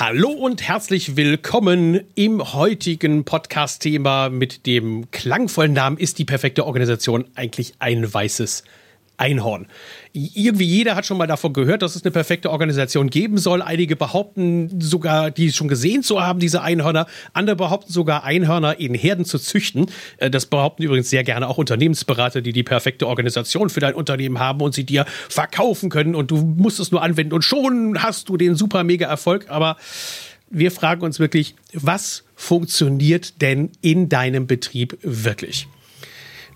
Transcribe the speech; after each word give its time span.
Hallo 0.00 0.30
und 0.30 0.66
herzlich 0.66 1.18
willkommen 1.18 2.00
im 2.14 2.54
heutigen 2.54 3.26
Podcast-Thema. 3.26 4.30
Mit 4.30 4.64
dem 4.64 5.10
klangvollen 5.10 5.74
Namen 5.74 5.98
Ist 5.98 6.18
die 6.18 6.24
perfekte 6.24 6.64
Organisation 6.64 7.26
eigentlich 7.34 7.74
ein 7.80 8.10
weißes 8.10 8.64
Einhorn. 9.20 9.66
Irgendwie 10.12 10.64
jeder 10.64 10.96
hat 10.96 11.06
schon 11.06 11.18
mal 11.18 11.26
davon 11.26 11.52
gehört, 11.52 11.82
dass 11.82 11.94
es 11.94 12.02
eine 12.04 12.10
perfekte 12.10 12.50
Organisation 12.50 13.10
geben 13.10 13.38
soll. 13.38 13.62
Einige 13.62 13.94
behaupten 13.94 14.80
sogar, 14.80 15.30
die 15.30 15.52
schon 15.52 15.68
gesehen 15.68 16.02
zu 16.02 16.22
haben, 16.22 16.40
diese 16.40 16.62
Einhörner. 16.62 17.06
Andere 17.32 17.54
behaupten 17.54 17.92
sogar, 17.92 18.24
Einhörner 18.24 18.80
in 18.80 18.94
Herden 18.94 19.24
zu 19.24 19.38
züchten. 19.38 19.86
Äh, 20.16 20.30
das 20.30 20.46
behaupten 20.46 20.82
übrigens 20.82 21.10
sehr 21.10 21.22
gerne 21.22 21.46
auch 21.48 21.58
Unternehmensberater, 21.58 22.40
die 22.40 22.52
die 22.52 22.62
perfekte 22.62 23.06
Organisation 23.06 23.70
für 23.70 23.80
dein 23.80 23.94
Unternehmen 23.94 24.38
haben 24.38 24.60
und 24.62 24.74
sie 24.74 24.84
dir 24.84 25.04
verkaufen 25.28 25.90
können 25.90 26.14
und 26.14 26.30
du 26.30 26.38
musst 26.38 26.80
es 26.80 26.90
nur 26.90 27.02
anwenden 27.02 27.34
und 27.34 27.42
schon 27.42 28.02
hast 28.02 28.28
du 28.28 28.36
den 28.36 28.54
super 28.56 28.84
mega 28.84 29.06
Erfolg. 29.06 29.46
Aber 29.48 29.76
wir 30.48 30.72
fragen 30.72 31.02
uns 31.02 31.20
wirklich, 31.20 31.54
was 31.72 32.24
funktioniert 32.34 33.40
denn 33.42 33.70
in 33.82 34.08
deinem 34.08 34.46
Betrieb 34.46 34.98
wirklich? 35.02 35.68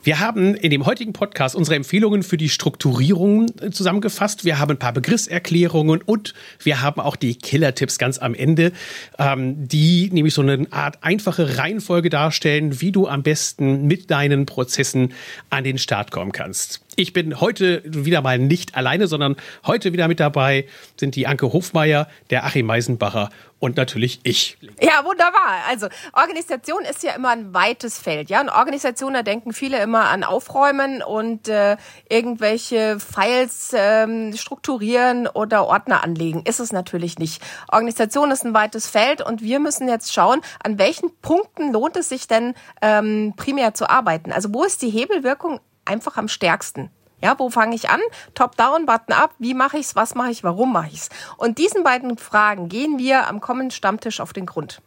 Wir 0.04 0.20
haben 0.20 0.54
in 0.54 0.70
dem 0.70 0.84
heutigen 0.84 1.14
Podcast 1.14 1.56
unsere 1.56 1.76
Empfehlungen 1.76 2.22
für 2.22 2.36
die 2.36 2.50
Strukturierung 2.50 3.46
äh, 3.62 3.70
zusammengefasst. 3.70 4.44
Wir 4.44 4.58
haben 4.58 4.72
ein 4.72 4.78
paar 4.78 4.92
Begriffserklärungen 4.92 6.02
und 6.02 6.34
wir 6.62 6.82
haben 6.82 7.00
auch 7.00 7.16
die 7.16 7.36
Killer-Tipps 7.36 7.96
ganz 7.96 8.18
am 8.18 8.34
Ende, 8.34 8.72
ähm, 9.18 9.66
die 9.66 10.10
nämlich 10.12 10.34
so 10.34 10.42
eine 10.42 10.66
Art 10.70 11.02
einfache 11.02 11.56
Reihenfolge 11.56 12.10
darstellen, 12.10 12.82
wie 12.82 12.92
du 12.92 13.08
am 13.08 13.22
besten 13.22 13.86
mit 13.86 14.10
deinen 14.10 14.44
Prozessen 14.44 15.14
an 15.48 15.64
den 15.64 15.78
Start 15.78 16.10
kommen 16.10 16.32
kannst. 16.32 16.83
Ich 16.96 17.12
bin 17.12 17.40
heute 17.40 17.82
wieder 17.84 18.22
mal 18.22 18.38
nicht 18.38 18.76
alleine, 18.76 19.06
sondern 19.06 19.36
heute 19.66 19.92
wieder 19.92 20.08
mit 20.08 20.20
dabei 20.20 20.66
sind 20.98 21.16
die 21.16 21.26
Anke 21.26 21.52
Hofmeier, 21.52 22.08
der 22.30 22.44
Achim 22.44 22.66
Meisenbacher 22.66 23.30
und 23.58 23.76
natürlich 23.76 24.20
ich. 24.24 24.58
Ja, 24.80 25.04
wunderbar. 25.04 25.64
Also 25.68 25.88
Organisation 26.12 26.84
ist 26.84 27.02
ja 27.02 27.12
immer 27.12 27.30
ein 27.30 27.54
weites 27.54 27.98
Feld. 27.98 28.28
Ja, 28.28 28.40
in 28.40 28.50
Organisation, 28.50 29.14
da 29.14 29.22
denken 29.22 29.52
viele 29.52 29.82
immer 29.82 30.10
an 30.10 30.22
Aufräumen 30.22 31.02
und 31.02 31.48
äh, 31.48 31.76
irgendwelche 32.08 33.00
Files 33.00 33.72
ähm, 33.74 34.36
strukturieren 34.36 35.26
oder 35.26 35.66
Ordner 35.66 36.04
anlegen. 36.04 36.42
Ist 36.44 36.60
es 36.60 36.72
natürlich 36.72 37.18
nicht. 37.18 37.42
Organisation 37.72 38.30
ist 38.30 38.44
ein 38.44 38.54
weites 38.54 38.86
Feld 38.86 39.22
und 39.22 39.42
wir 39.42 39.58
müssen 39.60 39.88
jetzt 39.88 40.12
schauen, 40.12 40.42
an 40.62 40.78
welchen 40.78 41.10
Punkten 41.22 41.72
lohnt 41.72 41.96
es 41.96 42.10
sich 42.10 42.28
denn 42.28 42.54
ähm, 42.82 43.32
primär 43.36 43.74
zu 43.74 43.88
arbeiten. 43.88 44.30
Also 44.30 44.52
wo 44.52 44.62
ist 44.64 44.82
die 44.82 44.90
Hebelwirkung 44.90 45.60
einfach 45.84 46.16
am 46.16 46.28
stärksten. 46.28 46.90
Ja, 47.20 47.38
wo 47.38 47.48
fange 47.48 47.74
ich 47.74 47.88
an? 47.88 48.00
Top-down, 48.34 48.86
Button-up. 48.86 49.30
Wie 49.38 49.54
mache 49.54 49.78
ich's? 49.78 49.96
Was 49.96 50.14
mache 50.14 50.30
ich? 50.30 50.44
Warum 50.44 50.72
mache 50.72 50.90
ich's? 50.92 51.08
Und 51.38 51.58
diesen 51.58 51.82
beiden 51.82 52.18
Fragen 52.18 52.68
gehen 52.68 52.98
wir 52.98 53.28
am 53.28 53.40
kommenden 53.40 53.70
Stammtisch 53.70 54.20
auf 54.20 54.32
den 54.32 54.44
Grund. 54.44 54.82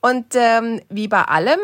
Und 0.00 0.34
ähm, 0.34 0.80
wie 0.88 1.08
bei 1.08 1.22
allem 1.22 1.60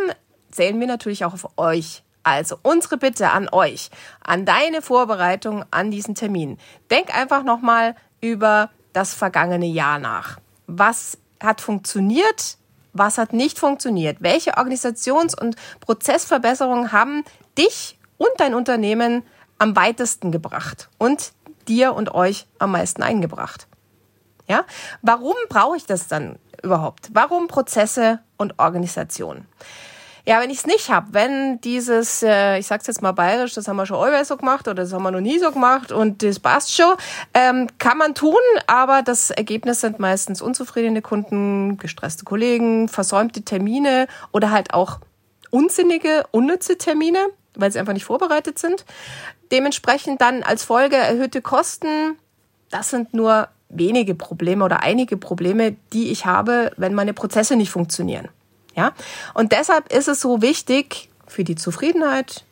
zählen 0.51 0.79
wir 0.79 0.87
natürlich 0.87 1.25
auch 1.25 1.33
auf 1.33 1.57
euch. 1.57 2.03
Also 2.25 2.57
unsere 2.63 2.99
Bitte 2.99 3.31
an 3.31 3.49
euch, 3.51 3.91
an 4.23 4.45
deine 4.45 4.83
Vorbereitung 4.83 5.65
an 5.71 5.91
diesen 5.91 6.15
Termin. 6.15 6.59
Denk 6.91 7.17
einfach 7.17 7.43
nochmal 7.43 7.97
über 8.21 8.71
das 8.93 9.15
vergangene 9.15 9.67
Jahr 9.67 9.99
nach. 9.99 10.39
Was 10.67 11.19
hat 11.43 11.61
funktioniert? 11.61 12.59
Was 12.93 13.19
hat 13.19 13.33
nicht 13.33 13.59
funktioniert? 13.59 14.19
Welche 14.21 14.59
Organisations- 14.59 15.39
und 15.39 15.57
Prozessverbesserungen 15.81 16.93
haben 16.93 17.25
dich 17.59 17.99
und 18.23 18.31
dein 18.39 18.55
Unternehmen 18.55 19.25
am 19.59 19.75
weitesten 19.75 20.31
gebracht 20.31 20.89
und 20.99 21.33
dir 21.67 21.95
und 21.95 22.15
euch 22.15 22.47
am 22.59 22.73
meisten 22.73 23.03
eingebracht. 23.03 23.67
Ja? 24.49 24.65
Warum 25.03 25.35
brauche 25.49 25.77
ich 25.77 25.87
das 25.87 26.07
dann 26.07 26.39
überhaupt? 26.63 27.11
Warum 27.13 27.49
Prozesse 27.49 28.21
und 28.37 28.59
Organisation? 28.59 29.47
Ja, 30.25 30.41
wenn 30.41 30.51
ich 30.51 30.59
es 30.59 30.67
nicht 30.67 30.89
habe, 30.89 31.09
wenn 31.11 31.61
dieses, 31.63 32.23
äh, 32.23 32.59
ich 32.59 32.69
sag's 32.69 32.87
jetzt 32.87 33.03
mal 33.03 33.11
bayerisch, 33.11 33.55
das 33.55 33.67
haben 33.67 33.75
wir 33.75 33.87
schon 33.87 33.97
allweil 33.97 34.25
so 34.25 34.37
gemacht 34.37 34.69
oder 34.69 34.83
das 34.85 34.93
haben 34.93 35.03
wir 35.03 35.11
noch 35.11 35.21
nie 35.21 35.41
so 35.41 35.51
gemacht 35.51 35.91
und 35.91 36.23
das 36.23 36.39
passt 36.39 36.73
schon, 36.73 36.95
ähm, 37.35 37.67
kann 37.79 37.99
man 37.99 38.15
tun, 38.15 38.37
aber 38.69 39.03
das 39.03 39.33
Ergebnis 39.33 39.81
sind 39.81 39.99
meistens 39.99 40.41
unzufriedene 40.41 41.03
Kunden, 41.03 41.77
gestresste 41.77 42.25
Kollegen, 42.25 42.87
versäumte 42.87 43.43
Termine 43.43 44.07
oder 44.31 44.53
halt 44.53 44.75
auch 44.75 45.01
unsinnige, 45.51 46.23
unnütze 46.31 46.79
Termine 46.79 47.19
weil 47.55 47.71
sie 47.71 47.79
einfach 47.79 47.93
nicht 47.93 48.05
vorbereitet 48.05 48.59
sind. 48.59 48.85
Dementsprechend 49.51 50.21
dann 50.21 50.43
als 50.43 50.65
Folge 50.65 50.97
erhöhte 50.97 51.43
Kosten. 51.43 52.17
Das 52.71 52.91
sind 52.91 53.15
nur 53.15 53.49
wenige 53.69 54.15
Probleme 54.15 54.65
oder 54.65 54.83
einige 54.83 55.17
Probleme, 55.17 55.77
die 55.93 56.11
ich 56.11 56.27
habe, 56.27 56.73
wenn 56.77 56.95
meine 56.95 57.15
Prozesse 57.15 57.57
nicht 57.57 57.71
funktionieren. 57.71 58.29
Ja? 58.75 58.93
Und 59.35 59.53
deshalb 59.53 59.93
ist 59.93 60.09
es 60.09 60.21
so 60.21 60.43
wichtig 60.43 61.11
für 61.27 61.45
die 61.45 61.55
Zufriedenheit 61.55 62.45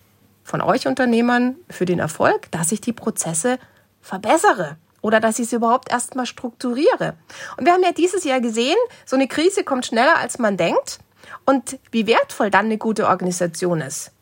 von 0.43 0.61
euch 0.61 0.87
Unternehmern, 0.87 1.57
für 1.69 1.85
den 1.85 1.99
Erfolg, 1.99 2.51
dass 2.51 2.73
ich 2.73 2.81
die 2.81 2.93
Prozesse 2.93 3.59
verbessere 4.01 4.77
oder 5.03 5.21
dass 5.21 5.39
ich 5.39 5.49
sie 5.49 5.57
überhaupt 5.57 5.91
erstmal 5.91 6.27
strukturiere. 6.27 7.15
Und 7.57 7.67
wir 7.67 7.73
haben 7.73 7.83
ja 7.83 7.93
dieses 7.93 8.25
Jahr 8.25 8.41
gesehen, 8.41 8.77
so 9.07 9.17
eine 9.17 9.29
Krise 9.29 9.65
kommt 9.65 9.87
schneller, 9.87 10.19
als 10.19 10.39
man 10.39 10.57
denkt. 10.57 10.99
Und 11.47 11.79
wie 11.91 12.07
wertvoll 12.07 12.51
dann 12.51 12.67
eine 12.67 12.79
gute 12.79 13.07
Organisation 13.07 13.81
ist 13.81 14.13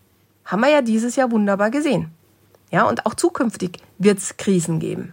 haben 0.48 0.60
wir 0.60 0.70
ja 0.70 0.82
dieses 0.82 1.14
Jahr 1.14 1.30
wunderbar 1.30 1.70
gesehen. 1.70 2.08
Ja, 2.72 2.88
und 2.88 3.06
auch 3.06 3.14
zukünftig 3.14 3.78
wird 3.98 4.18
es 4.18 4.36
Krisen 4.36 4.80
geben. 4.80 5.12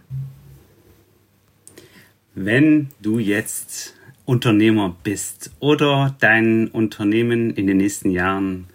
Wenn 2.34 2.88
du 3.00 3.18
jetzt 3.18 3.94
Unternehmer 4.24 4.96
bist 5.04 5.52
oder 5.60 6.16
dein 6.20 6.68
Unternehmen 6.68 7.54
in 7.54 7.66
den 7.66 7.76
nächsten 7.76 8.10
Jahren 8.10 8.66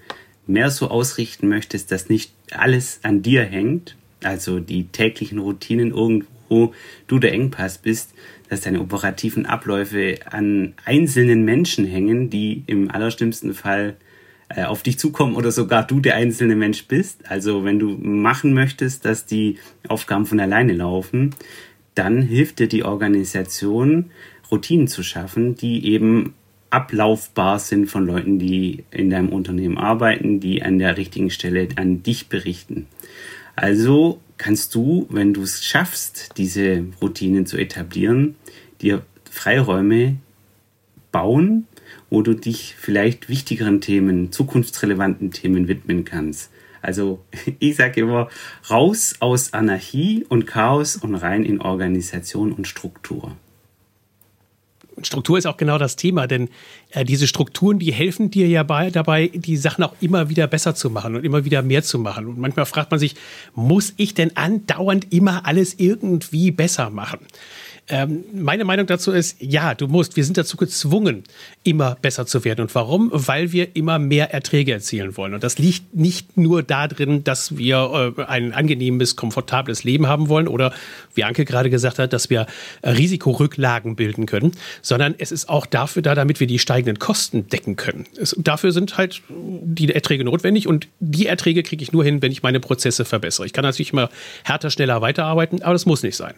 mehr 0.48 0.72
so 0.72 0.90
ausrichten 0.90 1.50
möchtest, 1.50 1.92
dass 1.92 2.10
nicht 2.10 2.32
alles 2.52 3.00
an 3.04 3.22
dir 3.22 3.44
hängt, 3.44 3.98
also 4.24 4.60
die 4.60 4.86
täglichen 4.88 5.40
Routinen 5.40 5.92
irgendwo 5.92 6.74
du 7.08 7.20
der 7.20 7.34
Engpass 7.34 7.80
bist, 7.80 8.14
dass 8.50 8.62
deine 8.62 8.82
operativen 8.82 9.46
Abläufe 9.46 10.20
an 10.30 10.74
einzelnen 10.86 11.44
Menschen 11.44 11.86
hängen, 11.86 12.30
die 12.30 12.64
im 12.68 12.92
allerschlimmsten 12.92 13.54
Fall 13.54 13.96
äh, 14.56 14.64
auf 14.64 14.84
dich 14.84 15.00
zukommen 15.00 15.36
oder 15.36 15.52
sogar 15.52 15.86
du 15.86 16.00
der 16.00 16.16
einzelne 16.16 16.56
Mensch 16.56 16.88
bist. 16.88 17.30
Also 17.30 17.64
wenn 17.64 17.80
du 17.80 17.98
machen 17.98 18.54
möchtest, 18.54 19.06
dass 19.06 19.26
die 19.26 19.58
Aufgaben 19.88 20.26
von 20.26 20.40
alleine 20.40 20.74
laufen, 20.74 21.36
dann 21.96 22.22
hilft 22.22 22.60
dir 22.60 22.68
die 22.68 22.84
Organisation, 22.84 24.12
Routinen 24.52 24.88
zu 24.88 25.04
schaffen, 25.04 25.56
die 25.56 25.86
eben 25.88 26.34
ablaufbar 26.70 27.60
sind 27.60 27.88
von 27.88 28.06
Leuten, 28.06 28.40
die 28.40 28.86
in 28.92 29.10
deinem 29.10 29.30
Unternehmen 29.30 29.78
arbeiten, 29.78 30.40
die 30.40 30.64
an 30.64 30.80
der 30.80 30.98
richtigen 30.98 31.30
Stelle 31.30 31.68
an 31.76 32.02
dich 32.02 32.28
berichten. 32.28 32.88
Also 33.56 34.22
kannst 34.38 34.74
du, 34.74 35.06
wenn 35.10 35.34
du 35.34 35.44
es 35.44 35.64
schaffst, 35.64 36.38
diese 36.38 36.86
Routinen 37.02 37.46
zu 37.46 37.58
etablieren, 37.58 38.36
dir 38.82 39.04
Freiräume 39.30 40.18
bauen, 41.12 41.68
wo 42.12 42.22
du 42.22 42.36
dich 42.36 42.76
vielleicht 42.78 43.30
wichtigeren 43.30 43.82
Themen, 43.82 44.32
zukunftsrelevanten 44.32 45.32
Themen 45.32 45.68
widmen 45.68 46.06
kannst. 46.06 46.52
Also 46.84 47.24
ich 47.60 47.78
sage 47.78 48.02
immer, 48.02 48.30
raus 48.70 49.16
aus 49.20 49.54
Anarchie 49.54 50.26
und 50.30 50.46
Chaos 50.46 50.98
und 50.98 51.16
rein 51.16 51.44
in 51.44 51.62
Organisation 51.62 52.52
und 52.52 52.68
Struktur. 52.68 53.36
Struktur 55.04 55.38
ist 55.38 55.48
auch 55.48 55.58
genau 55.58 55.78
das 55.78 55.96
Thema, 55.96 56.28
denn 56.28 56.50
äh, 56.92 57.06
diese 57.06 57.26
Strukturen, 57.26 57.80
die 57.80 57.92
helfen 57.92 58.30
dir 58.30 58.48
ja 58.48 58.62
bei, 58.62 58.92
dabei, 58.92 59.32
die 59.34 59.58
Sachen 59.58 59.84
auch 59.84 59.96
immer 60.00 60.30
wieder 60.30 60.46
besser 60.48 60.76
zu 60.76 60.90
machen 60.90 61.16
und 61.16 61.24
immer 61.24 61.46
wieder 61.46 61.62
mehr 61.62 61.82
zu 61.82 61.98
machen. 61.98 62.28
Und 62.28 62.38
manchmal 62.38 62.66
fragt 62.66 62.92
man 62.92 63.00
sich, 63.00 63.16
muss 63.56 63.94
ich 63.98 64.14
denn 64.14 64.36
andauernd 64.38 65.12
immer 65.12 65.46
alles 65.46 65.76
irgendwie 65.80 66.52
besser 66.52 66.90
machen? 66.90 67.20
Ähm, 67.92 68.24
meine 68.34 68.64
Meinung 68.64 68.88
dazu 68.88 69.12
ist, 69.12 69.36
ja, 69.42 69.76
du 69.76 69.88
musst. 69.88 70.16
Wir 70.16 70.24
sind 70.24 70.38
dazu 70.38 70.56
gezwungen, 70.56 71.26
immer 71.64 71.98
besser 72.02 72.26
zu 72.26 72.46
werden. 72.46 72.62
Und 72.62 72.74
warum? 72.74 73.10
Weil 73.12 73.52
wir 73.52 73.76
immer 73.76 74.00
mehr 74.00 74.34
Erträge 74.34 74.72
erzielen 74.72 75.18
wollen. 75.18 75.34
Und 75.34 75.44
das 75.44 75.60
liegt 75.60 75.94
nicht 75.94 76.38
nur 76.38 76.64
darin, 76.64 77.26
dass 77.26 77.58
wir 77.58 78.16
äh, 78.18 78.24
ein 78.24 78.54
angenehmes, 78.54 79.18
komfortables 79.18 79.84
Leben 79.84 80.08
haben 80.08 80.30
wollen 80.30 80.48
oder, 80.48 80.74
wie 81.16 81.26
Anke 81.26 81.44
gerade 81.44 81.70
gesagt 81.70 82.00
hat, 82.00 82.14
dass 82.14 82.30
wir 82.30 82.48
Risikorücklagen 82.82 83.98
bilden 83.98 84.26
können, 84.26 84.54
sondern 84.82 85.14
es 85.18 85.34
ist 85.34 85.50
auch 85.50 85.66
dafür 85.66 86.02
da, 86.02 86.16
damit 86.16 86.40
wir 86.40 86.48
die 86.48 86.60
steigenden 86.60 86.98
Kosten 86.98 87.50
decken 87.50 87.76
können. 87.76 88.06
Es, 88.18 88.34
dafür 88.40 88.72
sind 88.72 88.98
halt 88.98 89.22
die 89.30 89.94
Erträge 89.94 90.24
notwendig 90.24 90.66
und 90.66 90.88
die 91.02 91.26
Erträge 91.26 91.62
kriege 91.62 91.84
ich 91.84 91.92
nur 91.92 92.06
hin, 92.06 92.22
wenn 92.22 92.32
ich 92.32 92.42
meine 92.42 92.62
Prozesse 92.62 93.04
verbessere. 93.04 93.46
Ich 93.46 93.52
kann 93.52 93.64
natürlich 93.64 93.92
immer 93.92 94.10
härter, 94.46 94.70
schneller 94.70 95.02
weiterarbeiten, 95.02 95.62
aber 95.62 95.74
das 95.74 95.86
muss 95.86 96.04
nicht 96.04 96.16
sein. 96.16 96.36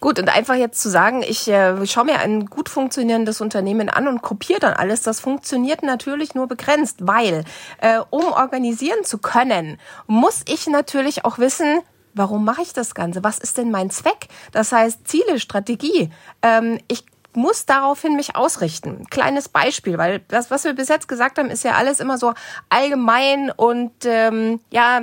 Gut, 0.00 0.18
und 0.18 0.28
einfach 0.28 0.54
jetzt 0.54 0.80
zu 0.80 0.90
sagen, 0.90 1.22
ich 1.22 1.48
äh, 1.48 1.86
schaue 1.86 2.04
mir 2.04 2.18
ein 2.18 2.46
gut 2.46 2.68
funktionierendes 2.68 3.40
Unternehmen 3.40 3.88
an 3.88 4.08
und 4.08 4.22
kopiere 4.22 4.60
dann 4.60 4.74
alles, 4.74 5.02
das 5.02 5.20
funktioniert 5.20 5.82
natürlich 5.82 6.34
nur 6.34 6.48
begrenzt, 6.48 6.98
weil 7.00 7.44
äh, 7.80 8.00
um 8.10 8.24
organisieren 8.24 9.04
zu 9.04 9.18
können, 9.18 9.78
muss 10.06 10.42
ich 10.46 10.66
natürlich 10.66 11.24
auch 11.24 11.38
wissen, 11.38 11.80
warum 12.14 12.44
mache 12.44 12.62
ich 12.62 12.72
das 12.72 12.94
Ganze? 12.94 13.24
Was 13.24 13.38
ist 13.38 13.58
denn 13.58 13.70
mein 13.70 13.90
Zweck? 13.90 14.28
Das 14.52 14.72
heißt 14.72 15.08
Ziele, 15.08 15.40
Strategie. 15.40 16.10
Ähm, 16.42 16.78
ich 16.88 17.04
muss 17.34 17.64
daraufhin 17.64 18.14
mich 18.16 18.36
ausrichten. 18.36 19.06
Kleines 19.10 19.48
Beispiel, 19.48 19.98
weil 19.98 20.20
das, 20.28 20.50
was 20.50 20.64
wir 20.64 20.74
bis 20.74 20.88
jetzt 20.88 21.08
gesagt 21.08 21.38
haben, 21.38 21.50
ist 21.50 21.64
ja 21.64 21.72
alles 21.72 22.00
immer 22.00 22.18
so 22.18 22.34
allgemein 22.68 23.50
und 23.50 23.92
ähm, 24.04 24.60
ja, 24.70 25.00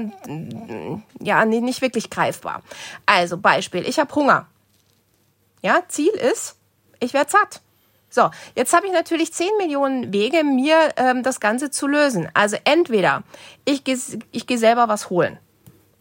ja, 1.20 1.46
nicht 1.46 1.82
wirklich 1.82 2.10
greifbar. 2.10 2.62
Also 3.06 3.38
Beispiel, 3.38 3.88
ich 3.88 4.00
habe 4.00 4.14
Hunger. 4.14 4.46
Ja, 5.62 5.84
Ziel 5.88 6.12
ist, 6.12 6.56
ich 7.00 7.14
werde 7.14 7.32
satt. 7.32 7.62
So, 8.10 8.32
jetzt 8.56 8.74
habe 8.74 8.88
ich 8.88 8.94
natürlich 8.94 9.34
10 9.34 9.48
Millionen 9.58 10.12
Wege, 10.12 10.44
mir 10.44 10.76
ähm, 10.98 11.22
das 11.22 11.40
Ganze 11.40 11.70
zu 11.70 11.88
lösen. 11.88 12.28
Also 12.34 12.58
entweder 12.64 13.24
ich 13.66 13.84
gehe 13.84 13.98
ich 14.32 14.48
geh 14.48 14.56
selber 14.58 14.88
was 14.88 15.12
holen, 15.12 15.38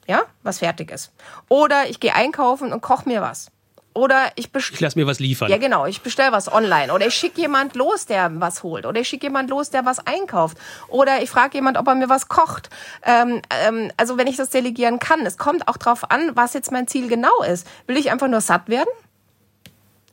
ja, 0.07 0.23
was 0.43 0.61
fertig 0.61 0.91
ist. 0.91 1.13
Oder 1.49 1.89
ich 1.91 2.01
gehe 2.01 2.15
einkaufen 2.15 2.73
und 2.73 2.81
koche 2.81 3.09
mir 3.09 3.21
was. 3.21 3.51
Oder 3.99 4.31
ich 4.37 4.53
bestelle. 4.53 4.77
Ich 4.77 4.81
lasse 4.81 4.99
mir 4.99 5.09
was 5.09 5.19
liefern. 5.19 5.51
Ja, 5.51 5.59
genau. 5.59 5.85
Ich 5.85 6.03
bestelle 6.03 6.31
was 6.31 6.51
online. 6.53 6.93
Oder 6.93 7.09
ich 7.09 7.15
schicke 7.15 7.41
jemand 7.41 7.75
los, 7.75 8.07
der 8.07 8.31
was 8.41 8.63
holt. 8.63 8.87
Oder 8.87 9.01
ich 9.01 9.09
schicke 9.09 9.27
jemand 9.27 9.51
los, 9.51 9.71
der 9.71 9.85
was 9.85 9.99
einkauft. 10.07 10.57
Oder 10.87 11.21
ich 11.21 11.31
frage 11.31 11.59
jemand, 11.59 11.77
ob 11.79 11.89
er 11.89 11.97
mir 11.97 12.09
was 12.09 12.29
kocht. 12.29 12.71
Ähm, 13.03 13.43
ähm, 13.51 13.91
also 13.97 14.17
wenn 14.17 14.29
ich 14.29 14.37
das 14.37 14.51
delegieren 14.51 15.01
kann. 15.01 15.27
Es 15.27 15.37
kommt 15.37 15.67
auch 15.67 15.77
drauf 15.77 16.13
an, 16.13 16.37
was 16.37 16.55
jetzt 16.55 16.71
mein 16.71 16.87
Ziel 16.87 17.09
genau 17.09 17.43
ist. 17.43 17.67
Will 17.89 17.97
ich 17.97 18.13
einfach 18.13 18.29
nur 18.29 18.41
satt 18.41 18.69
werden? 18.69 18.89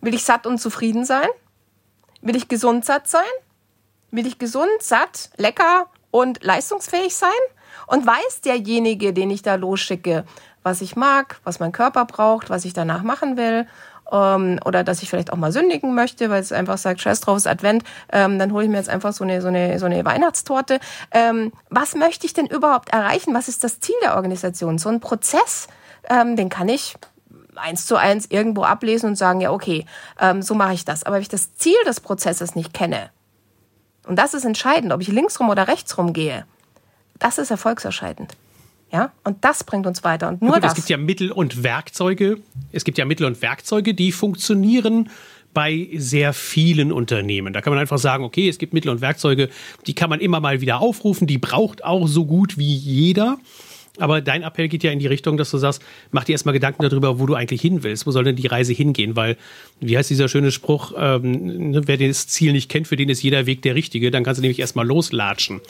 Will 0.05 0.13
ich 0.13 0.23
satt 0.23 0.45
und 0.45 0.59
zufrieden 0.59 1.03
sein? 1.03 1.27
Will 2.21 2.35
ich 2.35 2.47
gesund 2.47 2.85
satt 2.85 3.07
sein? 3.07 3.23
Will 4.11 4.27
ich 4.27 4.37
gesund, 4.37 4.69
satt, 4.79 5.31
lecker 5.37 5.87
und 6.11 6.43
leistungsfähig 6.43 7.15
sein? 7.15 7.31
Und 7.87 8.05
weiß 8.05 8.41
derjenige, 8.41 9.13
den 9.13 9.31
ich 9.31 9.41
da 9.41 9.55
losschicke, 9.55 10.23
was 10.61 10.81
ich 10.81 10.95
mag, 10.95 11.39
was 11.43 11.59
mein 11.59 11.71
Körper 11.71 12.05
braucht, 12.05 12.51
was 12.51 12.65
ich 12.65 12.73
danach 12.73 13.01
machen 13.01 13.35
will. 13.35 13.67
Ähm, 14.11 14.59
oder 14.63 14.83
dass 14.83 15.01
ich 15.01 15.09
vielleicht 15.09 15.33
auch 15.33 15.37
mal 15.37 15.51
sündigen 15.51 15.95
möchte, 15.95 16.29
weil 16.29 16.39
es 16.39 16.51
einfach 16.51 16.77
sagt, 16.77 17.01
scheiß 17.01 17.21
drauf, 17.21 17.37
ist 17.37 17.47
Advent, 17.47 17.83
ähm, 18.11 18.37
dann 18.37 18.53
hole 18.53 18.65
ich 18.65 18.69
mir 18.69 18.77
jetzt 18.77 18.89
einfach 18.89 19.11
so 19.11 19.23
eine, 19.23 19.41
so 19.41 19.47
eine, 19.47 19.79
so 19.79 19.87
eine 19.87 20.05
Weihnachtstorte. 20.05 20.79
Ähm, 21.09 21.51
was 21.71 21.95
möchte 21.95 22.27
ich 22.27 22.33
denn 22.33 22.45
überhaupt 22.45 22.89
erreichen? 22.89 23.33
Was 23.33 23.47
ist 23.47 23.63
das 23.63 23.79
Ziel 23.79 23.95
der 24.03 24.17
Organisation? 24.17 24.77
So 24.77 24.89
ein 24.89 24.99
Prozess, 24.99 25.67
ähm, 26.07 26.35
den 26.35 26.49
kann 26.49 26.69
ich 26.69 26.95
eins 27.55 27.85
zu 27.85 27.95
eins 27.95 28.25
irgendwo 28.29 28.63
ablesen 28.63 29.09
und 29.09 29.15
sagen, 29.15 29.41
ja, 29.41 29.51
okay, 29.51 29.85
ähm, 30.19 30.41
so 30.41 30.55
mache 30.55 30.73
ich 30.73 30.85
das. 30.85 31.03
Aber 31.03 31.15
wenn 31.15 31.21
ich 31.21 31.29
das 31.29 31.55
Ziel 31.55 31.77
des 31.85 31.99
Prozesses 31.99 32.55
nicht 32.55 32.73
kenne, 32.73 33.09
und 34.07 34.17
das 34.17 34.33
ist 34.33 34.45
entscheidend, 34.45 34.93
ob 34.93 35.01
ich 35.01 35.07
links 35.07 35.39
rum 35.39 35.49
oder 35.49 35.67
rechts 35.67 35.97
rum 35.97 36.13
gehe, 36.13 36.45
das 37.19 37.37
ist 37.37 37.51
erfolgsentscheidend. 37.51 38.35
Ja, 38.91 39.11
und 39.23 39.43
das 39.43 39.63
bringt 39.63 39.87
uns 39.87 40.03
weiter. 40.03 40.27
Und 40.27 40.41
nur 40.41 40.53
gut, 40.53 40.63
das. 40.63 40.73
Es 40.73 40.75
gibt 40.75 40.89
ja 40.89 40.97
Mittel 40.97 41.31
und 41.31 41.63
Werkzeuge. 41.63 42.37
Es 42.71 42.83
gibt 42.83 42.97
ja 42.97 43.05
Mittel 43.05 43.25
und 43.25 43.41
Werkzeuge, 43.41 43.93
die 43.93 44.11
funktionieren 44.11 45.09
bei 45.53 45.89
sehr 45.95 46.33
vielen 46.33 46.91
Unternehmen. 46.91 47.53
Da 47.53 47.61
kann 47.61 47.71
man 47.71 47.79
einfach 47.79 47.97
sagen, 47.97 48.23
okay, 48.23 48.47
es 48.47 48.57
gibt 48.57 48.73
Mittel 48.73 48.89
und 48.89 49.01
Werkzeuge, 49.01 49.49
die 49.87 49.95
kann 49.95 50.09
man 50.09 50.19
immer 50.19 50.39
mal 50.39 50.61
wieder 50.61 50.81
aufrufen, 50.81 51.27
die 51.27 51.37
braucht 51.37 51.83
auch 51.83 52.07
so 52.07 52.25
gut 52.25 52.57
wie 52.57 52.75
jeder. 52.75 53.37
Aber 53.97 54.21
dein 54.21 54.43
Appell 54.43 54.67
geht 54.67 54.83
ja 54.83 54.91
in 54.91 54.99
die 54.99 55.07
Richtung, 55.07 55.37
dass 55.37 55.51
du 55.51 55.57
sagst, 55.57 55.81
mach 56.11 56.23
dir 56.23 56.33
erstmal 56.33 56.53
Gedanken 56.53 56.83
darüber, 56.83 57.19
wo 57.19 57.25
du 57.25 57.35
eigentlich 57.35 57.61
hin 57.61 57.83
willst. 57.83 58.05
Wo 58.05 58.11
soll 58.11 58.23
denn 58.23 58.35
die 58.35 58.47
Reise 58.47 58.73
hingehen? 58.73 59.15
Weil, 59.15 59.37
wie 59.79 59.97
heißt 59.97 60.09
dieser 60.09 60.27
schöne 60.27 60.51
Spruch, 60.51 60.93
ähm, 60.97 61.71
ne, 61.71 61.81
wer 61.85 61.97
das 61.97 62.27
Ziel 62.27 62.51
nicht 62.51 62.69
kennt, 62.69 62.87
für 62.87 62.95
den 62.95 63.09
ist 63.09 63.23
jeder 63.23 63.45
Weg 63.45 63.61
der 63.61 63.75
richtige. 63.75 64.11
Dann 64.11 64.23
kannst 64.23 64.39
du 64.39 64.41
nämlich 64.41 64.59
erstmal 64.59 64.85
loslatschen. 64.85 65.61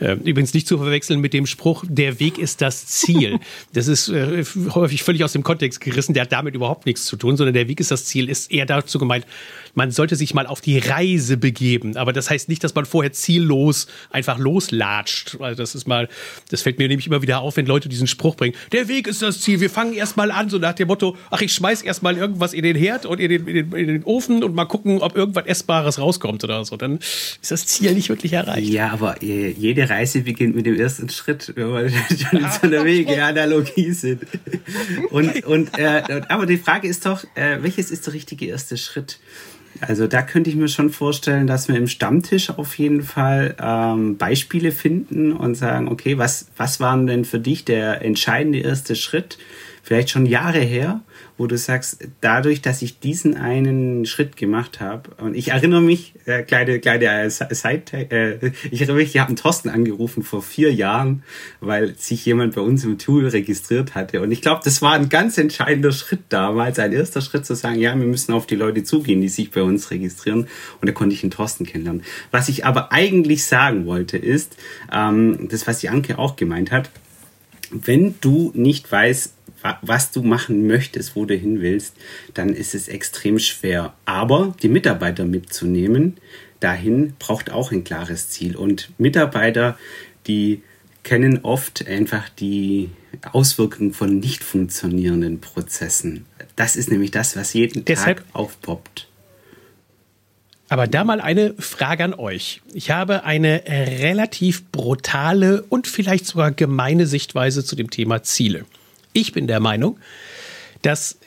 Äh, 0.00 0.14
übrigens 0.24 0.54
nicht 0.54 0.66
zu 0.66 0.78
verwechseln 0.78 1.20
mit 1.20 1.32
dem 1.32 1.46
Spruch, 1.46 1.84
der 1.88 2.20
Weg 2.20 2.38
ist 2.38 2.60
das 2.60 2.86
Ziel. 2.86 3.38
Das 3.74 3.88
ist 3.88 4.08
äh, 4.08 4.44
häufig 4.74 5.02
völlig 5.02 5.24
aus 5.24 5.32
dem 5.32 5.42
Kontext 5.42 5.80
gerissen. 5.80 6.14
Der 6.14 6.22
hat 6.22 6.32
damit 6.32 6.54
überhaupt 6.54 6.84
nichts 6.84 7.06
zu 7.06 7.16
tun, 7.16 7.36
sondern 7.36 7.54
der 7.54 7.68
Weg 7.68 7.80
ist 7.80 7.90
das 7.90 8.04
Ziel, 8.04 8.28
ist 8.28 8.50
eher 8.50 8.66
dazu 8.66 8.98
gemeint, 8.98 9.26
man 9.74 9.90
sollte 9.90 10.16
sich 10.16 10.34
mal 10.34 10.46
auf 10.46 10.60
die 10.60 10.78
Reise 10.78 11.36
begeben. 11.36 11.96
Aber 11.96 12.12
das 12.12 12.28
heißt 12.28 12.48
nicht, 12.48 12.62
dass 12.64 12.74
man 12.74 12.84
vorher 12.84 13.12
ziellos 13.12 13.86
einfach 14.10 14.38
loslatscht. 14.38 15.36
Also 15.40 15.56
das 15.62 15.74
ist 15.74 15.86
mal, 15.86 16.08
das 16.50 16.62
fällt 16.62 16.78
mir 16.78 16.88
nämlich 16.88 17.06
immer 17.06 17.22
wieder 17.22 17.40
auf, 17.40 17.56
wenn 17.62 17.68
Leute 17.68 17.88
diesen 17.88 18.06
Spruch 18.06 18.34
bringen. 18.34 18.54
Der 18.72 18.88
Weg 18.88 19.06
ist 19.06 19.22
das 19.22 19.40
Ziel. 19.40 19.60
Wir 19.60 19.70
fangen 19.70 19.92
erstmal 19.94 20.30
an, 20.30 20.50
so 20.50 20.58
nach 20.58 20.74
dem 20.74 20.88
Motto, 20.88 21.16
ach, 21.30 21.40
ich 21.40 21.52
schmeiß 21.52 21.82
erstmal 21.82 22.16
irgendwas 22.16 22.52
in 22.52 22.62
den 22.62 22.76
Herd 22.76 23.06
und 23.06 23.20
in 23.20 23.28
den, 23.30 23.46
in, 23.46 23.54
den, 23.54 23.72
in 23.72 23.86
den 23.86 24.04
Ofen 24.04 24.42
und 24.42 24.54
mal 24.54 24.64
gucken, 24.64 25.00
ob 25.00 25.16
irgendwas 25.16 25.46
Essbares 25.46 25.98
rauskommt 25.98 26.42
oder 26.44 26.64
so. 26.64 26.76
Dann 26.76 26.98
ist 26.98 27.50
das 27.50 27.66
Ziel 27.66 27.94
nicht 27.94 28.08
wirklich 28.08 28.32
erreicht. 28.32 28.68
Ja, 28.68 28.90
aber 28.90 29.22
äh, 29.22 29.50
jede 29.50 29.88
Reise 29.88 30.22
beginnt 30.22 30.56
mit 30.56 30.66
dem 30.66 30.78
ersten 30.78 31.08
Schritt, 31.08 31.52
wenn 31.54 31.72
wir 31.72 31.90
schon 32.30 32.40
in 32.40 32.50
so 32.50 32.62
einer 32.62 32.84
Wege-Analogie 32.84 33.92
sind. 33.92 34.22
Und, 35.10 35.44
und, 35.44 35.78
äh, 35.78 36.22
aber 36.28 36.46
die 36.46 36.58
Frage 36.58 36.88
ist 36.88 37.06
doch, 37.06 37.24
äh, 37.34 37.58
welches 37.62 37.90
ist 37.90 38.06
der 38.06 38.14
richtige 38.14 38.46
erste 38.46 38.76
Schritt? 38.76 39.18
Also 39.80 40.06
da 40.06 40.22
könnte 40.22 40.50
ich 40.50 40.56
mir 40.56 40.68
schon 40.68 40.90
vorstellen, 40.90 41.46
dass 41.46 41.68
wir 41.68 41.76
im 41.76 41.88
Stammtisch 41.88 42.50
auf 42.50 42.78
jeden 42.78 43.02
Fall 43.02 43.56
ähm, 43.60 44.16
Beispiele 44.16 44.70
finden 44.70 45.32
und 45.32 45.54
sagen, 45.54 45.88
okay, 45.88 46.18
was, 46.18 46.46
was 46.56 46.78
waren 46.78 47.06
denn 47.06 47.24
für 47.24 47.40
dich 47.40 47.64
der 47.64 48.02
entscheidende 48.02 48.58
erste 48.58 48.94
Schritt? 48.94 49.38
Vielleicht 49.82 50.10
schon 50.10 50.26
Jahre 50.26 50.60
her 50.60 51.00
wo 51.42 51.48
du 51.48 51.58
sagst, 51.58 51.98
dadurch, 52.20 52.62
dass 52.62 52.82
ich 52.82 53.00
diesen 53.00 53.36
einen 53.36 54.06
Schritt 54.06 54.36
gemacht 54.36 54.78
habe, 54.78 55.10
und 55.20 55.34
ich 55.34 55.48
erinnere 55.48 55.80
mich, 55.80 56.14
äh, 56.24 56.44
kleine, 56.44 56.78
kleine 56.78 57.06
äh, 57.06 57.30
Side, 57.30 57.82
äh, 57.92 58.52
ich 58.70 58.80
erinnere 58.80 58.98
mich, 58.98 59.08
ich 59.16 59.18
habe 59.18 59.26
einen 59.26 59.36
Thorsten 59.36 59.68
angerufen 59.68 60.22
vor 60.22 60.40
vier 60.40 60.72
Jahren, 60.72 61.24
weil 61.60 61.96
sich 61.96 62.24
jemand 62.24 62.54
bei 62.54 62.60
uns 62.60 62.84
im 62.84 62.96
Tool 62.96 63.26
registriert 63.26 63.96
hatte. 63.96 64.20
Und 64.20 64.30
ich 64.30 64.40
glaube, 64.40 64.60
das 64.64 64.82
war 64.82 64.92
ein 64.92 65.08
ganz 65.08 65.36
entscheidender 65.36 65.90
Schritt 65.90 66.20
damals, 66.28 66.78
ein 66.78 66.92
erster 66.92 67.20
Schritt 67.20 67.44
zu 67.44 67.56
sagen, 67.56 67.80
ja, 67.80 67.92
wir 67.98 68.06
müssen 68.06 68.32
auf 68.32 68.46
die 68.46 68.54
Leute 68.54 68.84
zugehen, 68.84 69.20
die 69.20 69.28
sich 69.28 69.50
bei 69.50 69.62
uns 69.62 69.90
registrieren. 69.90 70.46
Und 70.80 70.88
da 70.88 70.92
konnte 70.92 71.16
ich 71.16 71.24
einen 71.24 71.32
Thorsten 71.32 71.66
kennenlernen. 71.66 72.04
Was 72.30 72.48
ich 72.48 72.64
aber 72.64 72.92
eigentlich 72.92 73.44
sagen 73.46 73.84
wollte, 73.84 74.16
ist, 74.16 74.56
ähm, 74.92 75.48
das, 75.50 75.66
was 75.66 75.80
die 75.80 75.88
Anke 75.88 76.20
auch 76.20 76.36
gemeint 76.36 76.70
hat, 76.70 76.90
wenn 77.72 78.14
du 78.20 78.52
nicht 78.54 78.92
weißt, 78.92 79.34
was 79.82 80.10
du 80.10 80.22
machen 80.22 80.66
möchtest, 80.66 81.16
wo 81.16 81.24
du 81.24 81.34
hin 81.34 81.60
willst, 81.60 81.94
dann 82.34 82.50
ist 82.50 82.74
es 82.74 82.88
extrem 82.88 83.38
schwer. 83.38 83.94
Aber 84.04 84.54
die 84.62 84.68
Mitarbeiter 84.68 85.24
mitzunehmen, 85.24 86.18
dahin 86.60 87.14
braucht 87.18 87.50
auch 87.50 87.72
ein 87.72 87.84
klares 87.84 88.28
Ziel. 88.28 88.56
Und 88.56 88.90
Mitarbeiter, 88.98 89.78
die 90.26 90.62
kennen 91.02 91.40
oft 91.42 91.86
einfach 91.86 92.28
die 92.28 92.90
Auswirkungen 93.32 93.92
von 93.92 94.18
nicht 94.18 94.44
funktionierenden 94.44 95.40
Prozessen. 95.40 96.26
Das 96.56 96.76
ist 96.76 96.90
nämlich 96.90 97.10
das, 97.10 97.36
was 97.36 97.52
jeden 97.52 97.84
Deshalb 97.84 98.18
Tag 98.18 98.26
aufpoppt. 98.32 99.08
Aber 100.68 100.86
da 100.86 101.04
mal 101.04 101.20
eine 101.20 101.54
Frage 101.58 102.02
an 102.02 102.14
euch. 102.14 102.62
Ich 102.72 102.90
habe 102.90 103.24
eine 103.24 103.62
relativ 103.66 104.70
brutale 104.70 105.62
und 105.64 105.86
vielleicht 105.86 106.24
sogar 106.24 106.50
gemeine 106.50 107.06
Sichtweise 107.06 107.62
zu 107.62 107.76
dem 107.76 107.90
Thema 107.90 108.22
Ziele. 108.22 108.64
Ich 109.12 109.32
bin 109.32 109.46
der 109.46 109.60
Meinung, 109.60 109.98
dass 110.82 111.18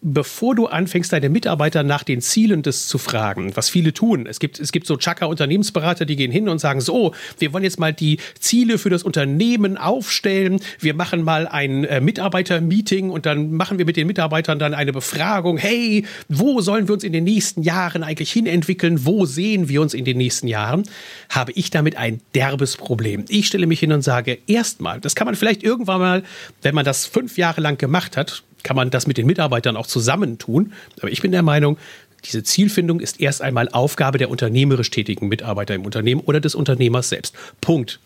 bevor 0.00 0.54
du 0.54 0.66
anfängst, 0.66 1.12
deine 1.12 1.28
Mitarbeiter 1.28 1.82
nach 1.82 2.02
den 2.02 2.20
Zielen 2.20 2.62
des 2.62 2.88
zu 2.88 2.98
fragen, 2.98 3.56
was 3.56 3.68
viele 3.68 3.92
tun. 3.92 4.26
Es 4.26 4.38
gibt, 4.38 4.58
es 4.60 4.72
gibt 4.72 4.86
so 4.86 4.96
Chaka-Unternehmensberater, 4.96 6.04
die 6.04 6.16
gehen 6.16 6.30
hin 6.30 6.48
und 6.48 6.58
sagen 6.58 6.80
so, 6.80 7.14
wir 7.38 7.52
wollen 7.52 7.64
jetzt 7.64 7.78
mal 7.78 7.92
die 7.92 8.18
Ziele 8.38 8.78
für 8.78 8.90
das 8.90 9.02
Unternehmen 9.02 9.76
aufstellen. 9.76 10.60
Wir 10.78 10.94
machen 10.94 11.22
mal 11.22 11.46
ein 11.46 11.84
äh, 11.84 12.00
Mitarbeiter-Meeting 12.00 13.10
und 13.10 13.26
dann 13.26 13.52
machen 13.52 13.78
wir 13.78 13.86
mit 13.86 13.96
den 13.96 14.06
Mitarbeitern 14.06 14.58
dann 14.58 14.74
eine 14.74 14.92
Befragung. 14.92 15.58
Hey, 15.58 16.04
wo 16.28 16.60
sollen 16.60 16.88
wir 16.88 16.94
uns 16.94 17.04
in 17.04 17.12
den 17.12 17.24
nächsten 17.24 17.62
Jahren 17.62 18.02
eigentlich 18.02 18.32
hinentwickeln? 18.32 19.04
Wo 19.04 19.26
sehen 19.26 19.68
wir 19.68 19.82
uns 19.82 19.94
in 19.94 20.04
den 20.04 20.18
nächsten 20.18 20.48
Jahren? 20.48 20.84
Habe 21.28 21.52
ich 21.52 21.70
damit 21.70 21.96
ein 21.96 22.20
derbes 22.34 22.76
Problem. 22.76 23.24
Ich 23.28 23.46
stelle 23.46 23.66
mich 23.66 23.80
hin 23.80 23.92
und 23.92 24.02
sage, 24.02 24.38
erstmal, 24.46 25.00
das 25.00 25.14
kann 25.14 25.26
man 25.26 25.34
vielleicht 25.34 25.62
irgendwann 25.62 26.00
mal, 26.00 26.22
wenn 26.62 26.74
man 26.74 26.84
das 26.84 27.06
fünf 27.06 27.38
Jahre 27.38 27.60
lang 27.60 27.78
gemacht 27.78 28.16
hat, 28.16 28.42
kann 28.62 28.76
man 28.76 28.90
das 28.90 29.06
mit 29.06 29.18
den 29.18 29.26
Mitarbeitern 29.26 29.76
auch 29.76 29.86
zusammentun. 29.86 30.72
Aber 30.98 31.10
ich 31.10 31.22
bin 31.22 31.32
der 31.32 31.42
Meinung, 31.42 31.78
diese 32.24 32.42
Zielfindung 32.42 33.00
ist 33.00 33.20
erst 33.20 33.42
einmal 33.42 33.68
Aufgabe 33.68 34.18
der 34.18 34.30
unternehmerisch 34.30 34.90
tätigen 34.90 35.28
Mitarbeiter 35.28 35.74
im 35.74 35.84
Unternehmen 35.84 36.20
oder 36.20 36.40
des 36.40 36.54
Unternehmers 36.54 37.08
selbst. 37.08 37.34
Punkt. 37.60 38.00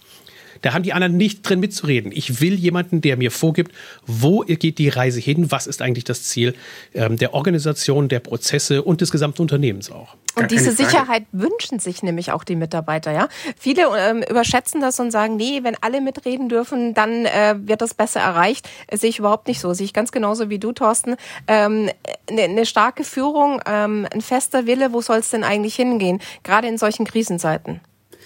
Da 0.63 0.73
haben 0.73 0.83
die 0.83 0.93
anderen 0.93 1.17
nicht 1.17 1.43
drin 1.43 1.61
mitzureden. 1.61 2.13
Ich 2.13 2.41
will 2.41 2.55
jemanden, 2.55 3.01
der 3.01 3.17
mir 3.17 3.31
vorgibt, 3.31 3.73
wo 4.07 4.41
geht 4.41 4.79
die 4.79 4.89
Reise 4.89 5.21
hin, 5.21 5.51
was 5.51 5.67
ist 5.67 5.83
eigentlich 5.83 6.05
das 6.05 6.25
Ziel 6.25 6.55
ähm, 6.95 7.17
der 7.17 7.35
Organisation, 7.35 8.09
der 8.09 8.21
Prozesse 8.21 8.83
und 8.83 9.01
des 9.01 9.11
gesamten 9.11 9.43
Unternehmens 9.43 9.91
auch. 9.91 10.17
Und 10.35 10.51
diese 10.51 10.73
Sicherheit 10.73 11.25
wünschen 11.33 11.79
sich 11.79 12.03
nämlich 12.03 12.33
auch 12.33 12.45
die 12.45 12.57
Mitarbeiter, 12.57 13.13
ja. 13.13 13.29
Viele 13.59 13.83
ähm, 13.99 14.25
überschätzen 14.29 14.81
das 14.81 14.99
und 14.99 15.11
sagen, 15.11 15.37
nee, 15.37 15.61
wenn 15.63 15.77
alle 15.81 16.01
mitreden 16.01 16.49
dürfen, 16.49 16.95
dann 16.95 17.27
äh, 17.27 17.55
wird 17.59 17.83
das 17.83 17.93
besser 17.93 18.21
erreicht. 18.21 18.69
Das 18.89 19.01
sehe 19.01 19.11
ich 19.11 19.19
überhaupt 19.19 19.49
nicht 19.49 19.61
so. 19.61 19.75
Sehe 19.75 19.85
ich 19.85 19.93
ganz 19.93 20.11
genauso 20.11 20.49
wie 20.49 20.59
du, 20.59 20.73
Thorsten. 20.73 21.17
Ähm, 21.49 21.91
eine, 22.31 22.43
eine 22.43 22.67
starke 22.67 23.05
Führung, 23.05 23.61
ähm, 23.67 24.07
ein 24.13 24.23
fester 24.23 24.67
Wille, 24.67 24.93
wo 24.93 25.03
soll 25.03 25.19
es 25.19 25.31
denn 25.31 25.45
eigentlich 25.45 25.75
hingehen? 25.75 26.21
Gerade 26.45 26.69
in 26.69 26.79
solchen 26.79 27.05
Krisenzeiten. 27.05 27.81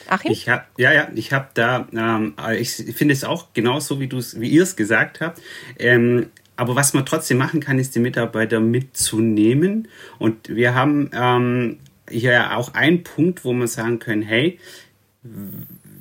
Achim? 0.08 0.32
Ich 0.32 0.48
hab, 0.48 0.68
ja, 0.78 0.92
ja, 0.92 1.08
ich 1.14 1.32
habe 1.32 1.48
da, 1.54 1.88
ähm, 1.92 2.34
ich 2.58 2.70
finde 2.72 3.14
es 3.14 3.25
auch 3.25 3.52
genauso, 3.52 4.00
wie, 4.00 4.10
wie 4.10 4.48
ihr 4.48 4.62
es 4.62 4.76
gesagt 4.76 5.20
habt. 5.20 5.40
Ähm, 5.78 6.26
aber 6.56 6.75
was 6.75 6.94
man 6.94 7.04
trotzdem 7.04 7.38
machen 7.38 7.60
kann, 7.60 7.78
ist 7.78 7.94
die 7.94 8.00
Mitarbeiter 8.00 8.60
mitzunehmen. 8.60 9.88
Und 10.18 10.48
wir 10.48 10.75
haben 10.75 11.10
ähm, 11.12 11.78
hier 12.10 12.56
auch 12.56 12.75
einen 12.75 13.02
Punkt, 13.02 13.44
wo 13.44 13.52
man 13.52 13.68
sagen 13.68 13.98
können, 13.98 14.22
hey, 14.22 14.58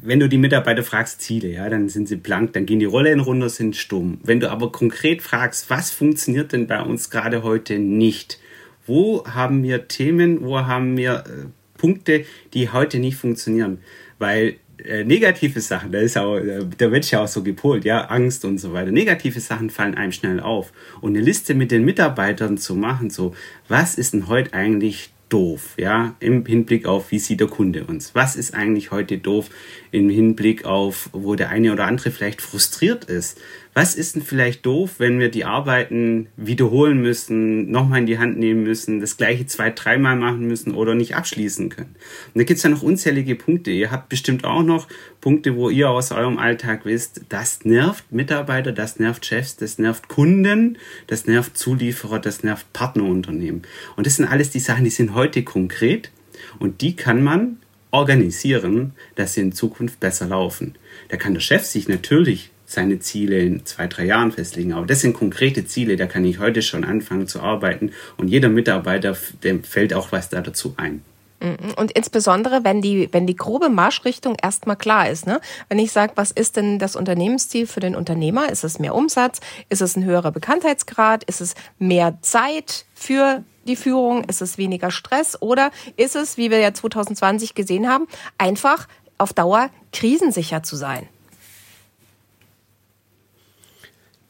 wenn 0.02 0.20
du 0.20 0.30
die 0.30 0.38
Mitarbeiter 0.38 0.84
fragst, 0.84 1.22
Ziele, 1.22 1.50
ja, 1.50 1.68
dann 1.68 1.90
sind 1.90 2.08
sie 2.08 2.16
blank, 2.16 2.54
dann 2.54 2.66
gehen 2.66 2.80
die 2.80 2.86
Rollen 2.86 3.20
runter, 3.20 3.50
sind 3.50 3.76
stumm. 3.76 4.20
Wenn 4.24 4.40
du 4.40 4.50
aber 4.52 4.72
konkret 4.72 5.22
fragst, 5.22 5.70
was 5.70 5.92
funktioniert 5.92 6.54
denn 6.54 6.68
bei 6.68 6.82
uns 6.82 7.10
gerade 7.10 7.44
heute 7.44 7.80
nicht? 7.80 8.40
Wo 8.86 9.26
haben 9.26 9.64
wir 9.64 9.88
Themen, 9.88 10.46
wo 10.46 10.60
haben 10.60 10.96
wir 10.96 11.24
äh, 11.26 11.46
Punkte, 11.86 12.26
die 12.56 12.72
heute 12.72 12.98
nicht 12.98 13.18
funktionieren? 13.18 13.78
Weil 14.18 14.56
äh, 14.84 15.04
negative 15.04 15.62
Sachen, 15.62 15.92
da 15.92 16.00
ist 16.00 16.18
auch, 16.18 16.38
äh, 16.38 16.66
da 16.78 16.92
wird 16.92 17.10
ja 17.12 17.24
auch 17.24 17.28
so 17.28 17.44
gepolt, 17.44 17.86
ja, 17.86 18.06
Angst 18.06 18.44
und 18.44 18.58
so 18.58 18.74
weiter. 18.74 18.92
Negative 18.92 19.40
Sachen 19.40 19.70
fallen 19.70 19.94
einem 19.94 20.12
schnell 20.12 20.40
auf. 20.40 20.74
Und 21.02 21.16
eine 21.16 21.24
Liste 21.24 21.54
mit 21.54 21.70
den 21.70 21.86
Mitarbeitern 21.86 22.58
zu 22.58 22.74
machen, 22.74 23.12
so, 23.12 23.36
was 23.68 23.96
ist 24.00 24.14
denn 24.14 24.28
heute 24.28 24.54
eigentlich 24.56 25.12
doof, 25.30 25.76
ja, 25.78 26.16
im 26.20 26.46
Hinblick 26.46 26.88
auf, 26.88 27.12
wie 27.12 27.20
sieht 27.20 27.40
der 27.40 27.48
Kunde 27.48 27.86
uns? 27.86 28.16
Was 28.16 28.36
ist 28.36 28.56
eigentlich 28.56 28.90
heute 28.90 29.20
doof 29.20 29.50
im 29.96 30.10
Hinblick 30.10 30.66
auf, 30.66 31.10
wo 31.14 31.36
der 31.36 31.50
eine 31.50 31.72
oder 31.72 31.86
andere 31.86 32.12
vielleicht 32.12 32.42
frustriert 32.42 33.06
ist? 33.06 33.40
Was 33.74 33.96
ist 33.96 34.16
denn 34.16 34.22
vielleicht 34.22 34.66
doof, 34.66 34.96
wenn 34.98 35.20
wir 35.20 35.30
die 35.30 35.46
Arbeiten 35.46 36.28
wiederholen 36.38 37.02
müssen, 37.02 37.72
nochmal 37.72 38.00
in 38.00 38.06
die 38.06 38.20
Hand 38.20 38.38
nehmen 38.38 38.64
müssen, 38.64 39.00
das 39.00 39.18
gleiche 39.18 39.46
zwei, 39.46 39.70
dreimal 39.70 40.16
machen 40.16 40.48
müssen 40.48 40.74
oder 40.76 40.96
nicht 40.96 41.16
abschließen 41.16 41.70
können? 41.70 41.96
Und 42.34 42.40
da 42.40 42.44
gibt's 42.44 42.64
ja 42.64 42.70
noch 42.70 42.84
unzählige 42.84 43.36
Punkte. 43.36 43.72
Ihr 43.72 43.92
habt 43.92 44.10
bestimmt 44.10 44.44
auch 44.44 44.64
noch 44.64 44.88
Punkte, 45.22 45.56
wo 45.56 45.70
ihr 45.70 45.90
aus 45.90 46.12
eurem 46.12 46.38
Alltag 46.38 46.86
wisst, 46.86 47.22
das 47.30 47.64
nervt 47.64 48.12
Mitarbeiter, 48.12 48.74
das 48.74 49.00
nervt 49.00 49.26
Chefs, 49.26 49.56
das 49.56 49.78
nervt 49.78 50.10
Kunden, 50.10 50.78
das 51.08 51.26
nervt 51.26 51.58
Zulieferer, 51.58 52.20
das 52.20 52.44
nervt 52.44 52.72
Partnerunternehmen. 52.74 53.62
Und 53.96 54.08
das 54.08 54.18
sind 54.18 54.26
alles 54.26 54.50
die 54.50 54.60
Sachen, 54.60 54.84
die 54.84 54.90
sind 54.90 55.16
heute 55.16 55.44
konkret 55.44 56.12
und 56.60 56.82
die 56.82 56.96
kann 56.96 57.24
man 57.24 57.58
organisieren, 57.96 58.92
dass 59.16 59.34
sie 59.34 59.42
in 59.42 59.54
Zukunft 59.54 60.00
besser 60.02 60.28
laufen. 60.28 60.76
Da 61.08 61.18
kann 61.18 61.34
der 61.34 61.42
Chef 61.42 61.64
sich 61.64 61.88
natürlich 61.88 62.52
seine 62.66 63.00
Ziele 63.00 63.40
in 63.40 63.66
zwei, 63.66 63.88
drei 63.88 64.06
Jahren 64.06 64.32
festlegen. 64.32 64.74
Aber 64.74 64.86
das 64.86 65.02
sind 65.02 65.14
konkrete 65.14 65.66
Ziele, 65.66 65.96
da 65.96 66.06
kann 66.06 66.26
ich 66.26 66.40
heute 66.40 66.62
schon 66.62 66.84
anfangen 66.84 67.28
zu 67.28 67.40
arbeiten 67.40 67.92
und 68.18 68.28
jeder 68.28 68.50
Mitarbeiter, 68.50 69.16
dem 69.44 69.64
fällt 69.64 69.94
auch 69.94 70.12
was 70.12 70.30
da 70.30 70.42
dazu 70.42 70.74
ein. 70.78 71.04
Mhm. 71.42 71.74
Und 71.78 71.92
insbesondere, 71.92 72.64
wenn 72.64 72.82
die, 72.82 73.08
wenn 73.12 73.28
die 73.28 73.36
grobe 73.36 73.70
Marschrichtung 73.70 74.36
erstmal 74.42 74.76
klar 74.76 75.10
ist. 75.10 75.28
Ne? 75.28 75.40
Wenn 75.70 75.80
ich 75.80 75.92
sage, 75.92 76.14
was 76.16 76.32
ist 76.32 76.58
denn 76.58 76.80
das 76.80 76.96
Unternehmensziel 76.96 77.68
für 77.68 77.80
den 77.80 77.96
Unternehmer? 77.96 78.50
Ist 78.50 78.64
es 78.64 78.80
mehr 78.80 78.96
Umsatz? 78.96 79.40
Ist 79.70 79.82
es 79.82 79.96
ein 79.96 80.04
höherer 80.04 80.32
Bekanntheitsgrad? 80.32 81.24
Ist 81.26 81.42
es 81.42 81.56
mehr 81.78 82.18
Zeit 82.22 82.86
für 82.94 83.44
die 83.68 83.76
Führung? 83.76 84.24
Ist 84.26 84.42
es 84.42 84.58
weniger 84.58 84.92
Stress? 84.92 85.42
Oder 85.42 85.72
ist 85.98 86.16
es, 86.16 86.38
wie 86.38 86.52
wir 86.52 86.60
ja 86.60 86.74
2020 86.74 87.56
gesehen 87.56 87.88
haben, 87.88 88.08
einfach 88.38 88.88
auf 89.18 89.34
Dauer 89.34 89.70
krisensicher 89.92 90.64
zu 90.64 90.76
sein? 90.76 91.08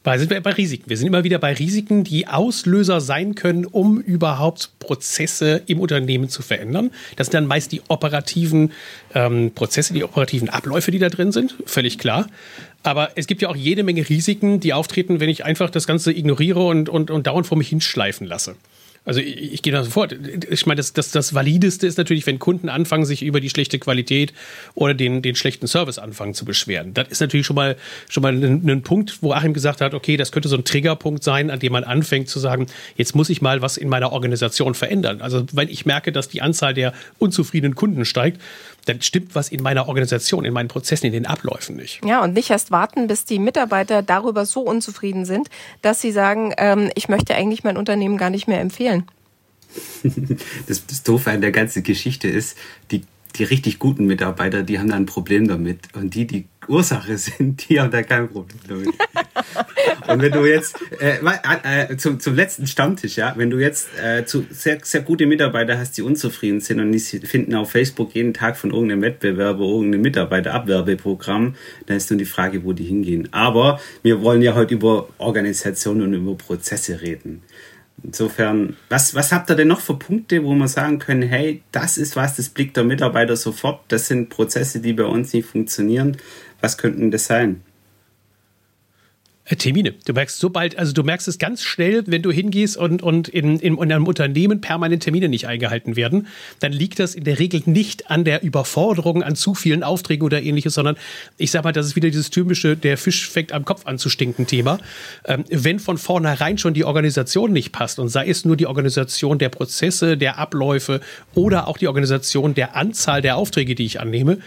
Da 0.06 0.16
sind 0.16 0.30
wir 0.30 0.40
bei 0.40 0.52
Risiken. 0.52 0.88
Wir 0.88 0.96
sind 0.96 1.08
immer 1.08 1.24
wieder 1.24 1.40
bei 1.40 1.52
Risiken, 1.52 2.04
die 2.04 2.28
Auslöser 2.28 3.00
sein 3.00 3.34
können, 3.34 3.66
um 3.66 4.00
überhaupt 4.00 4.70
Prozesse 4.78 5.62
im 5.66 5.80
Unternehmen 5.80 6.28
zu 6.28 6.42
verändern. 6.42 6.92
Das 7.16 7.26
sind 7.26 7.34
dann 7.34 7.46
meist 7.46 7.72
die 7.72 7.82
operativen 7.88 8.70
ähm, 9.16 9.50
Prozesse, 9.52 9.94
die 9.94 10.04
operativen 10.04 10.48
Abläufe, 10.48 10.92
die 10.92 11.00
da 11.00 11.08
drin 11.08 11.32
sind, 11.32 11.56
völlig 11.66 11.98
klar. 11.98 12.28
Aber 12.84 13.10
es 13.16 13.26
gibt 13.26 13.42
ja 13.42 13.48
auch 13.48 13.56
jede 13.56 13.82
Menge 13.82 14.08
Risiken, 14.08 14.60
die 14.60 14.72
auftreten, 14.72 15.18
wenn 15.18 15.28
ich 15.28 15.44
einfach 15.44 15.70
das 15.70 15.88
Ganze 15.88 16.12
ignoriere 16.12 16.64
und, 16.64 16.88
und, 16.88 17.10
und 17.10 17.26
dauernd 17.26 17.48
vor 17.48 17.58
mich 17.58 17.70
hinschleifen 17.70 18.28
lasse. 18.28 18.54
Also 19.06 19.20
ich, 19.20 19.54
ich 19.54 19.62
gehe 19.62 19.72
da 19.72 19.82
sofort. 19.84 20.14
Ich 20.50 20.66
meine, 20.66 20.76
das, 20.76 20.92
das, 20.92 21.12
das 21.12 21.32
Valideste 21.32 21.86
ist 21.86 21.96
natürlich, 21.96 22.26
wenn 22.26 22.38
Kunden 22.38 22.68
anfangen, 22.68 23.06
sich 23.06 23.22
über 23.22 23.40
die 23.40 23.48
schlechte 23.48 23.78
Qualität 23.78 24.34
oder 24.74 24.92
den, 24.92 25.22
den 25.22 25.36
schlechten 25.36 25.68
Service 25.68 25.98
anfangen 25.98 26.34
zu 26.34 26.44
beschweren. 26.44 26.92
Das 26.92 27.08
ist 27.08 27.20
natürlich 27.20 27.46
schon 27.46 27.56
mal, 27.56 27.76
schon 28.08 28.22
mal 28.22 28.32
ein, 28.32 28.68
ein 28.68 28.82
Punkt, 28.82 29.22
wo 29.22 29.32
Achim 29.32 29.54
gesagt 29.54 29.80
hat, 29.80 29.94
okay, 29.94 30.16
das 30.16 30.32
könnte 30.32 30.48
so 30.48 30.56
ein 30.56 30.64
Triggerpunkt 30.64 31.22
sein, 31.22 31.50
an 31.50 31.60
dem 31.60 31.72
man 31.72 31.84
anfängt 31.84 32.28
zu 32.28 32.40
sagen, 32.40 32.66
jetzt 32.96 33.14
muss 33.14 33.30
ich 33.30 33.40
mal 33.40 33.62
was 33.62 33.76
in 33.76 33.88
meiner 33.88 34.12
Organisation 34.12 34.74
verändern. 34.74 35.22
Also 35.22 35.46
wenn 35.52 35.68
ich 35.68 35.86
merke, 35.86 36.10
dass 36.10 36.28
die 36.28 36.42
Anzahl 36.42 36.74
der 36.74 36.92
unzufriedenen 37.18 37.76
Kunden 37.76 38.04
steigt, 38.04 38.40
dann 38.86 39.02
stimmt 39.02 39.34
was 39.34 39.50
in 39.50 39.62
meiner 39.62 39.88
Organisation, 39.88 40.44
in 40.44 40.52
meinen 40.52 40.68
Prozessen, 40.68 41.06
in 41.06 41.12
den 41.12 41.26
Abläufen 41.26 41.76
nicht. 41.76 42.04
Ja, 42.04 42.22
und 42.22 42.32
nicht 42.32 42.50
erst 42.50 42.70
warten, 42.70 43.08
bis 43.08 43.24
die 43.24 43.38
Mitarbeiter 43.38 44.02
darüber 44.02 44.46
so 44.46 44.60
unzufrieden 44.62 45.24
sind, 45.24 45.48
dass 45.82 46.00
sie 46.00 46.12
sagen, 46.12 46.54
ähm, 46.56 46.90
ich 46.94 47.08
möchte 47.08 47.34
eigentlich 47.34 47.64
mein 47.64 47.76
Unternehmen 47.76 48.16
gar 48.16 48.30
nicht 48.30 48.48
mehr 48.48 48.60
empfehlen. 48.60 49.04
Das, 50.66 50.86
das 50.86 51.02
Doofe 51.02 51.30
an 51.30 51.40
der 51.40 51.52
ganzen 51.52 51.82
Geschichte 51.82 52.28
ist, 52.28 52.56
die, 52.90 53.02
die 53.36 53.44
richtig 53.44 53.78
guten 53.78 54.06
Mitarbeiter, 54.06 54.62
die 54.62 54.78
haben 54.78 54.88
da 54.88 54.96
ein 54.96 55.06
Problem 55.06 55.48
damit. 55.48 55.80
Und 55.94 56.14
die, 56.14 56.26
die 56.26 56.46
Ursache 56.68 57.16
sind, 57.18 57.68
die 57.68 57.80
haben 57.80 57.90
da 57.90 58.02
kein 58.02 58.28
Problem 58.28 58.58
damit. 58.68 58.88
Und 60.08 60.22
wenn 60.22 60.32
du 60.32 60.44
jetzt 60.44 60.76
äh, 61.00 61.18
äh, 61.64 61.96
zum, 61.96 62.20
zum 62.20 62.34
letzten 62.34 62.66
Stammtisch, 62.66 63.16
ja, 63.16 63.34
wenn 63.36 63.50
du 63.50 63.58
jetzt 63.58 63.88
äh, 64.02 64.24
zu 64.24 64.46
sehr, 64.50 64.78
sehr 64.82 65.00
gute 65.00 65.26
Mitarbeiter 65.26 65.78
hast, 65.78 65.96
die 65.96 66.02
unzufrieden 66.02 66.60
sind 66.60 66.80
und 66.80 66.92
die 66.92 66.98
finden 66.98 67.54
auf 67.54 67.70
Facebook 67.70 68.14
jeden 68.14 68.34
Tag 68.34 68.56
von 68.56 68.70
irgendeinem 68.70 69.02
Wettbewerber 69.02 69.64
irgendein 69.64 70.02
Mitarbeiterabwerbeprogramm, 70.02 71.54
dann 71.86 71.96
ist 71.96 72.10
nur 72.10 72.18
die 72.18 72.24
Frage, 72.24 72.64
wo 72.64 72.72
die 72.72 72.84
hingehen. 72.84 73.28
Aber 73.32 73.80
wir 74.02 74.22
wollen 74.22 74.42
ja 74.42 74.54
heute 74.54 74.74
über 74.74 75.08
Organisation 75.18 76.02
und 76.02 76.14
über 76.14 76.34
Prozesse 76.34 77.00
reden. 77.00 77.42
Insofern, 78.02 78.76
was, 78.88 79.14
was 79.14 79.32
habt 79.32 79.50
ihr 79.50 79.56
denn 79.56 79.68
noch 79.68 79.80
für 79.80 79.98
Punkte, 79.98 80.44
wo 80.44 80.54
wir 80.54 80.68
sagen 80.68 80.98
können, 80.98 81.22
hey, 81.22 81.62
das 81.72 81.96
ist 81.98 82.14
was, 82.14 82.36
das 82.36 82.50
blickt 82.50 82.76
der 82.76 82.84
Mitarbeiter 82.84 83.36
sofort, 83.36 83.80
das 83.88 84.06
sind 84.06 84.28
Prozesse, 84.28 84.80
die 84.80 84.92
bei 84.92 85.04
uns 85.04 85.32
nicht 85.32 85.48
funktionieren. 85.48 86.16
Was 86.60 86.78
könnten 86.78 87.10
das 87.10 87.26
sein? 87.26 87.62
Äh, 89.46 89.56
Termine. 89.56 89.94
Du 90.04 90.12
merkst 90.12 90.38
so 90.38 90.50
bald, 90.50 90.76
also 90.78 90.92
du 90.92 91.02
merkst 91.04 91.28
es 91.28 91.38
ganz 91.38 91.62
schnell, 91.62 92.02
wenn 92.06 92.22
du 92.22 92.32
hingehst 92.32 92.76
und, 92.76 93.02
und 93.02 93.28
in, 93.28 93.58
in, 93.60 93.78
in 93.78 93.92
einem 93.92 94.06
Unternehmen 94.06 94.60
permanent 94.60 95.04
Termine 95.04 95.28
nicht 95.28 95.46
eingehalten 95.46 95.94
werden, 95.94 96.26
dann 96.58 96.72
liegt 96.72 96.98
das 96.98 97.14
in 97.14 97.24
der 97.24 97.38
Regel 97.38 97.62
nicht 97.66 98.10
an 98.10 98.24
der 98.24 98.42
Überforderung, 98.42 99.22
an 99.22 99.36
zu 99.36 99.54
vielen 99.54 99.84
Aufträgen 99.84 100.24
oder 100.24 100.42
ähnliches, 100.42 100.74
sondern 100.74 100.96
ich 101.38 101.52
sag 101.52 101.62
mal, 101.62 101.72
das 101.72 101.86
ist 101.86 101.96
wieder 101.96 102.10
dieses 102.10 102.30
typische, 102.30 102.76
der 102.76 102.98
Fisch 102.98 103.30
fängt 103.30 103.52
am 103.52 103.64
Kopf 103.64 103.86
an 103.86 103.98
zu 103.98 104.10
stinken 104.10 104.46
Thema. 104.46 104.78
Ähm, 105.24 105.44
wenn 105.48 105.78
von 105.78 105.96
vornherein 105.96 106.58
schon 106.58 106.74
die 106.74 106.84
Organisation 106.84 107.52
nicht 107.52 107.70
passt 107.70 108.00
und 108.00 108.08
sei 108.08 108.28
es 108.28 108.44
nur 108.44 108.56
die 108.56 108.66
Organisation 108.66 109.38
der 109.38 109.48
Prozesse, 109.48 110.16
der 110.16 110.38
Abläufe 110.38 111.00
oder 111.34 111.68
auch 111.68 111.78
die 111.78 111.86
Organisation 111.86 112.54
der 112.54 112.74
Anzahl 112.74 113.22
der 113.22 113.36
Aufträge, 113.36 113.76
die 113.76 113.86
ich 113.86 114.00
annehme, 114.00 114.38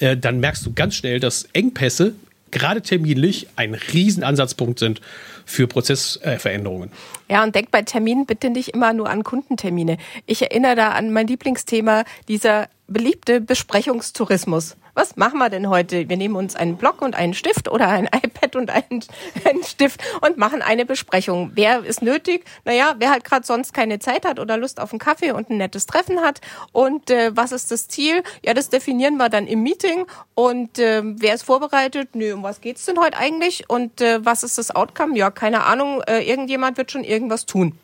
äh, 0.00 0.16
dann 0.16 0.40
merkst 0.40 0.66
du 0.66 0.72
ganz 0.72 0.96
schnell, 0.96 1.20
dass 1.20 1.44
Engpässe 1.52 2.14
gerade 2.50 2.82
terminlich 2.82 3.48
ein 3.56 3.74
Riesenansatzpunkt 3.74 4.78
sind 4.78 5.00
für 5.44 5.66
Prozessveränderungen. 5.66 6.90
Ja, 7.28 7.42
und 7.42 7.54
denk 7.54 7.70
bei 7.70 7.82
Terminen 7.82 8.26
bitte 8.26 8.50
nicht 8.50 8.70
immer 8.70 8.92
nur 8.92 9.08
an 9.08 9.24
Kundentermine. 9.24 9.96
Ich 10.26 10.42
erinnere 10.42 10.76
da 10.76 10.88
an 10.90 11.12
mein 11.12 11.26
Lieblingsthema, 11.26 12.04
dieser 12.28 12.68
beliebte 12.86 13.40
Besprechungstourismus. 13.40 14.76
Was 14.98 15.14
machen 15.14 15.38
wir 15.38 15.48
denn 15.48 15.68
heute? 15.68 16.08
Wir 16.08 16.16
nehmen 16.16 16.34
uns 16.34 16.56
einen 16.56 16.76
Block 16.76 17.02
und 17.02 17.14
einen 17.14 17.32
Stift 17.32 17.70
oder 17.70 17.86
ein 17.86 18.06
iPad 18.12 18.56
und 18.56 18.68
einen, 18.68 19.04
einen 19.44 19.62
Stift 19.62 20.02
und 20.22 20.38
machen 20.38 20.60
eine 20.60 20.84
Besprechung. 20.84 21.52
Wer 21.54 21.84
ist 21.84 22.02
nötig? 22.02 22.44
Naja, 22.64 22.96
wer 22.98 23.12
halt 23.12 23.22
gerade 23.22 23.46
sonst 23.46 23.72
keine 23.72 24.00
Zeit 24.00 24.26
hat 24.26 24.40
oder 24.40 24.56
Lust 24.56 24.80
auf 24.80 24.90
einen 24.90 24.98
Kaffee 24.98 25.30
und 25.30 25.50
ein 25.50 25.58
nettes 25.58 25.86
Treffen 25.86 26.20
hat. 26.20 26.40
Und 26.72 27.10
äh, 27.10 27.30
was 27.36 27.52
ist 27.52 27.70
das 27.70 27.86
Ziel? 27.86 28.24
Ja, 28.44 28.54
das 28.54 28.70
definieren 28.70 29.18
wir 29.18 29.28
dann 29.28 29.46
im 29.46 29.62
Meeting. 29.62 30.04
Und 30.34 30.80
äh, 30.80 31.02
wer 31.04 31.34
ist 31.34 31.44
vorbereitet? 31.44 32.16
Nö, 32.16 32.34
um 32.34 32.42
was 32.42 32.60
geht's 32.60 32.84
denn 32.84 32.98
heute 32.98 33.18
eigentlich? 33.18 33.70
Und 33.70 34.00
äh, 34.00 34.18
was 34.26 34.42
ist 34.42 34.58
das 34.58 34.74
Outcome? 34.74 35.16
Ja, 35.16 35.30
keine 35.30 35.62
Ahnung. 35.62 36.02
Äh, 36.08 36.28
irgendjemand 36.28 36.76
wird 36.76 36.90
schon 36.90 37.04
irgendwas 37.04 37.46
tun. 37.46 37.78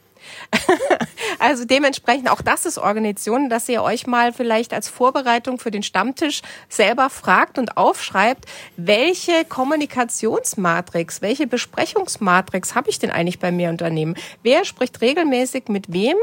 also 1.39 1.65
dementsprechend 1.65 2.31
auch 2.31 2.43
das 2.43 2.67
ist 2.67 2.79
Organisation, 2.79 3.49
dass 3.49 3.69
ihr 3.69 3.83
euch 3.83 4.07
mal 4.07 4.33
vielleicht 4.33 4.73
als 4.73 4.89
Vorbereitung 4.89 5.59
für 5.59 5.71
den 5.71 5.83
Stammtisch 5.83 6.43
selber 6.69 7.11
fragt 7.11 7.59
und 7.59 7.77
aufschreibt, 7.77 8.47
welche 8.77 9.45
Kommunikationsmatrix, 9.45 11.23
welche 11.23 11.47
Besprechungsmatrix 11.47 12.75
habe 12.75 12.91
ich 12.91 12.99
denn 12.99 13.11
eigentlich 13.11 13.39
bei 13.39 13.53
mir 13.53 13.71
Unternehmen? 13.71 14.15
Wer 14.43 14.65
spricht 14.65 15.01
regelmäßig 15.01 15.69
mit 15.69 15.93
wem, 15.93 16.17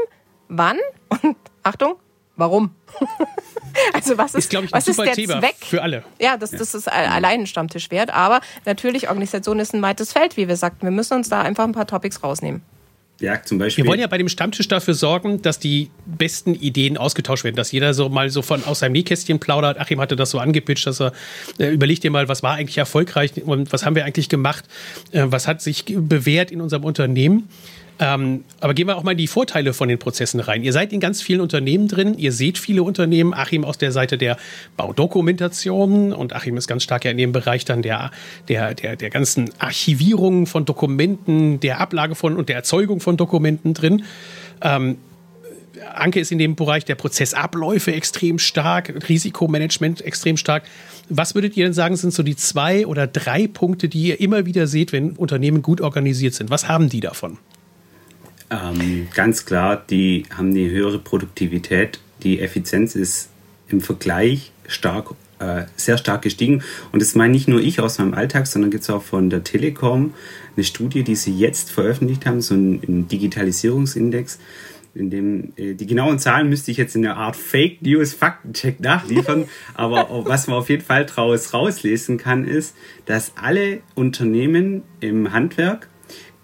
wann 0.48 0.78
und 1.08 1.36
Achtung, 1.62 1.94
warum? 2.36 2.74
also 3.94 4.18
was 4.18 4.34
ist, 4.34 4.52
ist 4.52 4.62
ich, 4.62 4.72
was 4.72 4.88
ist 4.88 4.98
der 4.98 5.12
Thema 5.12 5.40
Zweck? 5.40 5.56
Für 5.60 5.82
alle. 5.82 6.04
Ja, 6.20 6.36
das, 6.36 6.50
das 6.50 6.74
ist 6.74 6.90
allein 6.90 7.40
ein 7.40 7.46
Stammtisch 7.46 7.90
wert. 7.90 8.10
Aber 8.10 8.40
natürlich, 8.64 9.08
Organisation 9.08 9.58
ist 9.58 9.74
ein 9.74 9.82
weites 9.82 10.12
Feld, 10.12 10.36
wie 10.36 10.48
wir 10.48 10.56
sagten. 10.56 10.82
Wir 10.82 10.90
müssen 10.90 11.14
uns 11.14 11.28
da 11.28 11.42
einfach 11.42 11.64
ein 11.64 11.72
paar 11.72 11.86
Topics 11.86 12.22
rausnehmen. 12.22 12.62
Ja, 13.22 13.40
zum 13.40 13.58
Beispiel. 13.58 13.84
Wir 13.84 13.88
wollen 13.88 14.00
ja 14.00 14.08
bei 14.08 14.18
dem 14.18 14.28
Stammtisch 14.28 14.66
dafür 14.66 14.94
sorgen, 14.94 15.40
dass 15.42 15.60
die 15.60 15.90
besten 16.06 16.56
Ideen 16.56 16.96
ausgetauscht 16.96 17.44
werden, 17.44 17.54
dass 17.54 17.70
jeder 17.70 17.94
so 17.94 18.08
mal 18.08 18.30
so 18.30 18.42
von 18.42 18.64
aus 18.64 18.80
seinem 18.80 18.92
Nähkästchen 18.92 19.38
plaudert. 19.38 19.78
Achim 19.78 20.00
hatte 20.00 20.16
das 20.16 20.30
so 20.30 20.40
angepitcht, 20.40 20.88
dass 20.88 21.00
er 21.00 21.12
äh, 21.60 21.68
überlegt 21.68 22.02
dir 22.02 22.10
mal, 22.10 22.26
was 22.26 22.42
war 22.42 22.54
eigentlich 22.54 22.78
erfolgreich 22.78 23.40
und 23.44 23.72
was 23.72 23.86
haben 23.86 23.94
wir 23.94 24.04
eigentlich 24.04 24.28
gemacht, 24.28 24.64
äh, 25.12 25.22
was 25.26 25.46
hat 25.46 25.62
sich 25.62 25.84
bewährt 25.86 26.50
in 26.50 26.60
unserem 26.60 26.82
Unternehmen. 26.82 27.48
Ähm, 27.98 28.44
aber 28.60 28.74
gehen 28.74 28.86
wir 28.86 28.96
auch 28.96 29.02
mal 29.02 29.12
in 29.12 29.18
die 29.18 29.26
Vorteile 29.26 29.74
von 29.74 29.88
den 29.88 29.98
Prozessen 29.98 30.40
rein. 30.40 30.62
Ihr 30.62 30.72
seid 30.72 30.92
in 30.92 31.00
ganz 31.00 31.22
vielen 31.22 31.40
Unternehmen 31.40 31.88
drin, 31.88 32.14
ihr 32.16 32.32
seht 32.32 32.58
viele 32.58 32.82
Unternehmen, 32.82 33.34
Achim 33.34 33.64
aus 33.64 33.78
der 33.78 33.92
Seite 33.92 34.18
der 34.18 34.36
Baudokumentation 34.76 36.12
und 36.12 36.34
Achim 36.34 36.56
ist 36.56 36.66
ganz 36.66 36.82
stark 36.82 37.04
ja 37.04 37.10
in 37.10 37.18
dem 37.18 37.32
Bereich 37.32 37.64
dann 37.64 37.82
der, 37.82 38.10
der, 38.48 38.74
der, 38.74 38.96
der 38.96 39.10
ganzen 39.10 39.50
Archivierung 39.58 40.46
von 40.46 40.64
Dokumenten, 40.64 41.60
der 41.60 41.80
Ablage 41.80 42.14
von 42.14 42.36
und 42.36 42.48
der 42.48 42.56
Erzeugung 42.56 43.00
von 43.00 43.16
Dokumenten 43.16 43.74
drin. 43.74 44.04
Ähm, 44.62 44.96
Anke 45.94 46.20
ist 46.20 46.32
in 46.32 46.38
dem 46.38 46.54
Bereich 46.54 46.84
der 46.84 46.94
Prozessabläufe 46.94 47.92
extrem 47.92 48.38
stark, 48.38 49.08
Risikomanagement 49.08 50.00
extrem 50.02 50.36
stark. 50.36 50.64
Was 51.08 51.34
würdet 51.34 51.56
ihr 51.56 51.64
denn 51.64 51.72
sagen, 51.72 51.96
sind 51.96 52.12
so 52.12 52.22
die 52.22 52.36
zwei 52.36 52.86
oder 52.86 53.06
drei 53.06 53.46
Punkte, 53.46 53.88
die 53.88 54.02
ihr 54.08 54.20
immer 54.20 54.46
wieder 54.46 54.66
seht, 54.66 54.92
wenn 54.92 55.12
Unternehmen 55.12 55.62
gut 55.62 55.80
organisiert 55.80 56.34
sind? 56.34 56.50
Was 56.50 56.68
haben 56.68 56.88
die 56.88 57.00
davon? 57.00 57.38
Ähm, 58.52 59.08
ganz 59.14 59.46
klar, 59.46 59.82
die 59.88 60.24
haben 60.36 60.50
eine 60.50 60.68
höhere 60.68 60.98
Produktivität. 60.98 62.00
Die 62.22 62.40
Effizienz 62.40 62.94
ist 62.94 63.30
im 63.68 63.80
Vergleich 63.80 64.52
stark, 64.66 65.14
äh, 65.38 65.62
sehr 65.76 65.96
stark 65.96 66.22
gestiegen. 66.22 66.62
Und 66.92 67.00
das 67.00 67.14
meine 67.14 67.32
nicht 67.32 67.48
nur 67.48 67.60
ich 67.60 67.80
aus 67.80 67.98
meinem 67.98 68.12
Alltag, 68.12 68.46
sondern 68.46 68.70
gibt 68.70 68.82
es 68.82 68.90
auch 68.90 69.02
von 69.02 69.30
der 69.30 69.42
Telekom 69.42 70.12
eine 70.54 70.64
Studie, 70.64 71.02
die 71.02 71.16
sie 71.16 71.34
jetzt 71.34 71.70
veröffentlicht 71.70 72.26
haben, 72.26 72.42
so 72.42 72.54
ein 72.54 73.08
Digitalisierungsindex. 73.08 74.38
In 74.94 75.08
dem, 75.08 75.54
äh, 75.56 75.72
die 75.72 75.86
genauen 75.86 76.18
Zahlen 76.18 76.50
müsste 76.50 76.70
ich 76.70 76.76
jetzt 76.76 76.94
in 76.94 77.06
einer 77.06 77.16
Art 77.16 77.36
Fake 77.36 77.80
News 77.80 78.12
Faktencheck 78.12 78.80
nachliefern. 78.80 79.46
aber 79.74 80.08
was 80.26 80.46
man 80.46 80.58
auf 80.58 80.68
jeden 80.68 80.84
Fall 80.84 81.06
daraus 81.06 81.54
rauslesen 81.54 82.18
kann, 82.18 82.44
ist, 82.46 82.76
dass 83.06 83.32
alle 83.36 83.80
Unternehmen 83.94 84.82
im 85.00 85.32
Handwerk, 85.32 85.88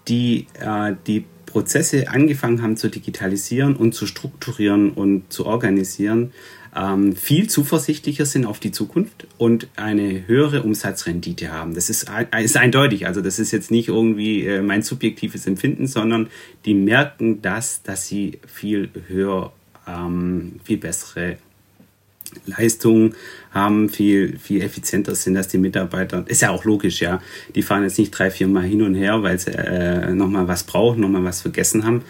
die 0.07 0.47
äh, 0.59 0.95
die 1.05 1.25
Prozesse 1.49 2.09
angefangen 2.09 2.61
haben 2.61 2.77
zu 2.77 2.89
digitalisieren 2.89 3.75
und 3.75 3.93
zu 3.93 4.05
strukturieren 4.05 4.91
und 4.91 5.31
zu 5.33 5.45
organisieren, 5.45 6.31
ähm, 6.75 7.15
viel 7.15 7.49
zuversichtlicher 7.49 8.25
sind 8.25 8.45
auf 8.45 8.59
die 8.59 8.71
Zukunft 8.71 9.27
und 9.37 9.67
eine 9.75 10.27
höhere 10.27 10.61
Umsatzrendite 10.61 11.51
haben. 11.51 11.73
Das 11.73 11.89
ist, 11.89 12.11
ist 12.37 12.57
eindeutig. 12.57 13.07
Also 13.07 13.21
das 13.21 13.39
ist 13.39 13.51
jetzt 13.51 13.71
nicht 13.71 13.87
irgendwie 13.87 14.45
äh, 14.45 14.61
mein 14.61 14.83
subjektives 14.83 15.47
Empfinden, 15.47 15.87
sondern 15.87 16.27
die 16.65 16.75
merken 16.75 17.41
das, 17.41 17.81
dass 17.81 18.07
sie 18.07 18.39
viel 18.45 18.89
höher, 19.07 19.51
ähm, 19.87 20.59
viel 20.63 20.77
bessere 20.77 21.37
Leistung 22.45 23.15
haben, 23.51 23.89
viel, 23.89 24.37
viel 24.37 24.61
effizienter 24.61 25.15
sind 25.15 25.37
als 25.37 25.47
die 25.47 25.57
Mitarbeiter. 25.57 26.23
Ist 26.27 26.41
ja 26.41 26.51
auch 26.51 26.63
logisch, 26.65 27.01
ja. 27.01 27.21
Die 27.55 27.61
fahren 27.61 27.83
jetzt 27.83 27.97
nicht 27.97 28.11
drei, 28.11 28.29
vier 28.31 28.47
Mal 28.47 28.63
hin 28.63 28.81
und 28.81 28.95
her, 28.95 29.23
weil 29.23 29.39
sie 29.39 29.51
äh, 29.51 30.13
nochmal 30.13 30.47
was 30.47 30.63
brauchen, 30.63 31.01
nochmal 31.01 31.23
was 31.23 31.41
vergessen 31.41 31.85
haben. 31.85 32.03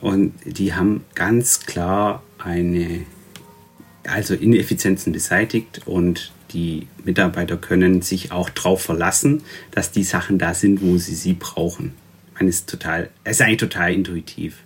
Und 0.00 0.34
die 0.44 0.74
haben 0.74 1.04
ganz 1.14 1.60
klar 1.60 2.22
eine, 2.38 3.02
also 4.06 4.34
Ineffizienzen 4.34 5.12
beseitigt 5.12 5.82
und 5.84 6.32
die 6.52 6.88
Mitarbeiter 7.04 7.56
können 7.56 8.02
sich 8.02 8.32
auch 8.32 8.50
darauf 8.50 8.82
verlassen, 8.82 9.42
dass 9.70 9.92
die 9.92 10.02
Sachen 10.02 10.38
da 10.38 10.54
sind, 10.54 10.82
wo 10.82 10.96
sie 10.96 11.14
sie 11.14 11.34
brauchen. 11.34 11.92
Man 12.34 12.48
ist 12.48 12.68
total, 12.68 13.10
es 13.24 13.36
ist 13.36 13.42
eigentlich 13.42 13.58
total 13.58 13.92
intuitiv. 13.92 14.56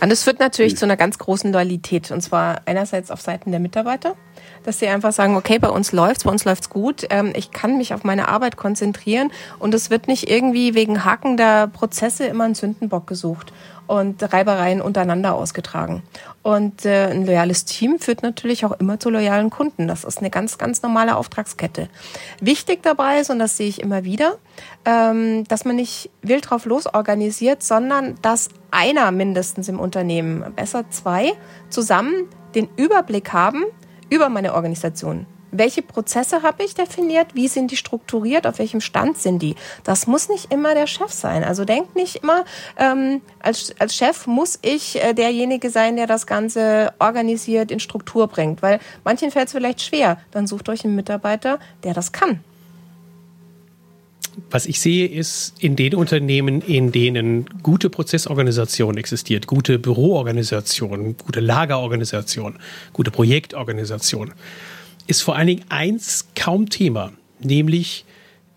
Und 0.00 0.10
das 0.10 0.22
führt 0.24 0.40
natürlich 0.40 0.72
hm. 0.72 0.78
zu 0.78 0.84
einer 0.84 0.96
ganz 0.96 1.18
großen 1.18 1.52
Loyalität. 1.52 2.10
Und 2.10 2.20
zwar 2.20 2.62
einerseits 2.66 3.10
auf 3.10 3.20
Seiten 3.20 3.50
der 3.50 3.60
Mitarbeiter, 3.60 4.16
dass 4.64 4.78
sie 4.78 4.88
einfach 4.88 5.12
sagen, 5.12 5.36
okay, 5.36 5.58
bei 5.58 5.68
uns 5.68 5.92
läuft's, 5.92 6.24
bei 6.24 6.30
uns 6.30 6.44
läuft's 6.44 6.70
gut, 6.70 7.06
ähm, 7.10 7.32
ich 7.34 7.50
kann 7.50 7.76
mich 7.78 7.94
auf 7.94 8.04
meine 8.04 8.28
Arbeit 8.28 8.56
konzentrieren 8.56 9.30
und 9.58 9.74
es 9.74 9.90
wird 9.90 10.08
nicht 10.08 10.30
irgendwie 10.30 10.74
wegen 10.74 11.04
hakender 11.04 11.68
Prozesse 11.68 12.26
immer 12.26 12.44
ein 12.44 12.54
Sündenbock 12.54 13.06
gesucht 13.06 13.52
und 13.86 14.32
Reibereien 14.32 14.80
untereinander 14.80 15.34
ausgetragen. 15.34 16.02
Und 16.42 16.84
äh, 16.84 17.08
ein 17.10 17.26
loyales 17.26 17.64
Team 17.64 17.98
führt 17.98 18.22
natürlich 18.22 18.64
auch 18.64 18.72
immer 18.72 18.98
zu 18.98 19.10
loyalen 19.10 19.50
Kunden. 19.50 19.86
Das 19.86 20.04
ist 20.04 20.18
eine 20.18 20.30
ganz, 20.30 20.58
ganz 20.58 20.82
normale 20.82 21.16
Auftragskette. 21.16 21.88
Wichtig 22.40 22.82
dabei 22.82 23.20
ist, 23.20 23.30
und 23.30 23.38
das 23.38 23.56
sehe 23.56 23.68
ich 23.68 23.80
immer 23.80 24.04
wieder, 24.04 24.38
ähm, 24.84 25.44
dass 25.44 25.64
man 25.64 25.76
nicht 25.76 26.10
wild 26.22 26.50
drauf 26.50 26.64
losorganisiert, 26.64 27.62
sondern 27.62 28.16
dass 28.22 28.48
einer 28.70 29.10
mindestens 29.10 29.68
im 29.68 29.78
Unternehmen, 29.78 30.44
besser 30.54 30.88
zwei, 30.90 31.32
zusammen 31.68 32.28
den 32.54 32.68
Überblick 32.76 33.32
haben 33.32 33.64
über 34.12 34.28
meine 34.28 34.54
Organisation 34.54 35.26
welche 35.52 35.82
Prozesse 35.82 36.42
habe 36.42 36.64
ich 36.64 36.74
definiert, 36.74 37.34
wie 37.34 37.46
sind 37.46 37.70
die 37.70 37.76
strukturiert, 37.76 38.46
auf 38.46 38.58
welchem 38.58 38.80
Stand 38.80 39.18
sind 39.18 39.40
die. 39.40 39.54
Das 39.84 40.06
muss 40.06 40.28
nicht 40.28 40.52
immer 40.52 40.74
der 40.74 40.86
Chef 40.86 41.12
sein. 41.12 41.44
Also 41.44 41.64
denkt 41.64 41.94
nicht 41.94 42.16
immer, 42.16 42.44
ähm, 42.78 43.20
als, 43.38 43.74
als 43.78 43.94
Chef 43.94 44.26
muss 44.26 44.58
ich 44.62 45.02
äh, 45.02 45.12
derjenige 45.12 45.70
sein, 45.70 45.96
der 45.96 46.06
das 46.06 46.26
Ganze 46.26 46.94
organisiert, 46.98 47.70
in 47.70 47.80
Struktur 47.80 48.26
bringt, 48.26 48.62
weil 48.62 48.80
manchen 49.04 49.30
fällt 49.30 49.46
es 49.46 49.52
vielleicht 49.52 49.82
schwer. 49.82 50.18
Dann 50.30 50.46
sucht 50.46 50.68
euch 50.68 50.84
einen 50.84 50.96
Mitarbeiter, 50.96 51.58
der 51.84 51.92
das 51.92 52.12
kann. 52.12 52.40
Was 54.50 54.66
ich 54.66 54.80
sehe, 54.80 55.06
ist 55.06 55.54
in 55.60 55.76
den 55.76 55.94
Unternehmen, 55.94 56.62
in 56.62 56.90
denen 56.90 57.46
gute 57.62 57.90
Prozessorganisation 57.90 58.96
existiert, 58.96 59.46
gute 59.46 59.78
Büroorganisation, 59.78 61.16
gute 61.18 61.40
Lagerorganisation, 61.40 62.58
gute 62.92 63.10
Projektorganisation, 63.10 64.32
ist 65.06 65.22
vor 65.22 65.36
allen 65.36 65.48
Dingen 65.48 65.64
eins 65.68 66.28
kaum 66.34 66.70
Thema, 66.70 67.12
nämlich 67.40 68.04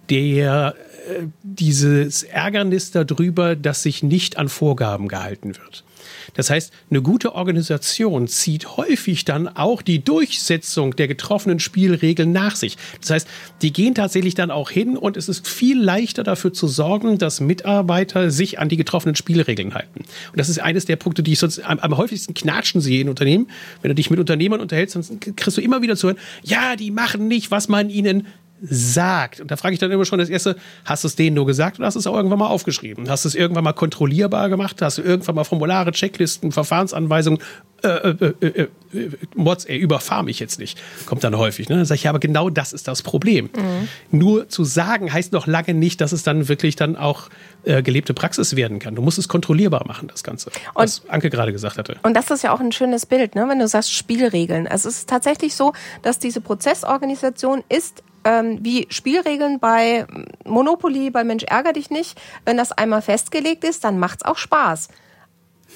der 0.10 0.76
äh, 1.10 1.24
dieses 1.44 2.24
Ärgernis 2.24 2.92
darüber, 2.92 3.56
dass 3.56 3.84
sich 3.84 4.04
nicht 4.04 4.38
an 4.38 4.50
Vorgaben 4.50 5.08
gehalten 5.08 5.56
wird. 5.56 5.84
Das 6.34 6.50
heißt, 6.50 6.74
eine 6.90 7.02
gute 7.02 7.36
Organisation 7.36 8.28
zieht 8.28 8.78
häufig 8.78 9.26
dann 9.26 9.48
auch 9.48 9.82
die 9.82 10.04
Durchsetzung 10.04 10.96
der 10.96 11.08
getroffenen 11.08 11.60
Spielregeln 11.60 12.32
nach 12.32 12.56
sich. 12.56 12.78
Das 13.02 13.10
heißt, 13.12 13.28
die 13.62 13.72
gehen 13.72 13.96
tatsächlich 13.96 14.36
dann 14.36 14.52
auch 14.52 14.70
hin 14.70 14.98
und 14.98 15.18
es 15.18 15.30
ist 15.30 15.48
viel 15.48 15.82
leichter 15.82 16.24
dafür 16.24 16.54
zu 16.54 16.68
sorgen, 16.68 17.18
dass 17.18 17.40
Mitarbeiter 17.40 18.32
sich 18.32 18.60
an 18.60 18.70
die 18.70 18.78
getroffenen 18.78 19.16
Spielregeln 19.16 19.74
halten. 19.74 20.00
Und 20.00 20.40
das 20.40 20.50
ist 20.50 20.60
eines 20.60 20.86
der 20.86 20.96
Punkte, 20.96 21.24
die 21.24 21.34
ich 21.34 21.40
sonst 21.40 21.60
am, 21.60 21.80
am 21.80 21.98
häufigsten 21.98 22.34
knatschen 22.34 22.82
sehe 22.82 23.02
in 23.02 23.10
Unternehmen. 23.10 23.48
Wenn 23.82 23.90
du 23.90 23.96
dich 23.96 24.10
mit 24.10 24.20
Unternehmern 24.20 24.60
unterhältst, 24.60 24.96
dann 24.96 25.20
kriegst 25.20 25.58
du 25.58 25.62
immer 25.62 25.82
wieder 25.82 25.96
zu 25.96 26.08
hören, 26.08 26.18
ja, 26.44 26.76
die 26.76 26.92
machen 26.92 27.28
nicht, 27.28 27.52
was 27.52 27.68
man 27.68 27.90
ihnen 27.90 28.28
sagt. 28.70 29.42
Und 29.42 29.52
da 29.52 29.58
frage 29.58 29.74
ich 29.74 29.80
dann 29.80 29.92
immer 29.92 30.06
schon 30.06 30.20
das 30.20 30.30
erste, 30.30 30.56
hast 30.86 31.04
du 31.04 31.08
es 31.08 31.16
denen 31.16 31.36
nur 31.36 31.46
gesagt 31.46 31.80
oder 31.80 31.88
hast 31.88 31.96
du 31.96 32.00
es 32.00 32.08
auch 32.08 32.16
irgendwann 32.16 32.40
mal 32.40 32.48
aufgeschrieben? 32.48 33.10
Hast 33.10 33.26
du 33.26 33.30
es 33.30 33.36
irgendwann 33.36 33.64
mal 33.64 33.74
kontrollierbar 33.74 34.50
gemacht? 34.50 34.82
Hast 34.82 34.98
du 34.98 35.02
irgendwann 35.02 35.36
mal 35.36 35.44
Formulare, 35.44 35.92
Checklisten, 35.92 36.52
Verfahrensanweisungen? 36.52 37.40
Äh, 37.84 37.88
äh, 37.88 38.34
äh, 38.40 38.48
äh, 38.94 39.10
Mods, 39.36 39.66
ey, 39.66 39.78
überfahr 39.78 40.24
mich 40.24 40.40
jetzt 40.40 40.60
nicht. 40.60 40.82
Kommt 41.06 41.24
dann 41.24 41.38
häufig. 41.38 41.70
Ne? 41.70 41.76
Dann 41.76 41.86
sage 41.86 41.98
ich, 41.98 42.04
ja, 42.04 42.12
aber 42.12 42.20
genau 42.20 42.50
das 42.50 42.74
ist 42.74 42.88
das 42.88 43.04
Problem. 43.04 43.50
Mhm. 43.56 43.88
Nur 44.18 44.50
zu 44.50 44.64
sagen 44.64 45.12
heißt 45.12 45.34
noch 45.34 45.46
lange 45.46 45.74
nicht, 45.74 46.02
dass 46.02 46.12
es 46.12 46.24
dann 46.24 46.48
wirklich 46.48 46.76
dann 46.76 46.96
auch 46.96 47.30
äh, 47.64 47.84
gelebte 47.84 48.14
Praxis 48.14 48.56
werden 48.56 48.80
kann. 48.80 48.96
Du 48.96 49.02
musst 49.02 49.20
es 49.20 49.28
kontrollierbar 49.28 49.86
machen, 49.88 50.08
das 50.08 50.24
Ganze. 50.24 50.50
Und, 50.74 50.84
was 50.84 51.04
Anke 51.10 51.30
gerade 51.30 51.52
gesagt 51.52 51.78
hatte. 51.78 51.98
Und 52.02 52.16
das 52.16 52.32
ist 52.32 52.44
ja 52.44 52.54
auch 52.54 52.60
ein 52.60 52.72
schönes 52.72 53.06
Bild, 53.06 53.36
ne? 53.36 53.46
wenn 53.48 53.60
du 53.60 53.68
sagst 53.68 53.94
Spielregeln. 53.94 54.68
Also 54.68 54.90
es 54.90 55.00
ist 55.00 55.10
tatsächlich 55.10 55.54
so, 55.56 55.74
dass 56.02 56.18
diese 56.18 56.42
Prozessorganisation 56.42 57.64
ist 57.70 58.04
ähm, 58.26 58.60
wie 58.62 58.88
Spielregeln 58.90 59.60
bei 59.60 60.06
Monopoly, 60.44 61.12
bei 61.12 61.24
Mensch 61.24 61.44
ärger 61.44 61.74
dich 61.74 61.90
nicht. 61.90 62.20
Wenn 62.44 62.58
das 62.58 62.72
einmal 62.72 63.02
festgelegt 63.02 63.64
ist, 63.64 63.84
dann 63.84 64.00
macht's 64.00 64.26
auch 64.26 64.38
Spaß. 64.38 64.90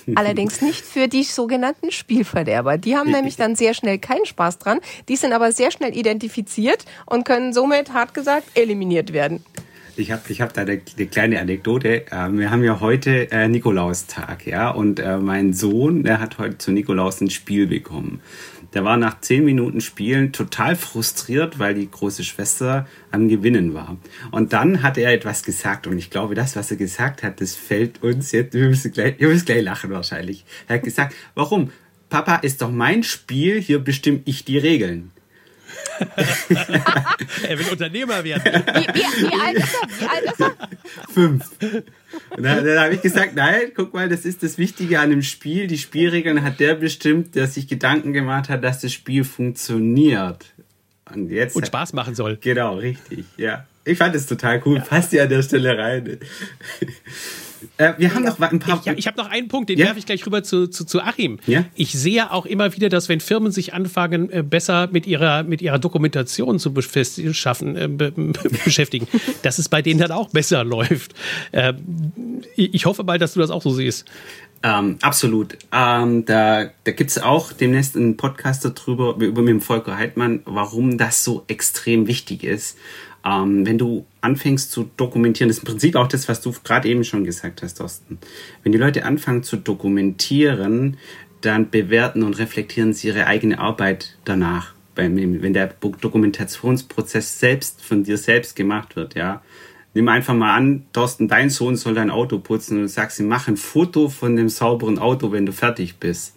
Allerdings 0.16 0.62
nicht 0.62 0.84
für 0.84 1.08
die 1.08 1.24
sogenannten 1.24 1.92
Spielverderber. 1.92 2.78
Die 2.78 2.98
haben 2.98 3.12
nämlich 3.12 3.36
dann 3.36 3.56
sehr 3.56 3.74
schnell 3.74 4.00
keinen 4.00 4.26
Spaß 4.26 4.58
dran. 4.58 4.80
Die 5.08 5.16
sind 5.16 5.34
aber 5.34 5.52
sehr 5.52 5.72
schnell 5.72 5.96
identifiziert 5.96 6.86
und 7.06 7.26
können 7.26 7.54
somit, 7.54 7.94
hart 7.94 8.14
gesagt, 8.14 8.58
eliminiert 8.58 9.14
werden. 9.14 9.44
Ich 9.96 10.12
habe 10.12 10.22
ich 10.30 10.40
hab 10.40 10.54
da 10.54 10.62
eine, 10.62 10.82
eine 10.98 11.08
kleine 11.08 11.42
Anekdote. 11.42 12.06
Ähm, 12.12 12.40
wir 12.40 12.52
haben 12.52 12.64
ja 12.64 12.80
heute 12.80 13.30
äh, 13.32 13.50
Nikolaustag, 13.50 14.48
ja, 14.48 14.70
und 14.70 15.00
äh, 15.00 15.18
mein 15.18 15.54
Sohn, 15.54 16.04
der 16.04 16.22
hat 16.22 16.38
heute 16.38 16.58
zu 16.58 16.72
Nikolaus 16.72 17.20
ein 17.20 17.30
Spiel 17.30 17.68
bekommen. 17.68 18.22
Der 18.74 18.84
war 18.84 18.98
nach 18.98 19.20
zehn 19.22 19.44
Minuten 19.44 19.82
Spielen 19.82 20.32
total 20.32 20.76
frustriert, 20.76 21.60
weil 21.60 21.74
die 21.74 21.90
große 21.90 22.24
Schwester 22.24 22.88
am 23.12 23.28
Gewinnen 23.28 23.74
war. 23.74 23.98
Und 24.32 24.54
dann 24.54 24.84
hat 24.84 24.98
er 24.98 25.12
etwas 25.12 25.44
gesagt 25.44 25.88
und 25.88 25.98
ich 25.98 26.10
glaube, 26.10 26.36
das, 26.36 26.56
was 26.56 26.72
er 26.72 26.78
gesagt 26.78 27.24
hat, 27.24 27.42
das 27.42 27.56
fällt 27.56 28.04
uns 28.04 28.32
jetzt, 28.32 28.54
wir 28.54 28.68
müssen 28.68 28.92
gleich, 28.92 29.16
ihr 29.18 29.28
müsst 29.28 29.46
gleich 29.46 29.64
lachen 29.64 29.90
wahrscheinlich. 29.90 30.46
Er 30.68 30.76
hat 30.76 30.84
gesagt, 30.84 31.16
warum? 31.36 31.72
Papa 32.10 32.38
ist 32.38 32.62
doch 32.62 32.72
mein 32.72 33.04
Spiel, 33.04 33.62
hier 33.62 33.80
bestimme 33.80 34.22
ich 34.26 34.44
die 34.44 34.58
Regeln. 34.58 35.12
er 37.48 37.60
will 37.60 37.68
Unternehmer 37.72 38.24
werden. 38.24 38.44
Wie, 38.44 38.88
wie, 38.94 39.30
wie, 39.30 39.42
alt 39.42 39.58
ist 39.58 39.74
er? 39.74 39.90
Wie 40.00 40.06
alt 40.06 40.24
ist 40.26 40.40
er? 40.40 40.54
Fünf. 41.14 41.50
Und 42.36 42.44
dann, 42.44 42.66
dann 42.66 42.80
habe 42.80 42.96
ich 42.96 43.02
gesagt, 43.02 43.36
nein, 43.36 43.72
guck 43.76 43.94
mal, 43.94 44.10
das 44.10 44.26
ist 44.26 44.44
das 44.44 44.58
Wichtige 44.58 45.00
an 45.00 45.10
dem 45.10 45.22
Spiel. 45.22 45.68
Die 45.68 45.78
Spielregeln 45.78 46.44
hat 46.44 46.60
der 46.60 46.76
bestimmt, 46.76 47.36
der 47.36 47.48
sich 47.48 47.68
Gedanken 47.68 48.14
gemacht 48.14 48.50
hat, 48.50 48.64
dass 48.64 48.80
das 48.80 48.94
Spiel 48.94 49.24
funktioniert. 49.24 50.46
Und 51.14 51.30
jetzt. 51.30 51.56
Und 51.56 51.68
Spaß 51.68 51.94
machen 51.94 52.16
soll. 52.16 52.38
Genau, 52.40 52.76
richtig, 52.78 53.26
ja. 53.38 53.66
Ich 53.86 53.98
fand 53.98 54.16
es 54.16 54.28
total 54.28 54.62
cool. 54.66 54.78
Ja. 54.78 54.84
Passt 54.84 55.14
ja 55.14 55.24
an 55.24 55.30
der 55.30 55.42
Stelle 55.42 55.78
rein. 55.78 56.20
Äh, 57.78 57.94
wir 57.98 58.14
haben 58.14 58.24
noch 58.24 58.40
ein 58.40 58.60
paar. 58.60 58.82
Ich, 58.86 58.92
ich 58.92 59.08
habe 59.08 59.18
noch 59.18 59.30
einen 59.30 59.48
Punkt, 59.48 59.70
den 59.70 59.78
ja? 59.78 59.86
werfe 59.88 60.00
ich 60.00 60.06
gleich 60.06 60.26
rüber 60.26 60.44
zu, 60.44 60.68
zu, 60.68 60.86
zu 60.86 61.02
Achim. 61.02 61.40
Ja? 61.46 61.66
Ich 61.76 61.92
sehe 61.92 62.32
auch 62.32 62.46
immer 62.46 62.76
wieder, 62.76 62.90
dass 62.90 63.10
wenn 63.10 63.20
Firmen 63.20 63.52
sich 63.52 63.74
anfangen, 63.74 64.30
äh, 64.32 64.44
besser 64.44 64.90
mit 64.92 65.08
ihrer, 65.08 65.44
mit 65.44 65.62
ihrer 65.62 65.80
Dokumentation 65.80 66.60
zu 66.60 66.74
schaffen, 67.34 67.76
äh, 67.76 67.88
beschäftigen, 68.66 69.08
dass 69.42 69.60
es 69.60 69.70
bei 69.70 69.82
denen 69.82 70.00
dann 70.00 70.12
auch 70.12 70.30
besser 70.30 70.64
läuft. 70.64 71.14
Äh, 71.52 71.74
ich 72.56 72.86
hoffe 72.86 73.04
mal, 73.04 73.18
dass 73.18 73.34
du 73.34 73.40
das 73.40 73.50
auch 73.50 73.62
so 73.62 73.72
siehst. 73.72 74.06
Ähm, 74.62 74.98
absolut. 75.02 75.58
Ähm, 75.72 76.26
da 76.26 76.70
da 76.90 76.96
gibt 76.96 77.12
es 77.12 77.22
auch 77.22 77.54
demnächst 77.54 77.96
einen 77.96 78.18
Podcast 78.18 78.66
darüber, 78.66 79.16
über 79.20 79.42
mit 79.44 79.50
dem 79.50 79.62
Volker 79.62 79.96
Heidmann, 79.96 80.42
warum 80.46 80.98
das 80.98 81.24
so 81.24 81.44
extrem 81.48 82.08
wichtig 82.08 82.44
ist. 82.44 82.80
Ähm, 83.26 83.66
wenn 83.66 83.78
du 83.78 84.06
anfängst 84.22 84.72
zu 84.72 84.90
dokumentieren, 84.96 85.50
das 85.50 85.58
ist 85.58 85.64
im 85.64 85.68
Prinzip 85.68 85.96
auch 85.96 86.08
das, 86.08 86.30
was 86.30 86.42
du 86.42 86.54
gerade 86.64 86.88
eben 86.88 87.04
schon 87.04 87.24
gesagt 87.24 87.62
hast, 87.62 87.76
Thorsten. 87.76 88.18
Wenn 88.64 88.72
die 88.72 88.78
Leute 88.78 89.06
anfangen 89.06 89.44
zu 89.44 89.58
dokumentieren, 89.58 90.98
dann 91.42 91.70
bewerten 91.70 92.24
und 92.24 92.38
reflektieren 92.38 92.94
sie 92.94 93.08
ihre 93.08 93.28
eigene 93.28 93.60
Arbeit 93.60 94.18
danach. 94.26 94.74
Wenn 94.96 95.54
der 95.54 95.68
Dokumentationsprozess 95.68 97.40
selbst 97.40 97.82
von 97.82 98.04
dir 98.04 98.18
selbst 98.18 98.56
gemacht 98.56 98.96
wird, 98.96 99.16
ja. 99.16 99.42
Nimm 99.94 100.08
einfach 100.08 100.36
mal 100.36 100.56
an, 100.56 100.86
Thorsten, 100.94 101.28
dein 101.28 101.50
Sohn 101.50 101.76
soll 101.76 101.96
dein 101.96 102.12
Auto 102.12 102.38
putzen 102.40 102.80
und 102.80 102.90
sagst 102.90 103.20
ihm, 103.20 103.28
mach 103.28 103.48
ein 103.48 103.58
Foto 103.58 104.10
von 104.10 104.36
dem 104.36 104.50
sauberen 104.50 105.00
Auto, 105.00 105.32
wenn 105.32 105.46
du 105.46 105.52
fertig 105.52 105.98
bist 105.98 106.36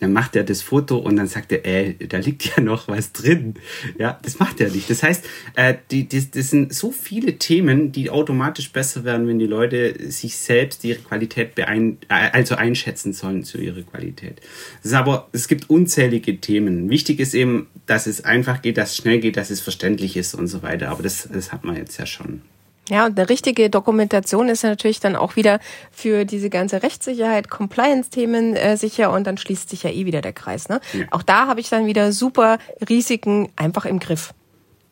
dann 0.00 0.12
macht 0.12 0.36
er 0.36 0.44
das 0.44 0.62
Foto 0.62 0.98
und 0.98 1.16
dann 1.16 1.26
sagt 1.26 1.52
er, 1.52 1.64
äh, 1.64 1.94
da 1.94 2.18
liegt 2.18 2.56
ja 2.56 2.62
noch 2.62 2.88
was 2.88 3.12
drin. 3.12 3.54
Ja, 3.98 4.18
das 4.22 4.38
macht 4.38 4.60
er 4.60 4.70
nicht. 4.70 4.88
Das 4.88 5.02
heißt, 5.02 5.24
äh, 5.56 5.74
die, 5.90 6.08
die, 6.08 6.30
das 6.30 6.50
sind 6.50 6.72
so 6.72 6.90
viele 6.92 7.38
Themen, 7.38 7.92
die 7.92 8.10
automatisch 8.10 8.70
besser 8.70 9.04
werden, 9.04 9.26
wenn 9.26 9.38
die 9.38 9.46
Leute 9.46 10.10
sich 10.10 10.36
selbst 10.36 10.84
ihre 10.84 11.00
Qualität 11.00 11.54
beein, 11.54 11.98
äh, 12.08 12.30
also 12.32 12.54
einschätzen 12.54 13.12
sollen 13.12 13.42
zu 13.44 13.58
ihrer 13.58 13.82
Qualität. 13.82 14.40
Das 14.82 14.92
ist 14.92 14.96
aber, 14.96 15.28
es 15.32 15.48
gibt 15.48 15.68
unzählige 15.70 16.40
Themen. 16.40 16.90
Wichtig 16.90 17.18
ist 17.20 17.34
eben, 17.34 17.66
dass 17.86 18.06
es 18.06 18.24
einfach 18.24 18.62
geht, 18.62 18.78
dass 18.78 18.90
es 18.90 18.96
schnell 18.96 19.18
geht, 19.18 19.36
dass 19.36 19.50
es 19.50 19.60
verständlich 19.60 20.16
ist 20.16 20.34
und 20.34 20.46
so 20.46 20.62
weiter. 20.62 20.90
Aber 20.90 21.02
das, 21.02 21.28
das 21.32 21.52
hat 21.52 21.64
man 21.64 21.76
jetzt 21.76 21.98
ja 21.98 22.06
schon. 22.06 22.42
Ja, 22.88 23.06
und 23.06 23.18
eine 23.18 23.28
richtige 23.28 23.70
Dokumentation 23.70 24.48
ist 24.48 24.62
ja 24.62 24.70
natürlich 24.70 25.00
dann 25.00 25.16
auch 25.16 25.36
wieder 25.36 25.60
für 25.90 26.24
diese 26.24 26.50
ganze 26.50 26.82
Rechtssicherheit, 26.82 27.50
Compliance-Themen 27.50 28.56
äh, 28.56 28.76
sicher 28.76 29.12
und 29.12 29.26
dann 29.26 29.36
schließt 29.36 29.68
sich 29.68 29.82
ja 29.82 29.90
eh 29.90 30.06
wieder 30.06 30.22
der 30.22 30.32
Kreis. 30.32 30.68
Ne? 30.68 30.80
Ja. 30.92 31.04
Auch 31.10 31.22
da 31.22 31.46
habe 31.46 31.60
ich 31.60 31.68
dann 31.68 31.86
wieder 31.86 32.12
super 32.12 32.58
Risiken 32.88 33.50
einfach 33.56 33.84
im 33.84 33.98
Griff. 33.98 34.32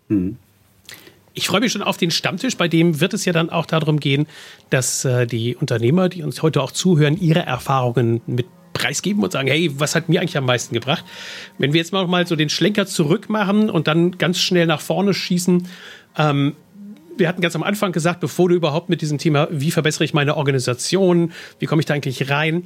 Mhm. 0.09 0.37
Ich 1.33 1.49
freue 1.49 1.61
mich 1.61 1.73
schon 1.73 1.83
auf 1.83 1.99
den 1.99 2.11
Stammtisch, 2.11 2.57
bei 2.57 2.67
dem 2.67 3.01
wird 3.01 3.13
es 3.13 3.27
ja 3.27 3.33
dann 3.33 3.51
auch 3.51 3.67
darum 3.67 4.01
gehen, 4.01 4.27
dass 4.71 5.05
äh, 5.05 5.27
die 5.27 5.55
Unternehmer, 5.55 6.09
die 6.09 6.23
uns 6.23 6.43
heute 6.43 6.63
auch 6.63 6.73
zuhören, 6.73 7.19
ihre 7.21 7.41
Erfahrungen 7.41 8.23
mit 8.27 8.47
preisgeben 8.73 9.23
und 9.23 9.33
sagen, 9.33 9.49
hey, 9.49 9.71
was 9.79 9.95
hat 9.95 10.09
mir 10.09 10.21
eigentlich 10.21 10.37
am 10.37 10.45
meisten 10.45 10.75
gebracht? 10.75 11.05
Wenn 11.59 11.73
wir 11.73 11.79
jetzt 11.79 11.93
mal 11.93 12.27
so 12.27 12.37
den 12.37 12.49
Schlenker 12.49 12.87
zurück 12.87 13.29
machen 13.29 13.71
und 13.71 13.89
dann 13.89 14.19
ganz 14.19 14.39
schnell 14.39 14.67
nach 14.67 14.81
vorne 14.81 15.15
schießen, 15.15 15.67
ähm, 16.19 16.57
wir 17.19 17.29
hatten 17.29 17.41
ganz 17.41 17.55
am 17.55 17.63
Anfang 17.63 17.93
gesagt, 17.93 18.21
bevor 18.21 18.49
du 18.49 18.55
überhaupt 18.55 18.89
mit 18.89 19.01
diesem 19.01 19.19
Thema, 19.19 19.49
wie 19.51 19.71
verbessere 19.71 20.05
ich 20.05 20.15
meine 20.15 20.37
Organisation, 20.37 21.33
wie 21.59 21.67
komme 21.67 21.81
ich 21.81 21.87
da 21.87 21.95
eigentlich 21.95 22.31
rein, 22.31 22.65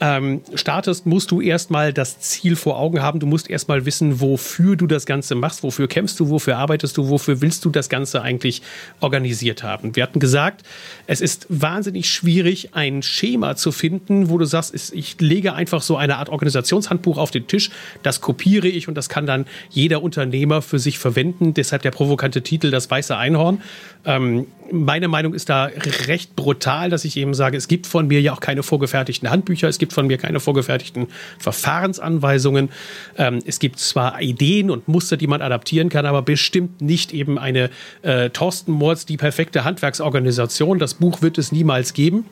ähm, 0.00 0.40
startest, 0.54 1.04
musst 1.04 1.30
du 1.30 1.40
erstmal 1.40 1.92
das 1.92 2.20
Ziel 2.20 2.56
vor 2.56 2.78
Augen 2.78 3.02
haben. 3.02 3.20
Du 3.20 3.26
musst 3.26 3.50
erstmal 3.50 3.84
wissen, 3.84 4.20
wofür 4.20 4.76
du 4.76 4.86
das 4.86 5.04
Ganze 5.04 5.34
machst, 5.34 5.62
wofür 5.62 5.88
kämpfst 5.88 6.18
du, 6.18 6.30
wofür 6.30 6.56
arbeitest 6.56 6.96
du, 6.96 7.10
wofür 7.10 7.42
willst 7.42 7.64
du 7.66 7.70
das 7.70 7.90
Ganze 7.90 8.22
eigentlich 8.22 8.62
organisiert 9.00 9.62
haben. 9.62 9.94
Wir 9.94 10.02
hatten 10.02 10.18
gesagt, 10.18 10.62
es 11.06 11.20
ist 11.20 11.46
wahnsinnig 11.50 12.08
schwierig, 12.08 12.70
ein 12.74 13.02
Schema 13.02 13.56
zu 13.56 13.72
finden, 13.72 14.30
wo 14.30 14.38
du 14.38 14.46
sagst, 14.46 14.74
ich 14.74 15.20
lege 15.20 15.52
einfach 15.52 15.82
so 15.82 15.96
eine 15.96 16.16
Art 16.16 16.30
Organisationshandbuch 16.30 17.18
auf 17.18 17.30
den 17.30 17.46
Tisch, 17.46 17.70
das 18.02 18.22
kopiere 18.22 18.68
ich 18.68 18.88
und 18.88 18.94
das 18.94 19.10
kann 19.10 19.26
dann 19.26 19.44
jeder 19.68 20.02
Unternehmer 20.02 20.62
für 20.62 20.78
sich 20.78 20.98
verwenden. 20.98 21.52
Deshalb 21.52 21.82
der 21.82 21.90
provokante 21.90 22.42
Titel 22.42 22.70
Das 22.70 22.90
weiße 22.90 23.16
Einhorn. 23.16 23.60
Ähm, 24.06 24.46
meine 24.72 25.08
Meinung 25.08 25.34
ist 25.34 25.48
da 25.48 25.70
recht 26.06 26.36
brutal, 26.36 26.90
dass 26.90 27.04
ich 27.04 27.16
eben 27.16 27.34
sage, 27.34 27.56
es 27.56 27.68
gibt 27.68 27.86
von 27.86 28.06
mir 28.06 28.20
ja 28.20 28.32
auch 28.32 28.40
keine 28.40 28.62
vorgefertigten 28.62 29.30
Handbücher, 29.30 29.68
es 29.68 29.78
gibt 29.78 29.92
von 29.92 30.06
mir 30.06 30.18
keine 30.18 30.40
vorgefertigten 30.40 31.08
Verfahrensanweisungen. 31.38 32.70
Ähm, 33.16 33.40
es 33.44 33.58
gibt 33.58 33.78
zwar 33.78 34.20
Ideen 34.20 34.70
und 34.70 34.88
Muster, 34.88 35.16
die 35.16 35.26
man 35.26 35.42
adaptieren 35.42 35.88
kann, 35.88 36.06
aber 36.06 36.22
bestimmt 36.22 36.80
nicht 36.80 37.12
eben 37.12 37.38
eine 37.38 37.70
äh, 38.02 38.30
Thorsten 38.30 38.72
Mords, 38.72 39.06
die 39.06 39.16
perfekte 39.16 39.64
Handwerksorganisation. 39.64 40.78
Das 40.78 40.94
Buch 40.94 41.22
wird 41.22 41.38
es 41.38 41.52
niemals 41.52 41.94
geben. 41.94 42.24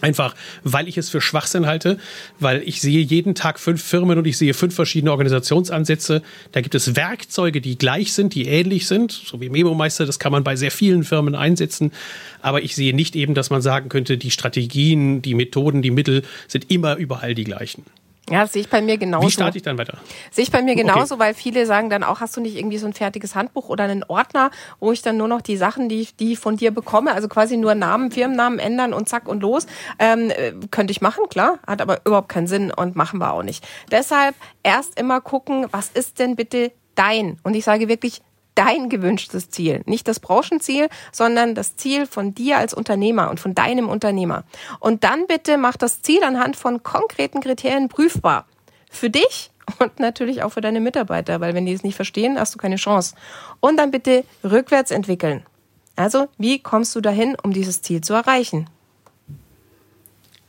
Einfach, 0.00 0.34
weil 0.62 0.88
ich 0.88 0.96
es 0.96 1.10
für 1.10 1.20
Schwachsinn 1.20 1.66
halte, 1.66 1.98
weil 2.38 2.62
ich 2.64 2.80
sehe 2.80 3.00
jeden 3.00 3.34
Tag 3.34 3.58
fünf 3.58 3.82
Firmen 3.82 4.18
und 4.18 4.26
ich 4.26 4.38
sehe 4.38 4.54
fünf 4.54 4.74
verschiedene 4.74 5.10
Organisationsansätze. 5.10 6.22
Da 6.52 6.60
gibt 6.60 6.74
es 6.74 6.94
Werkzeuge, 6.94 7.60
die 7.60 7.78
gleich 7.78 8.12
sind, 8.12 8.34
die 8.34 8.46
ähnlich 8.46 8.86
sind, 8.86 9.10
so 9.12 9.40
wie 9.40 9.48
Memo-Meister, 9.48 10.06
das 10.06 10.18
kann 10.18 10.32
man 10.32 10.44
bei 10.44 10.56
sehr 10.56 10.70
vielen 10.70 11.02
Firmen 11.02 11.34
einsetzen. 11.34 11.92
Aber 12.42 12.62
ich 12.62 12.76
sehe 12.76 12.94
nicht 12.94 13.16
eben, 13.16 13.34
dass 13.34 13.50
man 13.50 13.62
sagen 13.62 13.88
könnte, 13.88 14.18
die 14.18 14.30
Strategien, 14.30 15.20
die 15.22 15.34
Methoden, 15.34 15.82
die 15.82 15.90
Mittel 15.90 16.22
sind 16.46 16.70
immer 16.70 16.96
überall 16.96 17.34
die 17.34 17.44
gleichen. 17.44 17.84
Ja, 18.30 18.42
das 18.42 18.52
sehe 18.52 18.62
ich 18.62 18.70
bei 18.70 18.82
mir 18.82 18.98
genauso. 18.98 19.26
Wie 19.26 19.30
starte 19.30 19.56
ich 19.56 19.62
dann 19.62 19.78
weiter? 19.78 19.98
Sehe 20.30 20.44
ich 20.44 20.50
bei 20.50 20.62
mir 20.62 20.74
genauso, 20.74 21.14
okay. 21.14 21.24
weil 21.24 21.34
viele 21.34 21.66
sagen 21.66 21.90
dann 21.90 22.04
auch, 22.04 22.20
hast 22.20 22.36
du 22.36 22.40
nicht 22.40 22.56
irgendwie 22.56 22.78
so 22.78 22.86
ein 22.86 22.92
fertiges 22.92 23.34
Handbuch 23.34 23.68
oder 23.68 23.84
einen 23.84 24.04
Ordner, 24.04 24.50
wo 24.80 24.92
ich 24.92 25.02
dann 25.02 25.16
nur 25.16 25.28
noch 25.28 25.40
die 25.40 25.56
Sachen, 25.56 25.88
die 25.88 26.00
ich, 26.00 26.16
die 26.16 26.32
ich 26.32 26.38
von 26.38 26.56
dir 26.56 26.70
bekomme, 26.70 27.12
also 27.14 27.28
quasi 27.28 27.56
nur 27.56 27.74
Namen, 27.74 28.10
Firmennamen 28.10 28.58
ändern 28.58 28.92
und 28.92 29.08
zack 29.08 29.28
und 29.28 29.40
los. 29.40 29.66
Ähm, 29.98 30.30
äh, 30.30 30.52
könnte 30.70 30.90
ich 30.90 31.00
machen, 31.00 31.24
klar, 31.30 31.58
hat 31.66 31.80
aber 31.80 32.00
überhaupt 32.04 32.28
keinen 32.28 32.46
Sinn 32.46 32.70
und 32.70 32.96
machen 32.96 33.18
wir 33.18 33.32
auch 33.32 33.42
nicht. 33.42 33.66
Deshalb 33.90 34.34
erst 34.62 34.98
immer 34.98 35.20
gucken, 35.20 35.66
was 35.70 35.88
ist 35.88 36.18
denn 36.18 36.36
bitte 36.36 36.72
dein? 36.94 37.38
Und 37.42 37.54
ich 37.54 37.64
sage 37.64 37.88
wirklich 37.88 38.22
dein 38.58 38.88
gewünschtes 38.88 39.50
Ziel. 39.50 39.82
Nicht 39.86 40.08
das 40.08 40.18
Branchenziel, 40.18 40.88
sondern 41.12 41.54
das 41.54 41.76
Ziel 41.76 42.06
von 42.06 42.34
dir 42.34 42.58
als 42.58 42.74
Unternehmer 42.74 43.30
und 43.30 43.38
von 43.38 43.54
deinem 43.54 43.88
Unternehmer. 43.88 44.42
Und 44.80 45.04
dann 45.04 45.28
bitte 45.28 45.56
mach 45.58 45.76
das 45.76 46.02
Ziel 46.02 46.24
anhand 46.24 46.56
von 46.56 46.82
konkreten 46.82 47.40
Kriterien 47.40 47.88
prüfbar. 47.88 48.46
Für 48.90 49.10
dich 49.10 49.52
und 49.78 50.00
natürlich 50.00 50.42
auch 50.42 50.50
für 50.50 50.60
deine 50.60 50.80
Mitarbeiter, 50.80 51.40
weil 51.40 51.54
wenn 51.54 51.66
die 51.66 51.72
es 51.72 51.84
nicht 51.84 51.94
verstehen, 51.94 52.38
hast 52.38 52.54
du 52.54 52.58
keine 52.58 52.76
Chance. 52.76 53.14
Und 53.60 53.76
dann 53.76 53.92
bitte 53.92 54.24
rückwärts 54.42 54.90
entwickeln. 54.90 55.46
Also, 55.94 56.26
wie 56.36 56.58
kommst 56.58 56.96
du 56.96 57.00
dahin, 57.00 57.36
um 57.42 57.52
dieses 57.52 57.82
Ziel 57.82 58.00
zu 58.00 58.14
erreichen? 58.14 58.68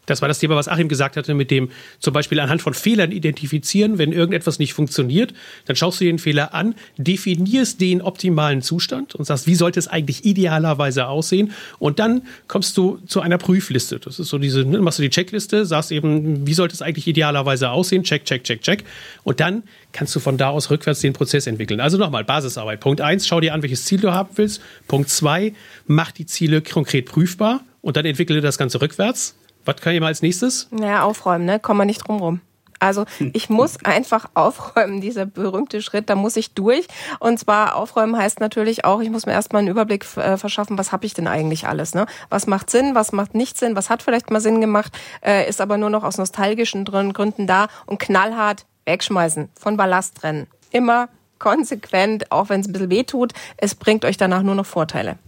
Das 0.09 0.21
war 0.21 0.27
das 0.27 0.39
Thema, 0.39 0.55
was 0.55 0.67
Achim 0.67 0.87
gesagt 0.87 1.17
hatte, 1.17 1.33
mit 1.33 1.51
dem 1.51 1.69
zum 1.99 2.13
Beispiel 2.13 2.39
anhand 2.39 2.61
von 2.61 2.73
Fehlern 2.73 3.11
identifizieren. 3.11 3.97
Wenn 3.97 4.11
irgendetwas 4.11 4.59
nicht 4.59 4.73
funktioniert, 4.73 5.33
dann 5.65 5.75
schaust 5.75 5.99
du 5.99 6.05
dir 6.05 6.11
den 6.11 6.19
Fehler 6.19 6.53
an, 6.53 6.75
definierst 6.97 7.79
den 7.81 8.01
optimalen 8.01 8.61
Zustand 8.61 9.15
und 9.15 9.25
sagst, 9.25 9.47
wie 9.47 9.55
sollte 9.55 9.79
es 9.79 9.87
eigentlich 9.87 10.25
idealerweise 10.25 11.07
aussehen? 11.07 11.51
Und 11.79 11.99
dann 11.99 12.23
kommst 12.47 12.77
du 12.77 12.99
zu 13.07 13.21
einer 13.21 13.37
Prüfliste. 13.37 13.99
Das 13.99 14.19
ist 14.19 14.29
so 14.29 14.37
diese, 14.37 14.65
ne, 14.65 14.79
machst 14.79 14.99
du 14.99 15.03
die 15.03 15.09
Checkliste, 15.09 15.65
sagst 15.65 15.91
eben, 15.91 16.45
wie 16.47 16.53
sollte 16.53 16.73
es 16.73 16.81
eigentlich 16.81 17.07
idealerweise 17.07 17.69
aussehen? 17.69 18.03
Check, 18.03 18.25
check, 18.25 18.43
check, 18.43 18.61
check. 18.61 18.83
Und 19.23 19.39
dann 19.39 19.63
kannst 19.91 20.15
du 20.15 20.19
von 20.19 20.37
da 20.37 20.49
aus 20.49 20.69
rückwärts 20.69 21.01
den 21.01 21.13
Prozess 21.13 21.47
entwickeln. 21.47 21.79
Also 21.79 21.97
nochmal, 21.97 22.23
Basisarbeit. 22.23 22.79
Punkt 22.79 23.01
eins, 23.01 23.27
schau 23.27 23.39
dir 23.39 23.53
an, 23.53 23.61
welches 23.61 23.85
Ziel 23.85 23.99
du 23.99 24.11
haben 24.11 24.29
willst. 24.35 24.61
Punkt 24.87 25.09
zwei, 25.09 25.53
mach 25.87 26.11
die 26.11 26.25
Ziele 26.25 26.61
konkret 26.61 27.05
prüfbar 27.05 27.61
und 27.81 27.97
dann 27.97 28.05
entwickle 28.05 28.41
das 28.41 28.57
Ganze 28.57 28.81
rückwärts. 28.81 29.35
Was 29.69 29.81
kann 29.81 29.93
ich 29.93 30.01
mal 30.01 30.07
als 30.07 30.23
nächstes? 30.23 30.67
Naja, 30.71 31.03
aufräumen, 31.03 31.45
ne? 31.45 31.59
Kommen 31.59 31.79
wir 31.79 31.85
nicht 31.85 32.07
drum 32.07 32.17
rum. 32.17 32.41
Also 32.79 33.05
ich 33.33 33.49
muss 33.49 33.83
einfach 33.83 34.29
aufräumen, 34.33 34.99
dieser 34.99 35.25
berühmte 35.25 35.81
Schritt, 35.81 36.09
da 36.09 36.15
muss 36.15 36.37
ich 36.37 36.55
durch. 36.55 36.87
Und 37.19 37.37
zwar 37.37 37.75
aufräumen 37.75 38.17
heißt 38.17 38.39
natürlich 38.39 38.85
auch, 38.85 39.01
ich 39.01 39.11
muss 39.11 39.27
mir 39.27 39.33
erstmal 39.33 39.59
einen 39.59 39.67
Überblick 39.67 40.05
äh, 40.17 40.37
verschaffen, 40.37 40.77
was 40.77 40.91
habe 40.91 41.05
ich 41.05 41.13
denn 41.13 41.27
eigentlich 41.27 41.67
alles. 41.67 41.93
Ne? 41.93 42.07
Was 42.29 42.47
macht 42.47 42.71
Sinn, 42.71 42.95
was 42.95 43.11
macht 43.11 43.35
nicht 43.35 43.59
Sinn, 43.59 43.75
was 43.75 43.91
hat 43.91 44.01
vielleicht 44.01 44.31
mal 44.31 44.39
Sinn 44.39 44.59
gemacht, 44.59 44.97
äh, 45.21 45.47
ist 45.47 45.61
aber 45.61 45.77
nur 45.77 45.91
noch 45.91 46.03
aus 46.03 46.17
nostalgischen 46.17 46.85
Gründen 46.85 47.45
da 47.45 47.67
und 47.85 47.99
knallhart 47.99 48.65
wegschmeißen, 48.85 49.49
von 49.53 49.77
Ballast 49.77 50.15
trennen. 50.15 50.47
Immer 50.71 51.09
konsequent, 51.37 52.31
auch 52.31 52.49
wenn 52.49 52.61
es 52.61 52.67
ein 52.67 52.73
bisschen 52.73 52.89
weh 52.89 53.03
tut, 53.03 53.33
es 53.57 53.75
bringt 53.75 54.03
euch 54.03 54.17
danach 54.17 54.41
nur 54.41 54.55
noch 54.55 54.65
Vorteile. 54.65 55.19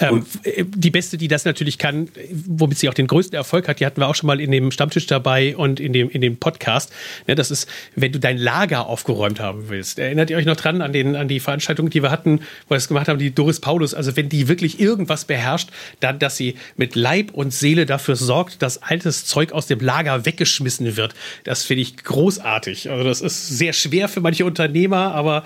Ähm, 0.00 0.26
die 0.74 0.90
beste, 0.90 1.16
die 1.16 1.28
das 1.28 1.44
natürlich 1.44 1.78
kann, 1.78 2.08
womit 2.30 2.78
sie 2.78 2.88
auch 2.88 2.94
den 2.94 3.06
größten 3.06 3.36
Erfolg 3.36 3.68
hat, 3.68 3.80
die 3.80 3.86
hatten 3.86 4.00
wir 4.00 4.08
auch 4.08 4.14
schon 4.14 4.26
mal 4.26 4.40
in 4.40 4.50
dem 4.50 4.70
Stammtisch 4.70 5.06
dabei 5.06 5.56
und 5.56 5.78
in 5.78 5.92
dem, 5.92 6.10
in 6.10 6.20
dem 6.20 6.36
Podcast. 6.36 6.92
Ja, 7.26 7.34
das 7.34 7.50
ist, 7.50 7.68
wenn 7.94 8.10
du 8.10 8.18
dein 8.18 8.38
Lager 8.38 8.86
aufgeräumt 8.86 9.38
haben 9.38 9.68
willst. 9.68 9.98
Erinnert 9.98 10.30
ihr 10.30 10.36
euch 10.36 10.46
noch 10.46 10.56
dran 10.56 10.82
an, 10.82 10.92
den, 10.92 11.14
an 11.14 11.28
die 11.28 11.38
Veranstaltung, 11.38 11.90
die 11.90 12.02
wir 12.02 12.10
hatten, 12.10 12.40
wo 12.66 12.70
wir 12.70 12.76
das 12.76 12.88
gemacht 12.88 13.08
haben, 13.08 13.18
die 13.18 13.34
Doris 13.34 13.60
Paulus? 13.60 13.94
Also 13.94 14.16
wenn 14.16 14.28
die 14.28 14.48
wirklich 14.48 14.80
irgendwas 14.80 15.26
beherrscht, 15.26 15.70
dann, 16.00 16.18
dass 16.18 16.36
sie 16.36 16.56
mit 16.76 16.96
Leib 16.96 17.32
und 17.32 17.52
Seele 17.52 17.86
dafür 17.86 18.16
sorgt, 18.16 18.62
dass 18.62 18.82
altes 18.82 19.26
Zeug 19.26 19.52
aus 19.52 19.66
dem 19.66 19.78
Lager 19.78 20.26
weggeschmissen 20.26 20.96
wird. 20.96 21.14
Das 21.44 21.62
finde 21.64 21.82
ich 21.82 21.98
großartig. 21.98 22.90
Also 22.90 23.04
das 23.04 23.20
ist 23.20 23.48
sehr 23.48 23.72
schwer 23.72 24.08
für 24.08 24.20
manche 24.20 24.44
Unternehmer, 24.44 25.14
aber 25.14 25.44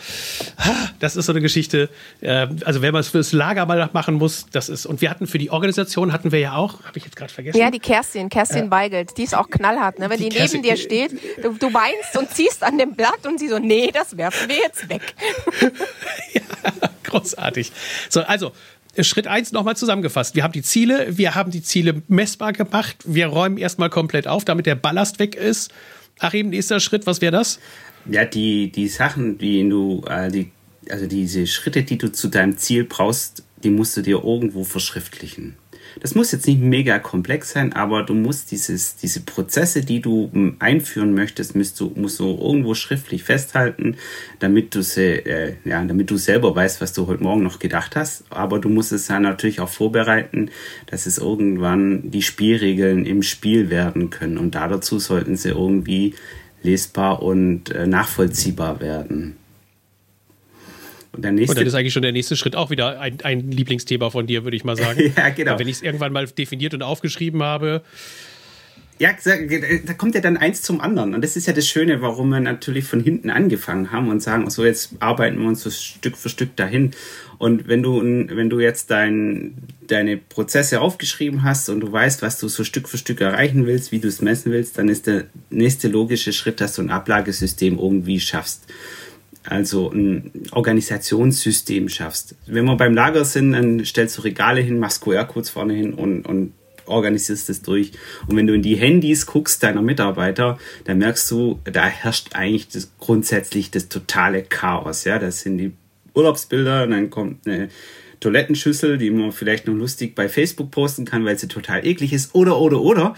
das 1.00 1.16
ist 1.16 1.26
so 1.26 1.32
eine 1.32 1.42
Geschichte. 1.42 1.90
Äh, 2.20 2.48
also 2.64 2.82
wenn 2.82 2.92
man 2.92 3.00
es 3.00 3.08
fürs 3.08 3.32
Lager 3.32 3.66
mal 3.66 3.90
machen 3.92 4.14
muss, 4.14 4.37
das 4.46 4.68
ist, 4.68 4.86
und 4.86 5.00
wir 5.00 5.10
hatten 5.10 5.26
für 5.26 5.38
die 5.38 5.50
Organisation 5.50 6.12
hatten 6.12 6.32
wir 6.32 6.38
ja 6.38 6.56
auch, 6.56 6.82
habe 6.84 6.98
ich 6.98 7.04
jetzt 7.04 7.16
gerade 7.16 7.32
vergessen. 7.32 7.58
Ja, 7.58 7.70
die 7.70 7.78
Kerstin, 7.78 8.28
Kerstin 8.28 8.68
äh, 8.68 8.70
Weigelt, 8.70 9.16
die 9.18 9.24
ist 9.24 9.34
auch 9.34 9.48
knallhart, 9.48 9.98
ne? 9.98 10.10
Wenn 10.10 10.18
die, 10.18 10.28
die 10.28 10.40
neben 10.40 10.62
dir 10.62 10.76
steht, 10.76 11.12
du, 11.42 11.52
du 11.52 11.72
weinst 11.72 12.16
und 12.18 12.30
ziehst 12.30 12.62
an 12.62 12.78
dem 12.78 12.94
Blatt 12.94 13.26
und 13.26 13.38
sie 13.38 13.48
so, 13.48 13.58
nee, 13.58 13.90
das 13.92 14.16
werfen 14.16 14.48
wir 14.48 14.56
jetzt 14.56 14.88
weg. 14.88 15.14
ja, 16.32 16.42
großartig. 17.04 17.72
So, 18.08 18.20
also, 18.22 18.52
Schritt 19.00 19.26
eins 19.26 19.52
nochmal 19.52 19.76
zusammengefasst. 19.76 20.34
Wir 20.34 20.42
haben 20.42 20.52
die 20.52 20.62
Ziele, 20.62 21.16
wir 21.16 21.34
haben 21.34 21.50
die 21.50 21.62
Ziele 21.62 22.02
messbar 22.08 22.52
gemacht, 22.52 22.96
wir 23.04 23.26
räumen 23.28 23.58
erstmal 23.58 23.90
komplett 23.90 24.26
auf, 24.26 24.44
damit 24.44 24.66
der 24.66 24.74
Ballast 24.74 25.18
weg 25.18 25.34
ist. 25.34 25.70
Achim, 26.18 26.50
nächster 26.50 26.80
Schritt, 26.80 27.06
was 27.06 27.20
wäre 27.20 27.32
das? 27.32 27.60
Ja, 28.06 28.24
die, 28.24 28.72
die 28.72 28.88
Sachen, 28.88 29.38
die 29.38 29.68
du, 29.68 30.02
äh, 30.08 30.30
die, 30.30 30.50
also 30.90 31.06
diese 31.06 31.46
Schritte, 31.46 31.82
die 31.82 31.98
du 31.98 32.10
zu 32.10 32.28
deinem 32.28 32.56
Ziel 32.56 32.84
brauchst, 32.84 33.44
die 33.62 33.70
musst 33.70 33.96
du 33.96 34.02
dir 34.02 34.22
irgendwo 34.24 34.64
verschriftlichen. 34.64 35.56
Das 36.00 36.14
muss 36.14 36.32
jetzt 36.32 36.46
nicht 36.46 36.60
mega 36.60 36.98
komplex 36.98 37.52
sein, 37.52 37.72
aber 37.72 38.02
du 38.02 38.14
musst 38.14 38.50
dieses, 38.50 38.96
diese 38.96 39.20
Prozesse, 39.20 39.82
die 39.82 40.00
du 40.00 40.30
hm, 40.32 40.56
einführen 40.58 41.14
möchtest, 41.14 41.56
musst 41.56 41.80
du, 41.80 41.92
musst 41.96 42.20
du 42.20 42.26
irgendwo 42.26 42.74
schriftlich 42.74 43.24
festhalten, 43.24 43.96
damit 44.38 44.74
du, 44.74 44.82
sie, 44.82 45.24
äh, 45.24 45.54
ja, 45.64 45.82
damit 45.84 46.10
du 46.10 46.16
selber 46.16 46.54
weißt, 46.54 46.80
was 46.80 46.92
du 46.92 47.06
heute 47.06 47.22
Morgen 47.22 47.42
noch 47.42 47.58
gedacht 47.58 47.96
hast. 47.96 48.24
Aber 48.30 48.58
du 48.58 48.68
musst 48.68 48.92
es 48.92 49.06
dann 49.06 49.22
natürlich 49.22 49.60
auch 49.60 49.68
vorbereiten, 49.68 50.50
dass 50.86 51.06
es 51.06 51.18
irgendwann 51.18 52.10
die 52.10 52.22
Spielregeln 52.22 53.06
im 53.06 53.22
Spiel 53.22 53.70
werden 53.70 54.10
können. 54.10 54.38
Und 54.38 54.54
da 54.54 54.68
dazu 54.68 54.98
sollten 54.98 55.36
sie 55.36 55.50
irgendwie 55.50 56.14
lesbar 56.62 57.22
und 57.22 57.70
äh, 57.70 57.86
nachvollziehbar 57.86 58.80
werden. 58.80 59.37
Und, 61.18 61.22
der 61.22 61.32
nächste, 61.32 61.50
und 61.50 61.58
dann 61.58 61.66
ist 61.66 61.74
eigentlich 61.74 61.92
schon 61.92 62.02
der 62.02 62.12
nächste 62.12 62.36
Schritt 62.36 62.54
auch 62.54 62.70
wieder 62.70 63.00
ein, 63.00 63.18
ein 63.24 63.50
Lieblingsthema 63.50 64.08
von 64.10 64.28
dir, 64.28 64.44
würde 64.44 64.56
ich 64.56 64.62
mal 64.62 64.76
sagen. 64.76 65.12
ja, 65.16 65.30
genau. 65.30 65.52
Und 65.54 65.58
wenn 65.58 65.66
ich 65.66 65.78
es 65.78 65.82
irgendwann 65.82 66.12
mal 66.12 66.28
definiert 66.28 66.74
und 66.74 66.82
aufgeschrieben 66.82 67.42
habe. 67.42 67.82
Ja, 69.00 69.10
da 69.84 69.94
kommt 69.94 70.14
ja 70.14 70.20
dann 70.20 70.36
eins 70.36 70.62
zum 70.62 70.80
anderen. 70.80 71.14
Und 71.14 71.24
das 71.24 71.34
ist 71.34 71.48
ja 71.48 71.52
das 71.52 71.66
Schöne, 71.66 72.02
warum 72.02 72.28
wir 72.28 72.38
natürlich 72.38 72.84
von 72.84 73.00
hinten 73.00 73.30
angefangen 73.30 73.90
haben 73.90 74.10
und 74.10 74.22
sagen, 74.22 74.48
so 74.48 74.64
jetzt 74.64 74.90
arbeiten 75.00 75.40
wir 75.40 75.48
uns 75.48 75.64
so 75.64 75.70
Stück 75.70 76.16
für 76.16 76.28
Stück 76.28 76.54
dahin. 76.54 76.92
Und 77.38 77.66
wenn 77.66 77.82
du, 77.82 78.00
wenn 78.00 78.48
du 78.48 78.60
jetzt 78.60 78.92
dein, 78.92 79.56
deine 79.88 80.18
Prozesse 80.18 80.80
aufgeschrieben 80.80 81.42
hast 81.42 81.68
und 81.68 81.80
du 81.80 81.90
weißt, 81.90 82.22
was 82.22 82.38
du 82.38 82.46
so 82.46 82.62
Stück 82.62 82.88
für 82.88 82.98
Stück 82.98 83.20
erreichen 83.20 83.66
willst, 83.66 83.90
wie 83.90 83.98
du 83.98 84.06
es 84.06 84.22
messen 84.22 84.52
willst, 84.52 84.78
dann 84.78 84.88
ist 84.88 85.08
der 85.08 85.24
nächste 85.50 85.88
logische 85.88 86.32
Schritt, 86.32 86.60
dass 86.60 86.76
du 86.76 86.82
ein 86.82 86.90
Ablagesystem 86.90 87.76
irgendwie 87.76 88.20
schaffst 88.20 88.68
also 89.48 89.90
ein 89.90 90.30
Organisationssystem 90.52 91.88
schaffst. 91.88 92.34
Wenn 92.46 92.64
wir 92.64 92.76
beim 92.76 92.94
Lager 92.94 93.24
sind, 93.24 93.52
dann 93.52 93.84
stellst 93.84 94.18
du 94.18 94.22
Regale 94.22 94.60
hin, 94.60 94.78
machst 94.78 95.00
QR-Codes 95.00 95.50
vorne 95.50 95.74
hin 95.74 95.94
und, 95.94 96.26
und 96.26 96.52
organisierst 96.86 97.48
das 97.48 97.62
durch. 97.62 97.92
Und 98.26 98.36
wenn 98.36 98.46
du 98.46 98.54
in 98.54 98.62
die 98.62 98.76
Handys 98.76 99.26
guckst 99.26 99.62
deiner 99.62 99.82
Mitarbeiter, 99.82 100.58
dann 100.84 100.98
merkst 100.98 101.30
du, 101.30 101.60
da 101.64 101.86
herrscht 101.86 102.34
eigentlich 102.34 102.68
das, 102.68 102.90
grundsätzlich 102.98 103.70
das 103.70 103.88
totale 103.88 104.42
Chaos. 104.42 105.04
Ja, 105.04 105.18
das 105.18 105.40
sind 105.40 105.58
die 105.58 105.72
Urlaubsbilder 106.14 106.84
und 106.84 106.90
dann 106.90 107.10
kommt 107.10 107.46
eine 107.46 107.68
Toilettenschüssel, 108.20 108.98
die 108.98 109.10
man 109.10 109.32
vielleicht 109.32 109.66
noch 109.66 109.74
lustig 109.74 110.14
bei 110.14 110.28
Facebook 110.28 110.70
posten 110.70 111.04
kann, 111.04 111.24
weil 111.24 111.38
sie 111.38 111.48
total 111.48 111.86
eklig 111.86 112.12
ist, 112.12 112.34
oder, 112.34 112.58
oder, 112.58 112.80
oder. 112.80 113.14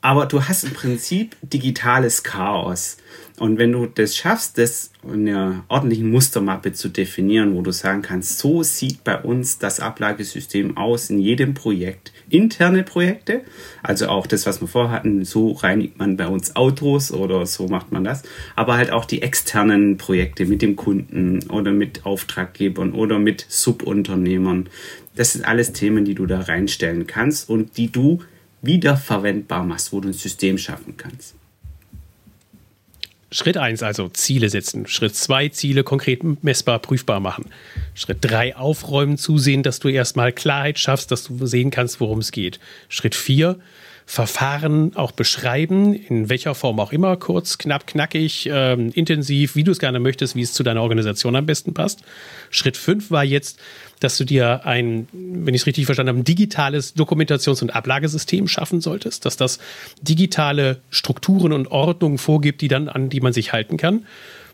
Aber 0.00 0.26
du 0.26 0.44
hast 0.44 0.64
im 0.64 0.72
Prinzip 0.72 1.36
digitales 1.42 2.22
Chaos. 2.22 2.98
Und 3.38 3.58
wenn 3.58 3.72
du 3.72 3.86
das 3.86 4.16
schaffst, 4.16 4.58
das 4.58 4.90
in 5.04 5.28
einer 5.28 5.64
ordentlichen 5.68 6.10
Mustermappe 6.10 6.72
zu 6.72 6.88
definieren, 6.88 7.54
wo 7.54 7.62
du 7.62 7.70
sagen 7.70 8.02
kannst, 8.02 8.38
so 8.38 8.62
sieht 8.62 9.04
bei 9.04 9.20
uns 9.20 9.58
das 9.58 9.78
Ablagesystem 9.78 10.76
aus 10.76 11.08
in 11.10 11.20
jedem 11.20 11.54
Projekt. 11.54 12.12
Interne 12.30 12.82
Projekte, 12.82 13.42
also 13.82 14.08
auch 14.08 14.26
das, 14.26 14.44
was 14.44 14.60
wir 14.60 14.68
vorher 14.68 14.90
hatten, 14.90 15.24
so 15.24 15.52
reinigt 15.52 15.98
man 15.98 16.16
bei 16.16 16.26
uns 16.26 16.56
Autos 16.56 17.12
oder 17.12 17.46
so 17.46 17.68
macht 17.68 17.92
man 17.92 18.04
das, 18.04 18.22
aber 18.56 18.76
halt 18.76 18.90
auch 18.90 19.04
die 19.04 19.22
externen 19.22 19.96
Projekte 19.98 20.44
mit 20.44 20.60
dem 20.60 20.74
Kunden 20.76 21.48
oder 21.48 21.70
mit 21.70 22.04
Auftraggebern 22.04 22.92
oder 22.92 23.18
mit 23.18 23.46
Subunternehmern. 23.48 24.68
Das 25.14 25.32
sind 25.32 25.44
alles 25.44 25.72
Themen, 25.72 26.04
die 26.04 26.14
du 26.14 26.26
da 26.26 26.40
reinstellen 26.40 27.06
kannst 27.06 27.48
und 27.48 27.76
die 27.76 27.90
du 27.90 28.20
wiederverwendbar 28.62 29.64
machst, 29.64 29.92
wo 29.92 30.00
du 30.00 30.08
ein 30.08 30.12
System 30.12 30.58
schaffen 30.58 30.96
kannst. 30.96 31.37
Schritt 33.30 33.58
1 33.58 33.82
also 33.82 34.08
Ziele 34.08 34.48
setzen. 34.48 34.86
Schritt 34.86 35.14
2 35.14 35.50
Ziele 35.50 35.84
konkret 35.84 36.22
messbar, 36.42 36.78
prüfbar 36.78 37.20
machen. 37.20 37.46
Schritt 37.94 38.18
3 38.22 38.56
aufräumen, 38.56 39.18
zusehen, 39.18 39.62
dass 39.62 39.80
du 39.80 39.88
erstmal 39.88 40.32
Klarheit 40.32 40.78
schaffst, 40.78 41.10
dass 41.10 41.24
du 41.24 41.46
sehen 41.46 41.70
kannst, 41.70 42.00
worum 42.00 42.20
es 42.20 42.32
geht. 42.32 42.58
Schritt 42.88 43.14
4 43.14 43.58
Verfahren 44.10 44.96
auch 44.96 45.12
beschreiben, 45.12 45.92
in 45.92 46.30
welcher 46.30 46.54
Form 46.54 46.80
auch 46.80 46.92
immer, 46.92 47.18
kurz, 47.18 47.58
knapp, 47.58 47.86
knackig, 47.86 48.48
ähm, 48.50 48.90
intensiv, 48.94 49.54
wie 49.54 49.64
du 49.64 49.70
es 49.70 49.78
gerne 49.78 50.00
möchtest, 50.00 50.34
wie 50.34 50.40
es 50.40 50.54
zu 50.54 50.62
deiner 50.62 50.80
Organisation 50.80 51.36
am 51.36 51.44
besten 51.44 51.74
passt. 51.74 52.00
Schritt 52.48 52.78
5 52.78 53.10
war 53.10 53.22
jetzt 53.22 53.60
dass 54.00 54.16
du 54.16 54.24
dir 54.24 54.64
ein, 54.64 55.08
wenn 55.12 55.54
ich 55.54 55.62
es 55.62 55.66
richtig 55.66 55.86
verstanden 55.86 56.10
habe, 56.10 56.20
ein 56.20 56.24
digitales 56.24 56.94
Dokumentations- 56.94 57.62
und 57.62 57.74
Ablagesystem 57.74 58.46
schaffen 58.46 58.80
solltest, 58.80 59.26
dass 59.26 59.36
das 59.36 59.58
digitale 60.00 60.80
Strukturen 60.90 61.52
und 61.52 61.72
Ordnungen 61.72 62.18
vorgibt, 62.18 62.60
die 62.60 62.68
dann 62.68 62.88
an 62.88 63.08
die 63.08 63.20
man 63.20 63.32
sich 63.32 63.52
halten 63.52 63.76
kann 63.76 64.04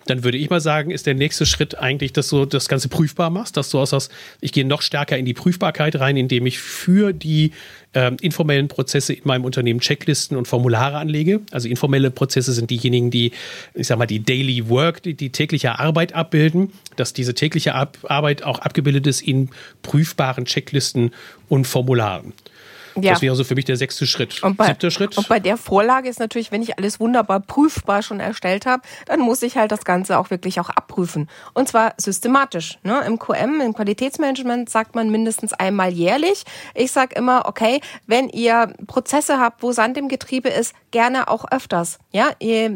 dann 0.07 0.25
würde 0.25 0.39
ich 0.39 0.51
mal 0.51 0.61
sagen, 0.61 0.91
ist 0.91 1.07
der 1.07 1.15
nächste 1.15 1.47
Schritt 1.47 1.79
eigentlich, 1.79 2.13
dass 2.13 2.29
du 2.29 2.45
das 2.45 2.69
Ganze 2.69 2.89
prüfbar 2.89 3.31
machst, 3.31 3.57
dass 3.57 3.71
du 3.71 3.79
aus 3.79 3.91
das, 3.91 4.09
ich 4.41 4.53
gehe 4.53 4.65
noch 4.65 4.83
stärker 4.83 5.17
in 5.17 5.25
die 5.25 5.35
Prüfbarkeit 5.35 5.97
rein, 5.97 6.17
indem 6.17 6.47
ich 6.47 6.59
für 6.59 7.13
die 7.13 7.53
äh, 7.93 8.13
informellen 8.21 8.69
Prozesse 8.69 9.15
in 9.15 9.23
meinem 9.25 9.45
Unternehmen 9.45 9.81
Checklisten 9.81 10.37
und 10.37 10.47
Formulare 10.47 10.99
anlege. 10.99 11.41
Also 11.51 11.69
informelle 11.69 12.11
Prozesse 12.11 12.53
sind 12.53 12.71
diejenigen, 12.71 13.11
die, 13.11 13.33
ich 13.75 13.87
sag 13.87 13.99
mal, 13.99 14.07
die 14.07 14.21
Daily 14.21 14.69
Work, 14.69 15.03
die, 15.03 15.15
die 15.15 15.31
tägliche 15.31 15.79
Arbeit 15.79 16.15
abbilden, 16.15 16.73
dass 16.97 17.13
diese 17.13 17.35
tägliche 17.35 17.75
Ab 17.75 17.99
Arbeit 18.05 18.43
auch 18.43 18.59
abgebildet 18.59 19.07
ist 19.07 19.23
in 19.23 19.51
prüfbaren 19.83 20.45
Checklisten 20.45 21.13
und 21.49 21.67
Formularen. 21.67 22.33
Ja. 22.97 23.13
Das 23.13 23.23
wäre 23.23 23.35
so 23.35 23.45
für 23.45 23.55
mich 23.55 23.65
der 23.65 23.77
sechste 23.77 24.07
Schritt. 24.07 24.43
Und 24.43 24.57
bei, 24.57 24.67
Siebter 24.67 24.91
Schritt. 24.91 25.19
Und 25.19 25.29
bei 25.29 25.41
der 25.41 25.57
Vorlage 25.57 26.09
ist 26.09 26.21
natürlich, 26.21 26.53
wenn 26.53 26.63
ich 26.63 26.79
alles 26.79 27.01
wunderbar 27.01 27.41
prüfbar 27.41 28.03
schon 28.03 28.21
erstellt 28.21 28.67
habe, 28.67 28.83
dann 29.07 29.21
muss 29.21 29.43
ich 29.43 29.57
halt 29.57 29.73
das 29.73 29.85
Ganze 29.85 30.19
auch 30.19 30.31
wirklich 30.31 30.61
auch 30.61 30.71
abprüfen. 30.71 31.29
Und 31.55 31.69
zwar 31.69 31.95
systematisch. 31.97 32.79
Ne? 32.83 33.03
Im 33.07 33.19
QM, 33.19 33.61
im 33.61 33.75
Qualitätsmanagement 33.75 34.71
sagt 34.71 34.95
man 34.95 35.11
mindestens 35.11 35.53
einmal 35.53 35.93
jährlich. 35.93 36.45
Ich 36.75 36.93
sage 36.93 37.15
immer, 37.17 37.47
okay, 37.47 37.81
wenn 38.07 38.29
ihr 38.29 38.73
Prozesse 38.87 39.39
habt, 39.39 39.63
wo 39.63 39.73
Sand 39.73 39.99
im 39.99 40.09
Getriebe 40.09 40.49
ist, 40.49 40.75
gerne 40.91 41.29
auch 41.29 41.45
öfters. 41.51 41.99
Ja, 42.13 42.31
je 42.41 42.71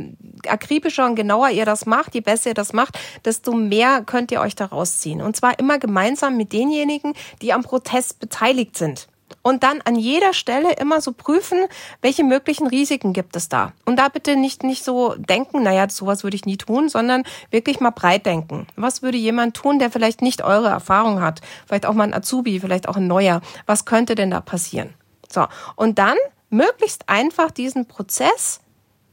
akribischer 0.48 1.06
und 1.06 1.14
genauer 1.14 1.50
ihr 1.50 1.64
das 1.64 1.86
macht, 1.86 2.14
je 2.14 2.20
besser 2.20 2.50
ihr 2.50 2.54
das 2.54 2.72
macht, 2.72 2.98
desto 3.24 3.52
mehr 3.52 4.02
könnt 4.04 4.32
ihr 4.32 4.40
euch 4.40 4.56
daraus 4.56 4.98
ziehen. 4.98 5.22
Und 5.22 5.36
zwar 5.36 5.58
immer 5.58 5.78
gemeinsam 5.78 6.36
mit 6.36 6.52
denjenigen, 6.52 7.14
die 7.42 7.52
am 7.52 7.62
Protest 7.62 8.18
beteiligt 8.18 8.76
sind 8.76 9.08
und 9.42 9.62
dann 9.62 9.80
an 9.82 9.96
jeder 9.96 10.32
Stelle 10.32 10.72
immer 10.74 11.00
so 11.00 11.12
prüfen, 11.12 11.66
welche 12.02 12.24
möglichen 12.24 12.66
Risiken 12.66 13.12
gibt 13.12 13.36
es 13.36 13.48
da. 13.48 13.72
Und 13.84 13.96
da 13.96 14.08
bitte 14.08 14.36
nicht, 14.36 14.62
nicht 14.62 14.84
so 14.84 15.14
denken, 15.16 15.62
naja, 15.62 15.88
sowas 15.88 16.24
würde 16.24 16.36
ich 16.36 16.44
nie 16.44 16.56
tun, 16.56 16.88
sondern 16.88 17.22
wirklich 17.50 17.80
mal 17.80 17.90
breit 17.90 18.26
denken. 18.26 18.66
Was 18.76 19.02
würde 19.02 19.18
jemand 19.18 19.56
tun, 19.56 19.78
der 19.78 19.90
vielleicht 19.90 20.22
nicht 20.22 20.42
eure 20.42 20.68
Erfahrung 20.68 21.20
hat? 21.20 21.40
Vielleicht 21.66 21.86
auch 21.86 21.94
mal 21.94 22.04
ein 22.04 22.14
Azubi, 22.14 22.60
vielleicht 22.60 22.88
auch 22.88 22.96
ein 22.96 23.06
Neuer. 23.06 23.40
Was 23.66 23.84
könnte 23.84 24.14
denn 24.14 24.30
da 24.30 24.40
passieren? 24.40 24.94
So. 25.28 25.46
Und 25.76 25.98
dann 25.98 26.16
möglichst 26.50 27.08
einfach 27.08 27.50
diesen 27.50 27.86
Prozess 27.86 28.60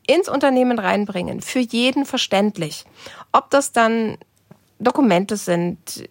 ins 0.08 0.30
Unternehmen 0.30 0.80
reinbringen. 0.80 1.42
Für 1.42 1.60
jeden 1.60 2.06
verständlich. 2.06 2.86
Ob 3.32 3.50
das 3.50 3.72
dann 3.72 4.18
Dokumente 4.80 5.38
sind, 5.38 6.08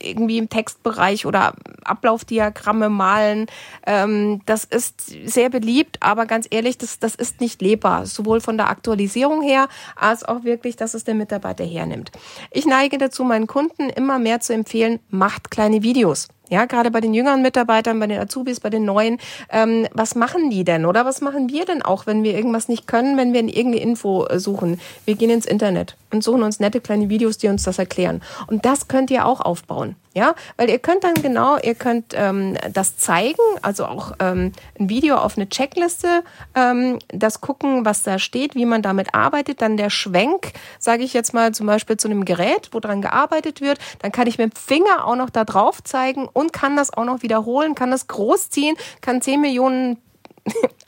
irgendwie 0.00 0.38
im 0.38 0.48
Textbereich 0.48 1.26
oder 1.26 1.54
Ablaufdiagramme 1.84 2.88
malen. 2.88 3.46
Ähm, 3.86 4.40
das 4.46 4.64
ist 4.64 5.12
sehr 5.24 5.50
beliebt, 5.50 5.98
aber 6.00 6.26
ganz 6.26 6.46
ehrlich, 6.50 6.78
das, 6.78 6.98
das 6.98 7.14
ist 7.14 7.40
nicht 7.40 7.60
lebbar. 7.60 8.06
Sowohl 8.06 8.40
von 8.40 8.56
der 8.56 8.70
Aktualisierung 8.70 9.42
her, 9.42 9.68
als 9.96 10.24
auch 10.24 10.44
wirklich, 10.44 10.76
dass 10.76 10.94
es 10.94 11.04
der 11.04 11.14
Mitarbeiter 11.14 11.64
hernimmt. 11.64 12.12
Ich 12.50 12.66
neige 12.66 12.98
dazu, 12.98 13.24
meinen 13.24 13.46
Kunden 13.46 13.90
immer 13.90 14.18
mehr 14.18 14.40
zu 14.40 14.52
empfehlen, 14.52 15.00
macht 15.10 15.50
kleine 15.50 15.82
Videos. 15.82 16.28
Ja, 16.48 16.64
gerade 16.66 16.90
bei 16.90 17.00
den 17.00 17.12
jüngeren 17.12 17.42
Mitarbeitern, 17.42 17.98
bei 17.98 18.06
den 18.06 18.20
Azubis, 18.20 18.60
bei 18.60 18.70
den 18.70 18.84
neuen. 18.84 19.18
Ähm, 19.50 19.86
was 19.92 20.14
machen 20.14 20.50
die 20.50 20.64
denn? 20.64 20.86
Oder 20.86 21.04
was 21.04 21.20
machen 21.20 21.48
wir 21.48 21.64
denn 21.64 21.82
auch, 21.82 22.06
wenn 22.06 22.22
wir 22.22 22.34
irgendwas 22.34 22.68
nicht 22.68 22.86
können, 22.86 23.16
wenn 23.16 23.32
wir 23.32 23.42
irgendeine 23.42 23.80
Info 23.80 24.26
äh, 24.26 24.38
suchen? 24.38 24.80
Wir 25.04 25.16
gehen 25.16 25.30
ins 25.30 25.46
Internet 25.46 25.96
und 26.12 26.22
suchen 26.22 26.42
uns 26.42 26.60
nette 26.60 26.80
kleine 26.80 27.08
Videos, 27.08 27.38
die 27.38 27.48
uns 27.48 27.64
das 27.64 27.78
erklären. 27.78 28.22
Und 28.46 28.64
das 28.64 28.86
könnt 28.86 29.10
ihr 29.10 29.26
auch 29.26 29.40
aufbauen. 29.40 29.96
Ja, 30.16 30.34
weil 30.56 30.70
ihr 30.70 30.78
könnt 30.78 31.04
dann 31.04 31.12
genau, 31.12 31.58
ihr 31.58 31.74
könnt 31.74 32.14
ähm, 32.14 32.56
das 32.72 32.96
zeigen, 32.96 33.42
also 33.60 33.84
auch 33.84 34.12
ähm, 34.18 34.52
ein 34.80 34.88
Video 34.88 35.16
auf 35.16 35.36
eine 35.36 35.46
Checkliste, 35.46 36.24
ähm, 36.54 37.00
das 37.08 37.42
gucken, 37.42 37.84
was 37.84 38.02
da 38.02 38.18
steht, 38.18 38.54
wie 38.54 38.64
man 38.64 38.80
damit 38.80 39.14
arbeitet, 39.14 39.60
dann 39.60 39.76
der 39.76 39.90
Schwenk, 39.90 40.54
sage 40.78 41.02
ich 41.02 41.12
jetzt 41.12 41.34
mal 41.34 41.52
zum 41.52 41.66
Beispiel 41.66 41.98
zu 41.98 42.08
einem 42.08 42.24
Gerät, 42.24 42.70
wo 42.72 42.80
dran 42.80 43.02
gearbeitet 43.02 43.60
wird, 43.60 43.78
dann 43.98 44.10
kann 44.10 44.26
ich 44.26 44.38
mit 44.38 44.54
dem 44.54 44.56
Finger 44.56 45.06
auch 45.06 45.16
noch 45.16 45.28
da 45.28 45.44
drauf 45.44 45.84
zeigen 45.84 46.26
und 46.32 46.50
kann 46.50 46.78
das 46.78 46.94
auch 46.94 47.04
noch 47.04 47.20
wiederholen, 47.20 47.74
kann 47.74 47.90
das 47.90 48.06
großziehen, 48.06 48.74
kann 49.02 49.20
10 49.20 49.38
Millionen 49.38 49.98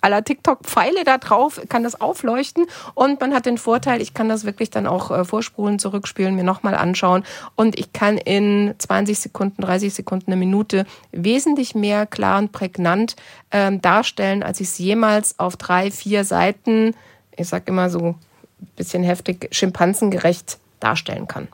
aller 0.00 0.22
TikTok-Pfeile 0.22 1.04
da 1.04 1.18
drauf, 1.18 1.60
kann 1.68 1.82
das 1.82 2.00
aufleuchten 2.00 2.66
und 2.94 3.20
man 3.20 3.34
hat 3.34 3.46
den 3.46 3.58
Vorteil, 3.58 4.00
ich 4.00 4.14
kann 4.14 4.28
das 4.28 4.44
wirklich 4.44 4.70
dann 4.70 4.86
auch 4.86 5.10
äh, 5.10 5.24
vorspulen, 5.24 5.78
zurückspielen, 5.78 6.34
mir 6.34 6.44
nochmal 6.44 6.74
anschauen 6.74 7.24
und 7.56 7.78
ich 7.78 7.92
kann 7.92 8.18
in 8.18 8.74
20 8.78 9.18
Sekunden, 9.18 9.62
30 9.62 9.92
Sekunden, 9.92 10.32
eine 10.32 10.38
Minute 10.38 10.86
wesentlich 11.12 11.74
mehr 11.74 12.06
klar 12.06 12.38
und 12.38 12.52
prägnant 12.52 13.16
ähm, 13.50 13.80
darstellen, 13.80 14.42
als 14.42 14.60
ich 14.60 14.68
es 14.68 14.78
jemals 14.78 15.38
auf 15.38 15.56
drei, 15.56 15.90
vier 15.90 16.24
Seiten, 16.24 16.94
ich 17.36 17.48
sag 17.48 17.68
immer 17.68 17.90
so 17.90 18.16
ein 18.60 18.68
bisschen 18.76 19.02
heftig, 19.02 19.48
schimpansengerecht 19.52 20.58
darstellen 20.80 21.26
kann. 21.26 21.48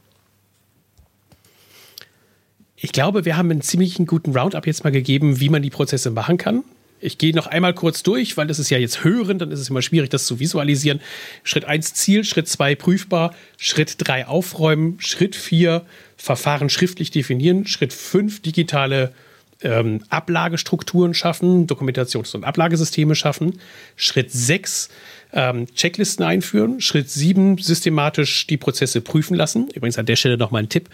Ich 2.77 2.93
glaube, 2.93 3.25
wir 3.25 3.39
haben 3.39 3.51
einen 3.51 3.63
ziemlich 3.63 3.97
guten 4.07 4.37
Roundup 4.37 4.67
jetzt 4.67 4.85
mal 4.85 4.91
gegeben, 4.91 5.41
wie 5.41 5.49
man 5.49 5.63
die 5.63 5.71
Prozesse 5.71 6.11
machen 6.11 6.37
kann. 6.37 6.65
Ich 7.05 7.19
gehe 7.19 7.35
noch 7.35 7.47
einmal 7.47 7.75
kurz 7.75 8.03
durch, 8.03 8.39
weil 8.39 8.47
das 8.47 8.59
ist 8.59 8.71
ja 8.71 8.79
jetzt 8.79 9.05
hören, 9.05 9.39
dann 9.39 9.51
ist 9.51 9.61
es 9.61 9.69
immer 9.69 9.83
schwierig, 9.83 10.09
das 10.09 10.25
zu 10.25 10.41
visualisieren. 10.41 11.01
Schritt 11.43 11.67
1 11.67 11.93
Ziel, 11.93 12.25
Schritt 12.25 12.49
2 12.49 12.75
prüfbar, 12.77 13.35
Schritt 13.59 13.97
3 13.99 14.27
aufräumen, 14.27 14.99
Schritt 15.01 15.37
4 15.37 15.85
Verfahren 16.17 16.71
schriftlich 16.71 17.11
definieren, 17.11 17.67
Schritt 17.67 17.93
5 17.93 18.41
digitale 18.41 19.13
ähm, 19.61 20.03
Ablagestrukturen 20.09 21.13
schaffen, 21.13 21.67
Dokumentations- 21.67 22.35
und 22.35 22.45
Ablagesysteme 22.45 23.15
schaffen, 23.15 23.61
Schritt 23.97 24.33
6 24.33 24.89
ähm, 25.35 25.67
Checklisten 25.75 26.25
einführen, 26.25 26.81
Schritt 26.81 27.11
7 27.11 27.59
systematisch 27.59 28.47
die 28.47 28.57
Prozesse 28.57 29.03
prüfen 29.03 29.35
lassen. 29.35 29.69
Übrigens 29.75 29.99
an 29.99 30.07
der 30.07 30.17
Stelle 30.17 30.39
nochmal 30.39 30.63
ein 30.63 30.69
Tipp 30.71 30.89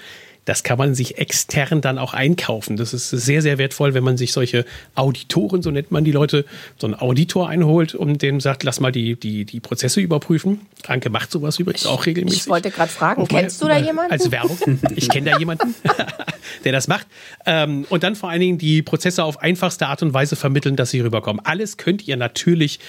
das 0.44 0.62
kann 0.62 0.79
man 0.79 0.94
sich 0.94 1.18
extern 1.18 1.81
dann 1.81 1.98
auch 1.98 2.14
einkaufen. 2.14 2.76
Das 2.76 2.94
ist 2.94 3.11
sehr, 3.11 3.42
sehr 3.42 3.59
wertvoll, 3.59 3.94
wenn 3.94 4.05
man 4.05 4.16
sich 4.16 4.33
solche 4.33 4.64
Auditoren, 4.94 5.62
so 5.62 5.70
nennt 5.70 5.90
man 5.90 6.05
die 6.05 6.12
Leute, 6.12 6.44
so 6.79 6.87
einen 6.87 6.94
Auditor 6.94 7.48
einholt 7.48 7.94
und 7.94 8.22
dem 8.22 8.40
sagt, 8.40 8.62
lass 8.62 8.81
mal 8.81 8.92
die, 8.92 9.18
die, 9.18 9.44
die 9.44 9.61
Prozesse 9.61 10.00
überprüfen. 10.00 10.61
Anke 10.87 11.11
macht 11.11 11.31
sowas 11.31 11.59
übrigens 11.59 11.87
auch 11.87 12.07
regelmäßig. 12.07 12.42
Ich 12.42 12.48
wollte 12.48 12.70
gerade 12.70 12.90
fragen, 12.90 13.26
kennst 13.29 13.62
meine, 13.62 13.74
du 13.74 13.81
da 13.81 13.87
jemanden? 13.87 14.12
Als 14.12 14.31
Werbung. 14.31 14.59
Ich 14.96 15.09
kenne 15.09 15.31
da 15.31 15.38
jemanden, 15.38 15.74
der 16.64 16.72
das 16.72 16.88
macht. 16.88 17.07
Ähm, 17.46 17.87
und 17.90 18.03
dann 18.03 18.16
vor 18.16 18.31
allen 18.31 18.40
Dingen 18.40 18.59
die 18.59 18.83
Prozesse 18.83 19.24
auf 19.24 19.40
einfachste 19.40 19.87
Art 19.87 20.03
und 20.03 20.14
Weise 20.14 20.37
vermitteln, 20.37 20.76
dass 20.76 20.90
sie 20.90 21.00
rüberkommen. 21.00 21.44
Alles 21.44 21.76
könnt 21.76 22.07
ihr 22.09 22.16
natürlich 22.16 22.81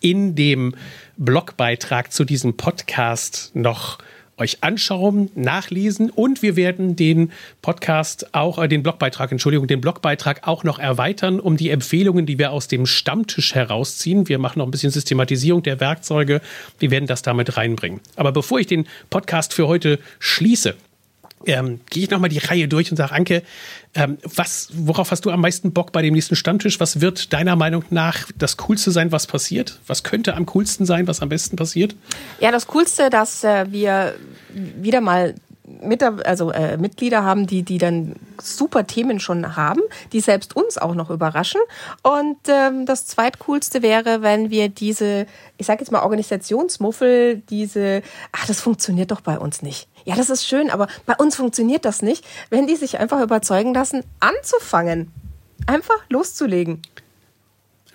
in 0.00 0.34
dem 0.34 0.74
Blogbeitrag 1.16 2.12
zu 2.12 2.24
diesem 2.24 2.56
Podcast 2.56 3.50
noch 3.54 3.98
euch 4.40 4.62
anschauen, 4.62 5.30
nachlesen 5.34 6.10
und 6.10 6.42
wir 6.42 6.56
werden 6.56 6.96
den 6.96 7.30
Podcast 7.62 8.34
auch, 8.34 8.58
äh, 8.58 8.68
den 8.68 8.82
Blogbeitrag, 8.82 9.30
Entschuldigung, 9.30 9.66
den 9.66 9.80
Blogbeitrag 9.80 10.48
auch 10.48 10.64
noch 10.64 10.78
erweitern 10.78 11.38
um 11.38 11.56
die 11.56 11.70
Empfehlungen, 11.70 12.26
die 12.26 12.38
wir 12.38 12.50
aus 12.50 12.68
dem 12.68 12.86
Stammtisch 12.86 13.54
herausziehen. 13.54 14.28
Wir 14.28 14.38
machen 14.38 14.58
noch 14.58 14.66
ein 14.66 14.70
bisschen 14.70 14.90
Systematisierung 14.90 15.62
der 15.62 15.80
Werkzeuge. 15.80 16.40
Wir 16.78 16.90
werden 16.90 17.06
das 17.06 17.22
damit 17.22 17.56
reinbringen. 17.56 18.00
Aber 18.16 18.32
bevor 18.32 18.58
ich 18.58 18.66
den 18.66 18.86
Podcast 19.10 19.54
für 19.54 19.68
heute 19.68 19.98
schließe, 20.18 20.74
ähm, 21.46 21.80
gehe 21.88 22.04
ich 22.04 22.10
nochmal 22.10 22.30
die 22.30 22.38
Reihe 22.38 22.68
durch 22.68 22.90
und 22.90 22.96
sage, 22.96 23.12
Anke, 23.12 23.42
ähm, 23.94 24.18
was, 24.22 24.68
worauf 24.72 25.10
hast 25.10 25.24
du 25.24 25.30
am 25.30 25.40
meisten 25.40 25.72
Bock 25.72 25.92
bei 25.92 26.02
dem 26.02 26.14
nächsten 26.14 26.36
Stammtisch? 26.36 26.80
Was 26.80 27.00
wird 27.00 27.32
deiner 27.32 27.56
Meinung 27.56 27.84
nach 27.90 28.30
das 28.36 28.56
Coolste 28.56 28.90
sein, 28.90 29.10
was 29.12 29.26
passiert? 29.26 29.80
Was 29.86 30.02
könnte 30.02 30.34
am 30.34 30.46
coolsten 30.46 30.84
sein, 30.84 31.06
was 31.06 31.20
am 31.20 31.28
besten 31.28 31.56
passiert? 31.56 31.96
Ja, 32.40 32.50
das 32.50 32.66
Coolste, 32.66 33.10
dass 33.10 33.44
äh, 33.44 33.66
wir 33.70 34.14
wieder 34.52 35.00
mal 35.00 35.34
mit, 35.82 36.02
also 36.02 36.50
äh, 36.50 36.76
Mitglieder 36.76 37.24
haben, 37.24 37.46
die, 37.46 37.62
die 37.62 37.78
dann 37.78 38.14
super 38.40 38.86
Themen 38.86 39.20
schon 39.20 39.56
haben, 39.56 39.80
die 40.12 40.20
selbst 40.20 40.56
uns 40.56 40.78
auch 40.78 40.94
noch 40.94 41.10
überraschen. 41.10 41.60
Und 42.02 42.38
ähm, 42.48 42.86
das 42.86 43.06
zweitcoolste 43.06 43.82
wäre, 43.82 44.22
wenn 44.22 44.50
wir 44.50 44.68
diese, 44.68 45.26
ich 45.56 45.66
sage 45.66 45.80
jetzt 45.80 45.90
mal 45.90 46.02
Organisationsmuffel, 46.02 47.42
diese, 47.50 48.02
ach, 48.32 48.46
das 48.46 48.60
funktioniert 48.60 49.10
doch 49.10 49.20
bei 49.20 49.38
uns 49.38 49.62
nicht. 49.62 49.88
Ja, 50.04 50.16
das 50.16 50.30
ist 50.30 50.46
schön, 50.46 50.70
aber 50.70 50.88
bei 51.06 51.14
uns 51.16 51.36
funktioniert 51.36 51.84
das 51.84 52.02
nicht, 52.02 52.24
wenn 52.48 52.66
die 52.66 52.76
sich 52.76 52.98
einfach 52.98 53.20
überzeugen 53.20 53.74
lassen, 53.74 54.02
anzufangen. 54.20 55.12
Einfach 55.66 55.98
loszulegen 56.08 56.80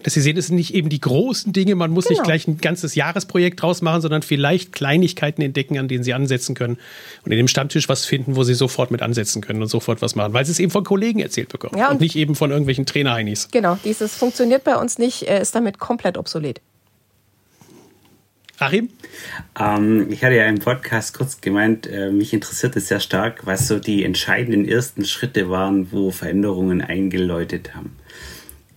dass 0.06 0.14
Sie 0.14 0.22
sehen, 0.22 0.38
es 0.38 0.48
sind 0.48 0.58
nicht 0.58 0.76
eben 0.76 0.90
die 0.90 1.02
großen 1.02 1.52
Dinge, 1.52 1.74
man 1.74 1.90
muss 1.90 2.06
genau. 2.06 2.20
nicht 2.20 2.26
gleich 2.28 2.48
ein 2.48 2.60
ganzes 2.60 2.94
Jahresprojekt 2.94 3.60
draus 3.60 3.82
machen, 3.82 4.02
sondern 4.02 4.22
vielleicht 4.22 4.72
Kleinigkeiten 4.72 5.42
entdecken, 5.42 5.80
an 5.80 5.88
denen 5.88 6.04
Sie 6.04 6.14
ansetzen 6.14 6.54
können 6.54 6.78
und 7.24 7.32
in 7.32 7.38
dem 7.40 7.48
Stammtisch 7.48 7.90
was 7.90 8.06
finden, 8.06 8.36
wo 8.36 8.44
Sie 8.44 8.54
sofort 8.54 8.92
mit 8.92 9.02
ansetzen 9.02 9.42
können 9.42 9.64
und 9.64 9.68
sofort 9.68 10.04
was 10.04 10.14
machen, 10.14 10.32
weil 10.34 10.46
Sie 10.46 10.52
es 10.52 10.60
eben 10.60 10.72
von 10.72 10.84
Kollegen 10.84 11.22
erzählt 11.22 11.50
bekommen 11.50 11.80
ja, 11.80 11.88
und, 11.88 11.94
und, 11.94 12.02
nicht 12.02 12.16
eben 12.18 12.36
von 12.36 12.52
irgendwelchen 12.52 12.86
Trainer-Heinis. 12.86 13.48
Genau, 13.52 13.80
dieses 13.84 14.16
funktioniert 14.16 14.64
bei 14.64 14.76
uns 14.76 15.00
nicht, 15.00 15.24
ist 15.24 15.56
damit 15.56 15.80
komplett 15.80 16.20
obsolet. 16.20 16.62
Achim? 18.60 18.90
Ähm, 19.60 20.12
ich 20.12 20.24
hatte 20.24 20.36
ja 20.36 20.46
im 20.46 20.60
Podcast 20.60 21.18
kurz 21.18 21.42
gemeint, 21.42 21.88
äh, 21.88 22.12
mich 22.12 22.32
interessiert 22.32 22.76
es 22.76 22.90
sehr 22.90 23.00
stark, 23.00 23.48
was 23.48 23.68
so 23.68 23.80
die 23.80 24.04
entscheidenden 24.04 24.68
ersten 24.68 25.04
Schritte 25.04 25.50
waren, 25.50 25.92
wo 25.92 26.12
Veränderungen 26.12 26.82
eingeläutet 26.82 27.74
haben 27.74 27.96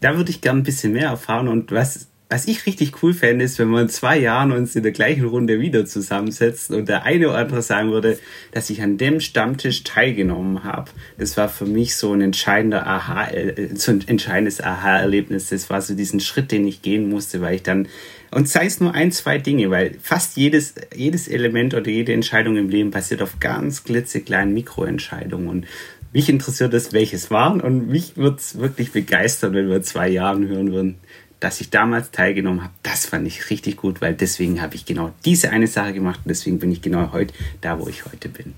da 0.00 0.16
würde 0.16 0.30
ich 0.30 0.40
gerne 0.40 0.60
ein 0.60 0.64
bisschen 0.64 0.92
mehr 0.92 1.08
erfahren. 1.08 1.48
Und 1.48 1.72
was, 1.72 2.08
was 2.28 2.46
ich 2.46 2.66
richtig 2.66 3.02
cool 3.02 3.14
fände, 3.14 3.44
ist, 3.44 3.58
wenn 3.58 3.68
wir 3.68 3.80
in 3.80 3.88
zwei 3.88 4.18
Jahren 4.18 4.52
uns 4.52 4.76
in 4.76 4.82
der 4.82 4.92
gleichen 4.92 5.24
Runde 5.24 5.60
wieder 5.60 5.86
zusammensetzen 5.86 6.76
und 6.76 6.88
der 6.88 7.04
eine 7.04 7.28
oder 7.28 7.38
andere 7.38 7.62
sagen 7.62 7.90
würde, 7.90 8.18
dass 8.52 8.70
ich 8.70 8.82
an 8.82 8.98
dem 8.98 9.20
Stammtisch 9.20 9.82
teilgenommen 9.84 10.64
habe. 10.64 10.90
Das 11.16 11.36
war 11.36 11.48
für 11.48 11.66
mich 11.66 11.96
so 11.96 12.12
ein 12.12 12.20
entscheidender 12.20 12.86
Aha, 12.86 13.28
äh, 13.28 13.74
so 13.74 13.92
ein 13.92 14.04
entscheidendes 14.06 14.60
Aha-Erlebnis. 14.60 15.48
Das 15.48 15.70
war 15.70 15.80
so 15.80 15.94
diesen 15.94 16.20
Schritt, 16.20 16.52
den 16.52 16.66
ich 16.66 16.82
gehen 16.82 17.08
musste, 17.08 17.40
weil 17.40 17.56
ich 17.56 17.62
dann 17.62 17.88
und 18.30 18.48
sei 18.48 18.66
es 18.66 18.78
nur 18.80 18.94
ein, 18.94 19.10
zwei 19.10 19.38
Dinge, 19.38 19.70
weil 19.70 19.96
fast 20.02 20.36
jedes, 20.36 20.74
jedes 20.94 21.28
Element 21.28 21.72
oder 21.74 21.88
jede 21.88 22.12
Entscheidung 22.12 22.56
im 22.56 22.68
Leben 22.68 22.90
basiert 22.90 23.22
auf 23.22 23.40
ganz 23.40 23.84
klitzekleinen 23.84 24.52
Mikroentscheidungen. 24.52 25.48
Und 25.48 25.66
mich 26.12 26.28
interessiert 26.28 26.74
es, 26.74 26.92
welches 26.92 27.30
waren 27.30 27.60
und 27.60 27.88
mich 27.88 28.16
würde 28.16 28.36
es 28.36 28.58
wirklich 28.58 28.92
begeistern, 28.92 29.54
wenn 29.54 29.68
wir 29.68 29.82
zwei 29.82 30.08
Jahren 30.08 30.48
hören 30.48 30.72
würden, 30.72 30.96
dass 31.40 31.60
ich 31.60 31.70
damals 31.70 32.10
teilgenommen 32.10 32.62
habe. 32.62 32.72
Das 32.82 33.06
fand 33.06 33.26
ich 33.26 33.50
richtig 33.50 33.76
gut, 33.76 34.00
weil 34.00 34.14
deswegen 34.14 34.60
habe 34.60 34.74
ich 34.74 34.84
genau 34.84 35.12
diese 35.24 35.50
eine 35.50 35.66
Sache 35.66 35.92
gemacht 35.92 36.20
und 36.24 36.28
deswegen 36.28 36.58
bin 36.58 36.72
ich 36.72 36.82
genau 36.82 37.12
heute 37.12 37.32
da, 37.60 37.78
wo 37.78 37.88
ich 37.88 38.04
heute 38.06 38.28
bin. 38.28 38.54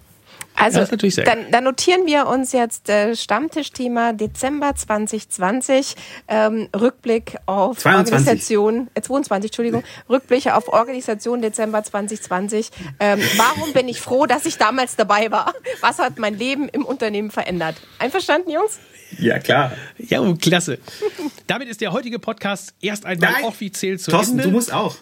Also 0.61 0.85
dann, 1.25 1.51
dann, 1.51 1.65
notieren 1.65 2.07
wir 2.07 2.27
uns 2.27 2.53
jetzt 2.53 2.89
äh, 2.89 3.17
Stammtischthema 3.17 4.13
Dezember 4.13 4.75
2020, 4.75 5.97
ähm, 6.29 6.69
Rückblick 6.79 7.37
auf 7.47 7.79
22. 7.79 8.13
Organisation, 8.13 8.91
äh, 8.95 9.01
22, 9.01 9.51
Entschuldigung, 9.51 9.83
Rückblicke 10.09 10.55
auf 10.55 10.69
Organisation 10.69 11.43
Dezember 11.43 11.83
2020. 11.83 12.71
Ähm, 12.99 13.21
warum 13.37 13.73
bin 13.73 13.89
ich 13.89 14.01
froh, 14.01 14.27
dass 14.27 14.47
ich 14.47 14.59
damals 14.59 14.97
dabei 14.97 15.31
war? 15.31 15.55
Was 15.81 15.99
hat 15.99 16.19
mein 16.19 16.37
Leben 16.37 16.69
im 16.69 16.85
Unternehmen 16.85 17.31
verändert? 17.31 17.77
Einverstanden, 17.99 18.51
Jungs? 18.51 18.79
Ja, 19.19 19.39
klar. 19.39 19.73
Ja, 19.99 20.23
klasse. 20.35 20.79
Damit 21.47 21.69
ist 21.69 21.81
der 21.81 21.93
heutige 21.93 22.19
Podcast 22.19 22.75
erst 22.81 23.07
einmal 23.07 23.33
Nein. 23.33 23.45
offiziell 23.45 23.99
zu 23.99 24.11
Thorsten, 24.11 24.33
Ende. 24.33 24.45
du 24.45 24.51
musst 24.51 24.73
auch. 24.73 24.97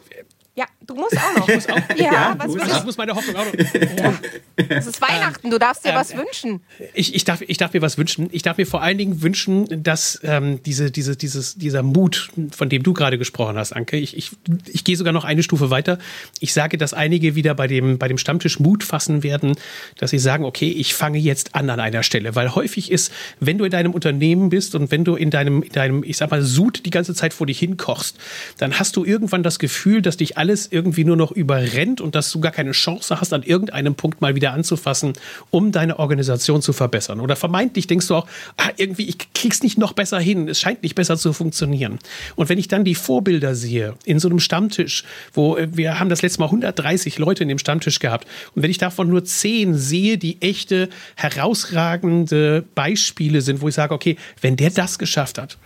Ja, 0.55 0.67
du 0.89 0.95
musst 0.95 1.17
auch 1.17 1.37
noch. 1.37 1.49
Muss 1.49 1.69
auch, 1.69 1.79
ja, 1.97 2.05
ja, 2.05 2.35
was 2.39 2.49
muss, 2.49 2.79
ich 2.79 2.85
muss 2.85 2.97
meine 2.97 3.15
Hoffnung 3.15 3.37
auch 3.37 3.45
noch. 3.45 4.15
Es 4.57 4.87
ist 4.87 5.01
Weihnachten, 5.01 5.51
du 5.51 5.59
darfst 5.59 5.85
dir 5.85 5.91
ähm, 5.91 5.95
was 5.97 6.17
wünschen. 6.17 6.61
Ich, 6.95 7.15
ich, 7.15 7.25
darf, 7.25 7.43
ich 7.43 7.57
darf 7.59 7.73
mir 7.73 7.83
was 7.83 7.97
wünschen. 7.99 8.29
Ich 8.33 8.43
darf 8.43 8.57
mir 8.57 8.67
vor 8.67 8.83
allen 8.83 8.99
Dingen 8.99 9.23
wünschen, 9.23 9.83
dass 9.83 10.19
ähm, 10.25 10.61
diese, 10.65 10.91
diese, 10.91 11.17
dieses, 11.17 11.55
dieser 11.55 11.83
Mut, 11.83 12.31
von 12.51 12.69
dem 12.69 12.83
du 12.83 12.93
gerade 12.95 13.19
gesprochen 13.19 13.57
hast, 13.57 13.73
Anke, 13.73 13.97
ich, 13.99 14.17
ich, 14.17 14.33
ich 14.67 14.83
gehe 14.83 14.97
sogar 14.97 15.13
noch 15.13 15.25
eine 15.25 15.43
Stufe 15.43 15.71
weiter. 15.71 15.99
Ich 16.41 16.53
sage, 16.53 16.79
dass 16.79 16.95
einige 16.95 17.35
wieder 17.35 17.55
bei 17.55 17.67
dem, 17.67 17.99
bei 17.99 18.09
dem 18.09 18.19
Stammtisch 18.19 18.59
Mut 18.59 18.83
fassen 18.83 19.23
werden, 19.23 19.57
dass 19.99 20.11
sie 20.11 20.19
sagen, 20.19 20.45
okay, 20.45 20.71
ich 20.71 20.95
fange 20.95 21.19
jetzt 21.19 21.55
an 21.55 21.69
an 21.71 21.81
einer 21.81 22.03
Stelle. 22.03 22.35
Weil 22.35 22.55
häufig 22.55 22.91
ist, 22.91 23.13
wenn 23.41 23.59
du 23.59 23.65
in 23.65 23.71
deinem 23.71 23.93
Unternehmen 23.93 24.49
bist 24.49 24.75
und 24.75 24.91
wenn 24.91 25.05
du 25.05 25.15
in 25.17 25.31
deinem, 25.31 25.63
in 25.63 25.73
deinem 25.73 26.03
ich 26.03 26.17
sag 26.17 26.31
mal, 26.31 26.43
Sud 26.43 26.87
die 26.87 26.91
ganze 26.91 27.15
Zeit 27.15 27.35
vor 27.35 27.47
dich 27.47 27.59
hinkochst, 27.59 28.17
dann 28.57 28.79
hast 28.79 28.97
du 28.97 29.05
irgendwann 29.05 29.43
das 29.43 29.59
Gefühl, 29.59 30.03
dass 30.03 30.17
dich 30.17 30.39
alles 30.39 30.67
irgendwie 30.79 31.05
nur 31.05 31.17
noch 31.17 31.33
überrennt 31.33 32.01
und 32.01 32.15
dass 32.15 32.31
du 32.31 32.39
gar 32.39 32.53
keine 32.53 32.71
Chance 32.71 33.21
hast, 33.21 33.33
an 33.33 33.43
irgendeinem 33.43 33.97
Punkt 33.97 34.21
mal 34.21 34.37
wieder 34.37 34.53
anzufassen, 34.53 35.15
um 35.51 35.73
deine 35.73 35.99
Organisation 35.99 36.63
zu 36.63 36.73
verbessern. 36.73 37.19
Oder 37.19 37.35
vermeintlich 37.35 37.89
denkst 37.89 38.07
du 38.07 38.15
auch, 38.15 38.29
ah, 38.57 38.71
irgendwie, 38.77 39.09
ich 39.09 39.19
krieg's 39.35 39.63
nicht 39.65 39.77
noch 39.77 39.93
besser 39.93 40.21
hin, 40.21 40.49
es 40.49 40.61
scheint 40.61 40.85
nicht 40.85 40.95
besser 40.95 41.17
zu 41.17 41.33
funktionieren. 41.33 41.99
Und 42.37 42.49
wenn 42.49 42.59
ich 42.59 42.69
dann 42.69 42.85
die 42.85 42.95
Vorbilder 42.95 43.57
sehe, 43.57 43.95
in 44.05 44.21
so 44.21 44.29
einem 44.29 44.39
Stammtisch, 44.39 45.03
wo 45.33 45.57
äh, 45.57 45.69
wir 45.73 45.99
haben 45.99 46.11
das 46.11 46.23
letzte 46.23 46.39
Mal 46.41 46.47
130 46.47 47.19
Leute 47.19 47.43
in 47.43 47.49
dem 47.49 47.59
Stammtisch 47.59 47.99
gehabt, 47.99 48.29
und 48.55 48.63
wenn 48.63 48.71
ich 48.71 48.79
davon 48.79 49.09
nur 49.09 49.25
10 49.25 49.75
sehe, 49.75 50.17
die 50.17 50.41
echte, 50.41 50.89
herausragende 51.17 52.65
Beispiele 52.77 53.41
sind, 53.41 53.61
wo 53.61 53.69
ich 53.69 53.75
sage, 53.75 53.93
okay, 53.93 54.17
wenn 54.41 54.55
der 54.55 54.71
das 54.71 54.99
geschafft 54.99 55.39
hat, 55.39 55.59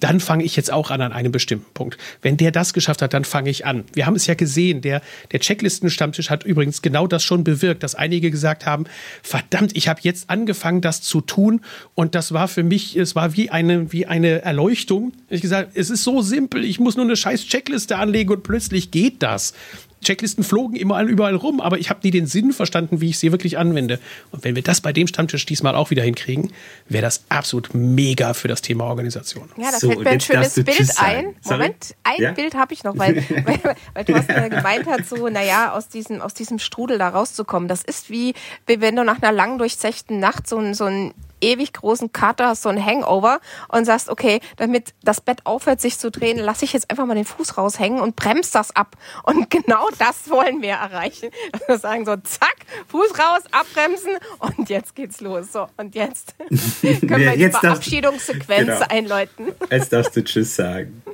dann 0.00 0.20
fange 0.20 0.44
ich 0.44 0.56
jetzt 0.56 0.72
auch 0.72 0.90
an 0.90 1.00
an 1.00 1.12
einem 1.12 1.32
bestimmten 1.32 1.72
Punkt. 1.74 1.98
Wenn 2.22 2.36
der 2.36 2.50
das 2.50 2.72
geschafft 2.72 3.02
hat, 3.02 3.14
dann 3.14 3.24
fange 3.24 3.50
ich 3.50 3.66
an. 3.66 3.84
Wir 3.94 4.06
haben 4.06 4.14
es 4.14 4.26
ja 4.26 4.34
gesehen, 4.34 4.80
der, 4.80 5.02
der 5.32 5.40
Checklisten-Stammtisch 5.40 6.30
hat 6.30 6.44
übrigens 6.44 6.82
genau 6.82 7.06
das 7.06 7.24
schon 7.24 7.44
bewirkt, 7.44 7.82
dass 7.82 7.94
einige 7.94 8.30
gesagt 8.30 8.66
haben, 8.66 8.84
verdammt, 9.22 9.76
ich 9.76 9.88
habe 9.88 10.00
jetzt 10.02 10.30
angefangen, 10.30 10.80
das 10.80 11.02
zu 11.02 11.20
tun 11.20 11.60
und 11.94 12.14
das 12.14 12.32
war 12.32 12.48
für 12.48 12.62
mich, 12.62 12.96
es 12.96 13.14
war 13.14 13.36
wie 13.36 13.50
eine, 13.50 13.92
wie 13.92 14.06
eine 14.06 14.42
Erleuchtung. 14.42 15.12
Ich 15.28 15.40
gesagt, 15.40 15.72
es 15.74 15.90
ist 15.90 16.04
so 16.04 16.22
simpel, 16.22 16.64
ich 16.64 16.80
muss 16.80 16.96
nur 16.96 17.04
eine 17.04 17.16
scheiß 17.16 17.44
Checkliste 17.46 17.96
anlegen 17.96 18.30
und 18.30 18.42
plötzlich 18.42 18.90
geht 18.90 19.22
das. 19.22 19.54
Checklisten 20.02 20.44
flogen 20.44 20.76
immer 20.76 21.02
überall 21.02 21.34
rum, 21.34 21.60
aber 21.60 21.78
ich 21.78 21.90
habe 21.90 22.00
nie 22.02 22.10
den 22.10 22.26
Sinn 22.26 22.52
verstanden, 22.52 23.00
wie 23.00 23.10
ich 23.10 23.18
sie 23.18 23.32
wirklich 23.32 23.58
anwende. 23.58 23.98
Und 24.30 24.44
wenn 24.44 24.54
wir 24.54 24.62
das 24.62 24.80
bei 24.80 24.92
dem 24.92 25.06
Stammtisch 25.06 25.44
diesmal 25.46 25.74
auch 25.74 25.90
wieder 25.90 26.02
hinkriegen, 26.02 26.52
wäre 26.88 27.02
das 27.02 27.24
absolut 27.28 27.74
mega 27.74 28.34
für 28.34 28.48
das 28.48 28.62
Thema 28.62 28.84
Organisation. 28.84 29.48
Ja, 29.56 29.70
da 29.70 29.78
so, 29.78 29.88
fällt 29.88 30.04
mir 30.04 30.10
ein 30.10 30.20
schönes 30.20 30.54
Bild 30.54 30.90
ein. 30.98 31.34
Moment, 31.44 31.94
ein 32.04 32.22
ja? 32.22 32.32
Bild 32.32 32.54
habe 32.54 32.74
ich 32.74 32.84
noch, 32.84 32.96
weil, 32.96 33.16
weil, 33.44 33.76
weil 33.94 34.04
Thorsten 34.04 34.32
ja 34.32 34.48
gemeint 34.48 34.86
hat, 34.86 35.06
so, 35.06 35.28
naja, 35.28 35.72
aus 35.72 35.88
diesem, 35.88 36.20
aus 36.20 36.34
diesem 36.34 36.58
Strudel 36.58 36.98
da 36.98 37.08
rauszukommen. 37.08 37.68
Das 37.68 37.82
ist 37.82 38.10
wie, 38.10 38.34
wie 38.66 38.80
wenn 38.80 38.96
du 38.96 39.04
nach 39.04 39.20
einer 39.20 39.32
lang 39.32 39.58
durchzechten 39.58 40.20
Nacht 40.20 40.48
so 40.48 40.58
ein, 40.58 40.74
so 40.74 40.84
ein 40.84 41.12
ewig 41.40 41.72
großen 41.72 42.12
Kater, 42.12 42.48
hast 42.48 42.62
so 42.62 42.68
ein 42.68 42.84
Hangover 42.84 43.40
und 43.68 43.84
sagst, 43.84 44.08
okay, 44.08 44.40
damit 44.56 44.94
das 45.02 45.20
Bett 45.20 45.40
aufhört 45.44 45.80
sich 45.80 45.98
zu 45.98 46.10
drehen, 46.10 46.38
lasse 46.38 46.64
ich 46.64 46.72
jetzt 46.72 46.90
einfach 46.90 47.06
mal 47.06 47.14
den 47.14 47.24
Fuß 47.24 47.56
raushängen 47.56 48.00
und 48.00 48.16
bremst 48.16 48.54
das 48.54 48.74
ab. 48.74 48.96
Und 49.24 49.50
genau 49.50 49.88
das 49.98 50.30
wollen 50.30 50.62
wir 50.62 50.74
erreichen. 50.74 51.30
Wir 51.66 51.78
sagen 51.78 52.04
so, 52.04 52.16
zack, 52.16 52.56
Fuß 52.88 53.18
raus, 53.18 53.42
abbremsen 53.50 54.12
und 54.38 54.68
jetzt 54.68 54.94
geht's 54.94 55.20
los. 55.20 55.52
So, 55.52 55.66
und 55.76 55.94
jetzt 55.94 56.34
können 56.80 57.18
wir 57.18 57.36
die 57.36 57.50
Verabschiedungssequenz 57.50 58.66
genau. 58.66 58.86
einläuten. 58.88 59.48
Jetzt 59.70 59.92
darfst 59.92 60.16
du 60.16 60.24
Tschüss 60.24 60.56
sagen. 60.56 61.02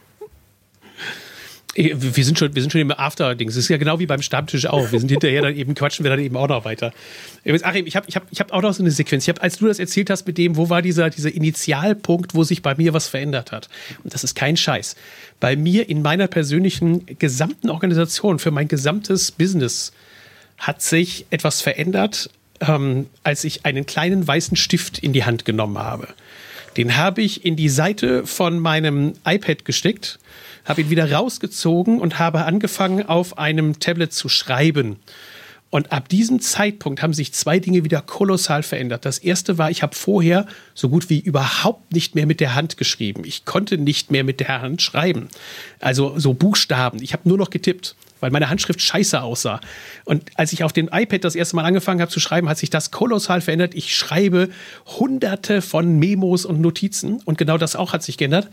Wir 1.74 2.24
sind 2.24 2.38
schon, 2.38 2.54
wir 2.54 2.62
sind 2.62 2.70
schon 2.70 2.80
im 2.80 2.92
After-Dings. 2.92 3.54
Das 3.54 3.64
ist 3.64 3.68
ja 3.68 3.76
genau 3.76 3.98
wie 3.98 4.06
beim 4.06 4.22
Stammtisch 4.22 4.66
auch. 4.66 4.92
Wir 4.92 5.00
sind 5.00 5.10
hinterher 5.10 5.42
dann 5.42 5.56
eben, 5.56 5.74
quatschen 5.74 6.04
wir 6.04 6.10
dann 6.10 6.20
eben 6.20 6.36
auch 6.36 6.48
noch 6.48 6.64
weiter. 6.64 6.92
Achim, 7.62 7.86
ich 7.86 7.96
habe 7.96 8.06
ich 8.08 8.14
hab, 8.14 8.26
ich 8.30 8.40
hab 8.40 8.52
auch 8.52 8.62
noch 8.62 8.72
so 8.72 8.82
eine 8.82 8.92
Sequenz. 8.92 9.24
Ich 9.24 9.28
hab, 9.28 9.42
als 9.42 9.58
du 9.58 9.66
das 9.66 9.80
erzählt 9.80 10.08
hast 10.08 10.26
mit 10.26 10.38
dem, 10.38 10.56
wo 10.56 10.68
war 10.68 10.82
dieser, 10.82 11.10
dieser 11.10 11.34
Initialpunkt, 11.34 12.34
wo 12.34 12.44
sich 12.44 12.62
bei 12.62 12.74
mir 12.76 12.92
was 12.92 13.08
verändert 13.08 13.50
hat. 13.50 13.68
Und 14.04 14.14
das 14.14 14.22
ist 14.22 14.34
kein 14.34 14.56
Scheiß. 14.56 14.94
Bei 15.40 15.56
mir 15.56 15.88
in 15.88 16.02
meiner 16.02 16.28
persönlichen 16.28 17.04
gesamten 17.18 17.70
Organisation, 17.70 18.38
für 18.38 18.52
mein 18.52 18.68
gesamtes 18.68 19.32
Business, 19.32 19.92
hat 20.58 20.80
sich 20.80 21.26
etwas 21.30 21.60
verändert, 21.60 22.30
ähm, 22.60 23.06
als 23.24 23.42
ich 23.42 23.66
einen 23.66 23.86
kleinen 23.86 24.26
weißen 24.26 24.56
Stift 24.56 24.98
in 24.98 25.12
die 25.12 25.24
Hand 25.24 25.44
genommen 25.44 25.78
habe. 25.78 26.08
Den 26.76 26.96
habe 26.96 27.22
ich 27.22 27.44
in 27.44 27.56
die 27.56 27.68
Seite 27.68 28.26
von 28.26 28.58
meinem 28.58 29.14
iPad 29.24 29.64
gesteckt 29.64 30.18
habe 30.64 30.80
ihn 30.80 30.90
wieder 30.90 31.10
rausgezogen 31.10 32.00
und 32.00 32.18
habe 32.18 32.44
angefangen, 32.44 33.06
auf 33.06 33.38
einem 33.38 33.80
Tablet 33.80 34.12
zu 34.12 34.28
schreiben. 34.28 34.96
Und 35.74 35.90
ab 35.90 36.08
diesem 36.08 36.38
Zeitpunkt 36.38 37.02
haben 37.02 37.12
sich 37.12 37.32
zwei 37.32 37.58
Dinge 37.58 37.82
wieder 37.82 38.00
kolossal 38.00 38.62
verändert. 38.62 39.04
Das 39.04 39.18
erste 39.18 39.58
war, 39.58 39.72
ich 39.72 39.82
habe 39.82 39.96
vorher 39.96 40.46
so 40.72 40.88
gut 40.88 41.10
wie 41.10 41.18
überhaupt 41.18 41.92
nicht 41.92 42.14
mehr 42.14 42.26
mit 42.26 42.38
der 42.38 42.54
Hand 42.54 42.76
geschrieben. 42.76 43.22
Ich 43.24 43.44
konnte 43.44 43.76
nicht 43.76 44.12
mehr 44.12 44.22
mit 44.22 44.38
der 44.38 44.62
Hand 44.62 44.82
schreiben. 44.82 45.26
Also 45.80 46.16
so 46.16 46.32
Buchstaben. 46.32 47.02
Ich 47.02 47.12
habe 47.12 47.28
nur 47.28 47.38
noch 47.38 47.50
getippt, 47.50 47.96
weil 48.20 48.30
meine 48.30 48.50
Handschrift 48.50 48.80
scheiße 48.80 49.20
aussah. 49.20 49.60
Und 50.04 50.30
als 50.36 50.52
ich 50.52 50.62
auf 50.62 50.72
dem 50.72 50.88
iPad 50.92 51.24
das 51.24 51.34
erste 51.34 51.56
Mal 51.56 51.64
angefangen 51.64 52.00
habe 52.00 52.12
zu 52.12 52.20
schreiben, 52.20 52.48
hat 52.48 52.58
sich 52.58 52.70
das 52.70 52.92
kolossal 52.92 53.40
verändert. 53.40 53.74
Ich 53.74 53.96
schreibe 53.96 54.50
hunderte 54.86 55.60
von 55.60 55.98
Memos 55.98 56.44
und 56.44 56.60
Notizen 56.60 57.20
und 57.24 57.36
genau 57.36 57.58
das 57.58 57.74
auch 57.74 57.92
hat 57.92 58.04
sich 58.04 58.16
geändert 58.16 58.48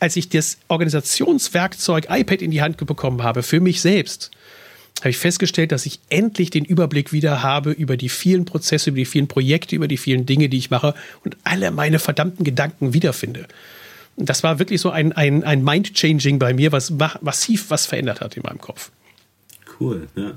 als 0.00 0.16
ich 0.16 0.28
das 0.28 0.58
Organisationswerkzeug 0.68 2.06
iPad 2.08 2.42
in 2.42 2.50
die 2.50 2.62
Hand 2.62 2.76
bekommen 2.76 3.22
habe, 3.22 3.42
für 3.42 3.60
mich 3.60 3.80
selbst, 3.80 4.30
habe 5.00 5.10
ich 5.10 5.16
festgestellt, 5.16 5.72
dass 5.72 5.86
ich 5.86 6.00
endlich 6.08 6.50
den 6.50 6.64
Überblick 6.64 7.12
wieder 7.12 7.42
habe 7.42 7.72
über 7.72 7.96
die 7.96 8.08
vielen 8.08 8.44
Prozesse, 8.44 8.90
über 8.90 8.98
die 8.98 9.04
vielen 9.04 9.28
Projekte, 9.28 9.76
über 9.76 9.88
die 9.88 9.96
vielen 9.96 10.26
Dinge, 10.26 10.48
die 10.48 10.58
ich 10.58 10.70
mache 10.70 10.94
und 11.24 11.36
alle 11.44 11.70
meine 11.70 11.98
verdammten 11.98 12.44
Gedanken 12.44 12.94
wiederfinde. 12.94 13.46
Und 14.16 14.28
das 14.28 14.42
war 14.42 14.58
wirklich 14.58 14.80
so 14.80 14.90
ein, 14.90 15.12
ein, 15.12 15.42
ein 15.42 15.64
Mind-Changing 15.64 16.38
bei 16.38 16.54
mir, 16.54 16.70
was 16.72 16.92
massiv 17.20 17.70
was 17.70 17.86
verändert 17.86 18.20
hat 18.20 18.36
in 18.36 18.44
meinem 18.44 18.60
Kopf. 18.60 18.90
Cool, 19.80 20.06
ja 20.14 20.34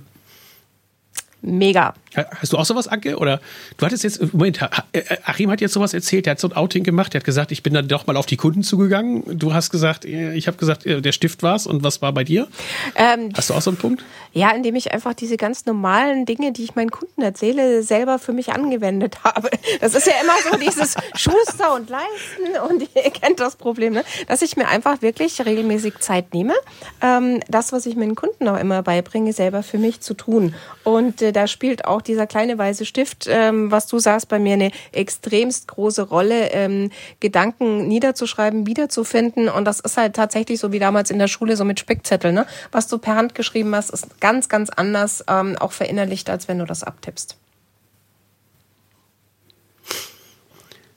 mega. 1.42 1.94
Hast 2.16 2.54
du 2.54 2.58
auch 2.58 2.66
sowas, 2.66 2.88
Anke? 2.88 3.18
Oder 3.18 3.40
du 3.78 3.86
hattest 3.86 4.04
jetzt, 4.04 4.34
Moment, 4.34 4.62
äh, 4.92 5.02
Achim 5.24 5.52
hat 5.52 5.62
jetzt 5.62 5.74
sowas 5.74 5.94
erzählt, 5.94 6.26
der 6.26 6.32
hat 6.32 6.40
so 6.40 6.50
ein 6.50 6.56
Outing 6.56 6.84
gemacht, 6.84 7.14
der 7.14 7.20
hat 7.20 7.26
gesagt, 7.26 7.52
ich 7.52 7.64
bin 7.64 7.74
dann 7.74 7.88
doch 7.88 8.08
mal 8.08 8.18
auf 8.18 8.26
die 8.26 8.38
Kunden 8.38 8.64
zugegangen. 8.64 9.24
Du 9.38 9.54
hast 9.54 9.70
gesagt, 9.70 10.06
äh, 10.06 10.34
ich 10.34 10.48
habe 10.48 10.58
gesagt, 10.58 10.86
äh, 10.86 11.02
der 11.02 11.12
Stift 11.12 11.44
war's. 11.44 11.68
Und 11.68 11.84
was 11.84 12.02
war 12.02 12.12
bei 12.14 12.24
dir? 12.24 12.48
Ähm, 12.96 13.32
hast 13.36 13.50
du 13.50 13.54
auch 13.54 13.62
so 13.62 13.70
einen 13.70 13.78
Punkt? 13.78 14.04
Ja, 14.38 14.52
indem 14.52 14.76
ich 14.76 14.94
einfach 14.94 15.16
diese 15.16 15.36
ganz 15.36 15.66
normalen 15.66 16.28
Dinge, 16.28 16.52
die 16.52 16.64
ich 16.64 16.76
meinen 16.76 16.92
Kunden 16.92 17.24
erzähle, 17.24 17.82
selber 17.82 18.20
für 18.20 18.34
mich 18.34 18.54
angewendet 18.54 19.18
habe. 19.24 19.50
Das 19.82 19.96
ist 19.96 20.06
ja 20.06 20.14
immer 20.22 20.34
so 20.52 20.60
dieses 20.60 20.96
Schuster 21.16 21.74
und 21.74 21.90
Leisten 21.90 22.70
und 22.70 22.82
ihr 22.96 23.10
kennt 23.10 23.40
das 23.40 23.56
Problem, 23.56 23.94
ne? 23.94 24.04
dass 24.28 24.44
ich 24.44 24.56
mir 24.56 24.68
einfach 24.68 25.02
wirklich 25.02 25.44
regelmäßig 25.44 25.98
Zeit 26.02 26.36
nehme, 26.36 26.54
ähm, 27.02 27.40
das, 27.48 27.72
was 27.74 27.88
ich 27.88 27.96
meinen 27.96 28.14
Kunden 28.14 28.48
auch 28.48 28.60
immer 28.60 28.84
beibringe, 28.84 29.34
selber 29.34 29.64
für 29.64 29.80
mich 29.80 30.02
zu 30.02 30.14
tun. 30.14 30.54
Und 30.84 31.24
äh, 31.24 31.32
da 31.32 31.48
spielt 31.48 31.86
auch 31.86 32.04
dieser 32.04 32.28
kleine 32.28 32.60
weiße 32.60 32.86
Stift, 32.86 33.26
ähm, 33.28 33.72
was 33.72 33.88
du 33.88 33.98
sagst, 33.98 34.30
bei 34.30 34.38
mir 34.38 34.54
eine 34.54 34.70
extremst 34.92 35.68
große 35.68 36.04
Rolle, 36.04 36.52
ähm, 36.52 36.92
Gedanken 37.20 37.88
niederzuschreiben, 37.88 38.68
wiederzufinden. 38.68 39.50
Und 39.50 39.66
das 39.66 39.80
ist 39.80 39.98
halt 39.98 40.16
tatsächlich 40.16 40.60
so 40.60 40.72
wie 40.72 40.78
damals 40.80 41.10
in 41.10 41.18
der 41.18 41.28
Schule, 41.28 41.58
so 41.58 41.66
mit 41.66 41.80
Spickzettel. 41.80 42.34
Ne? 42.34 42.46
Was 42.72 42.88
du 42.88 43.00
per 43.00 43.16
Hand 43.16 43.34
geschrieben 43.34 43.74
hast, 43.76 43.90
ist 43.90 44.22
ganz, 44.28 44.50
ganz 44.50 44.70
anders 44.70 45.24
ähm, 45.30 45.56
auch 45.58 45.72
verinnerlicht, 45.72 46.30
als 46.30 46.50
wenn 46.50 46.60
du 46.60 46.66
das 46.66 46.84
abtippst. 46.84 47.38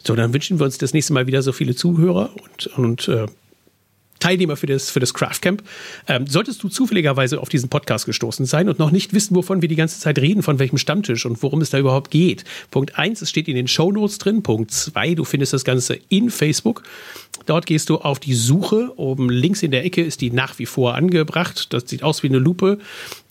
So, 0.03 0.17
dann 0.17 0.33
wünschen 0.35 0.59
wir 0.59 0.65
uns 0.65 0.79
das 0.79 0.93
nächste 0.95 1.13
Mal 1.13 1.29
wieder 1.29 1.41
so 1.41 1.53
viele 1.53 1.77
Zuhörer 1.77 2.31
und, 2.43 2.67
und 2.77 3.07
äh, 3.07 3.27
Teilnehmer 4.21 4.57
für 4.57 4.67
das, 4.67 4.91
für 4.91 5.01
das 5.01 5.15
Craft 5.15 5.41
Camp. 5.41 5.63
Ähm, 6.07 6.27
solltest 6.27 6.63
du 6.63 6.69
zufälligerweise 6.69 7.41
auf 7.41 7.49
diesen 7.49 7.69
Podcast 7.69 8.07
gestoßen 8.07 8.47
sein 8.47 8.69
und 8.69 8.79
noch 8.79 8.91
nicht 8.91 9.13
wissen, 9.13 9.35
wovon 9.35 9.63
wir 9.63 9.69
die 9.69 9.77
ganze 9.77 9.99
Zeit 9.99 10.19
reden, 10.19 10.43
von 10.43 10.59
welchem 10.59 10.79
Stammtisch 10.79 11.27
und 11.27 11.43
worum 11.43 11.61
es 11.61 11.71
da 11.71 11.79
überhaupt 11.79 12.11
geht. 12.11 12.45
Punkt 12.71 12.99
eins, 12.99 13.23
es 13.23 13.31
steht 13.31 13.49
in 13.49 13.57
den 13.57 13.69
Show 13.69 13.91
Notes 13.91 14.19
drin. 14.19 14.43
Punkt 14.43 14.71
zwei, 14.71 15.15
du 15.15 15.25
findest 15.25 15.53
das 15.53 15.65
Ganze 15.65 15.99
in 16.09 16.31
Facebook. 16.31 16.83
Dort 17.47 17.67
gehst 17.67 17.89
du 17.89 17.97
auf 17.97 18.21
die 18.21 18.35
Suche. 18.35 18.93
Oben 18.97 19.31
links 19.31 19.63
in 19.63 19.71
der 19.71 19.85
Ecke 19.85 20.03
ist 20.03 20.21
die 20.21 20.31
nach 20.31 20.59
wie 20.59 20.67
vor 20.67 20.95
angebracht. 20.95 21.73
Das 21.73 21.85
sieht 21.87 22.03
aus 22.03 22.23
wie 22.23 22.29
eine 22.29 22.39
Lupe. 22.39 22.79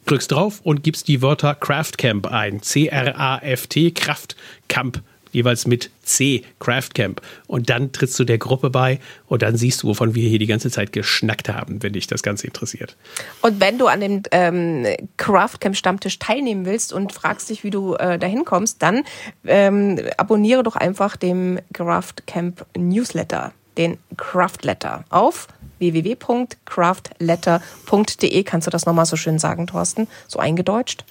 Drückst 0.06 0.32
drauf 0.32 0.62
und 0.64 0.84
gibst 0.84 1.08
die 1.08 1.22
Wörter 1.22 1.54
Craft 1.54 1.94
Camp 1.98 2.28
ein. 2.28 2.62
C-R-A-F-T, 2.62 3.92
Kraft 3.92 4.36
Camp 4.68 5.02
jeweils 5.32 5.68
mit 5.68 5.90
C, 6.04 6.44
Craft 6.60 6.90
Camp. 6.94 7.22
Und 7.48 7.70
dann 7.70 7.92
trittst 7.92 8.18
du 8.20 8.24
der 8.24 8.38
Gruppe 8.38 8.70
bei 8.70 9.00
und 9.28 9.42
dann 9.42 9.58
siehst 9.58 9.84
du, 9.84 9.88
wovon 9.88 10.16
wir 10.16 10.28
hier 10.28 10.40
die 10.40 10.48
ganze 10.48 10.72
Zeit 10.72 10.92
geschnackt 10.92 11.50
haben, 11.50 11.84
wenn 11.84 11.94
dich 11.94 12.08
das 12.08 12.24
Ganze 12.24 12.48
interessiert. 12.48 12.96
Und 13.42 13.60
wenn 13.60 13.78
du 13.78 13.88
an 13.88 14.00
dem 14.00 14.24
ähm, 14.32 14.86
Craft 15.18 15.60
Camp 15.60 15.76
Stammtisch 15.76 16.20
teilnehmen 16.20 16.66
willst 16.66 16.94
und 16.94 17.14
fragst 17.14 17.50
dich, 17.50 17.64
wie 17.64 17.70
du 17.70 17.96
äh, 17.96 18.18
dahin 18.18 18.46
kommst, 18.46 18.82
dann 18.82 19.04
ähm, 19.46 20.00
abonniere 20.18 20.64
doch 20.64 20.76
einfach 20.76 21.16
dem 21.16 21.60
Craft 21.74 22.26
Camp 22.26 22.66
Newsletter, 22.78 23.54
den 23.78 23.98
Craft 24.18 24.64
Letter 24.64 25.04
auf 25.10 25.48
www.craftletter.de. 25.80 28.44
Kannst 28.44 28.68
du 28.68 28.72
das 28.72 28.86
nochmal 28.86 29.06
so 29.06 29.16
schön 29.16 29.40
sagen, 29.40 29.68
Thorsten? 29.68 30.10
So 30.28 30.40
eingedeutscht? 30.40 31.06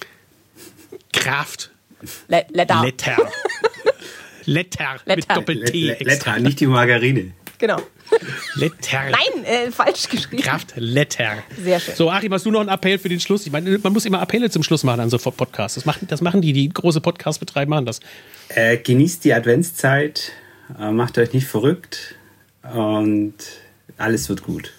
Kraft. 1.11 1.71
Le 2.27 2.45
Letter. 2.49 2.83
Letter. 2.83 3.17
Letter, 4.45 4.97
Letter. 5.05 5.15
mit 5.15 5.29
Doppel-T. 5.29 5.97
Letter, 6.01 6.39
nicht 6.39 6.59
die 6.59 6.67
Margarine. 6.67 7.31
Genau. 7.59 7.81
Letter. 8.55 9.01
Nein, 9.11 9.43
äh, 9.43 9.71
falsch 9.71 10.09
geschrieben. 10.09 10.41
Kraft 10.41 10.73
Letter. 10.75 11.43
Sehr 11.61 11.79
schön. 11.79 11.95
So, 11.95 12.09
Achim, 12.09 12.33
hast 12.33 12.45
du 12.45 12.51
noch 12.51 12.61
einen 12.61 12.69
Appell 12.69 12.97
für 12.97 13.09
den 13.09 13.19
Schluss? 13.19 13.45
Ich 13.45 13.51
meine, 13.51 13.77
man 13.77 13.93
muss 13.93 14.05
immer 14.05 14.21
Appelle 14.21 14.49
zum 14.49 14.63
Schluss 14.63 14.83
machen 14.83 15.01
an 15.01 15.09
so 15.09 15.17
Podcasts. 15.17 15.75
Das 15.75 15.85
machen, 15.85 16.07
das 16.07 16.21
machen 16.21 16.41
die, 16.41 16.53
die 16.53 16.69
große 16.69 17.01
Podcast-Betreiber 17.01 17.69
machen 17.69 17.85
das. 17.85 17.99
Äh, 18.47 18.77
genießt 18.77 19.23
die 19.25 19.33
Adventszeit, 19.33 20.31
äh, 20.79 20.91
macht 20.91 21.17
euch 21.17 21.33
nicht 21.33 21.47
verrückt 21.47 22.15
und 22.63 23.35
alles 23.97 24.29
wird 24.29 24.43
gut. 24.43 24.71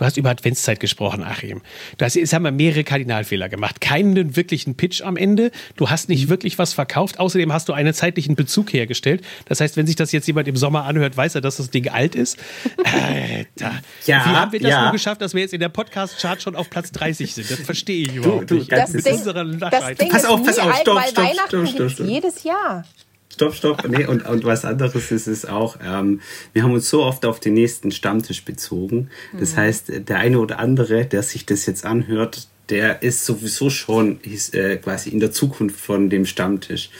Du 0.00 0.06
hast 0.06 0.16
über 0.16 0.30
Adventszeit 0.30 0.80
gesprochen, 0.80 1.22
Achim. 1.22 1.60
Du 1.98 2.06
hast, 2.06 2.14
jetzt 2.14 2.32
haben 2.32 2.42
wir 2.42 2.52
mehrere 2.52 2.84
Kardinalfehler 2.84 3.50
gemacht. 3.50 3.82
Keinen 3.82 4.34
wirklichen 4.34 4.74
Pitch 4.74 5.02
am 5.02 5.18
Ende. 5.18 5.50
Du 5.76 5.90
hast 5.90 6.08
nicht 6.08 6.30
wirklich 6.30 6.58
was 6.58 6.72
verkauft. 6.72 7.18
Außerdem 7.18 7.52
hast 7.52 7.68
du 7.68 7.74
einen 7.74 7.92
zeitlichen 7.92 8.34
Bezug 8.34 8.72
hergestellt. 8.72 9.22
Das 9.44 9.60
heißt, 9.60 9.76
wenn 9.76 9.86
sich 9.86 9.96
das 9.96 10.10
jetzt 10.12 10.26
jemand 10.26 10.48
im 10.48 10.56
Sommer 10.56 10.84
anhört, 10.84 11.18
weiß 11.18 11.34
er, 11.34 11.42
dass 11.42 11.58
das 11.58 11.68
Ding 11.68 11.90
alt 11.90 12.14
ist. 12.14 12.38
Alter. 12.82 13.82
Ja, 14.06 14.24
Wie 14.24 14.30
haben 14.30 14.52
wir 14.52 14.60
das 14.60 14.70
ja. 14.70 14.82
nur 14.84 14.92
geschafft, 14.92 15.20
dass 15.20 15.34
wir 15.34 15.42
jetzt 15.42 15.52
in 15.52 15.60
der 15.60 15.68
Podcast-Chart 15.68 16.40
schon 16.40 16.56
auf 16.56 16.70
Platz 16.70 16.92
30 16.92 17.34
sind? 17.34 17.50
Das 17.50 17.60
verstehe 17.60 18.06
ich 18.06 18.14
überhaupt 18.14 18.50
du, 18.50 18.54
du, 18.54 18.60
nicht. 18.60 18.72
Das, 18.72 18.92
das, 18.92 19.04
ist 19.04 19.26
das 19.26 19.96
Ding 19.98 20.08
pass 20.08 20.24
auf, 20.24 20.42
pass 20.42 20.58
auf, 20.58 20.76
stopp, 20.76 20.98
stopp, 21.08 21.26
stopp, 21.46 21.68
stopp, 21.68 21.90
stopp. 21.90 22.06
Jedes 22.06 22.42
Jahr 22.42 22.86
stopp, 23.32 23.54
stopp. 23.54 23.88
Nee, 23.88 24.06
und, 24.06 24.26
und 24.26 24.44
was 24.44 24.64
anderes 24.64 25.10
ist 25.10 25.26
es 25.26 25.46
auch, 25.46 25.76
ähm, 25.84 26.20
wir 26.52 26.62
haben 26.62 26.72
uns 26.72 26.88
so 26.88 27.02
oft 27.02 27.24
auf 27.24 27.40
den 27.40 27.54
nächsten 27.54 27.90
Stammtisch 27.90 28.44
bezogen. 28.44 29.10
Das 29.38 29.52
mhm. 29.52 29.56
heißt, 29.56 30.08
der 30.08 30.18
eine 30.18 30.38
oder 30.38 30.58
andere, 30.58 31.06
der 31.06 31.22
sich 31.22 31.46
das 31.46 31.66
jetzt 31.66 31.84
anhört, 31.84 32.48
der 32.68 33.02
ist 33.02 33.26
sowieso 33.26 33.68
schon 33.68 34.20
äh, 34.52 34.76
quasi 34.76 35.10
in 35.10 35.20
der 35.20 35.32
Zukunft 35.32 35.80
von 35.80 36.08
dem 36.08 36.24
Stammtisch. 36.24 36.90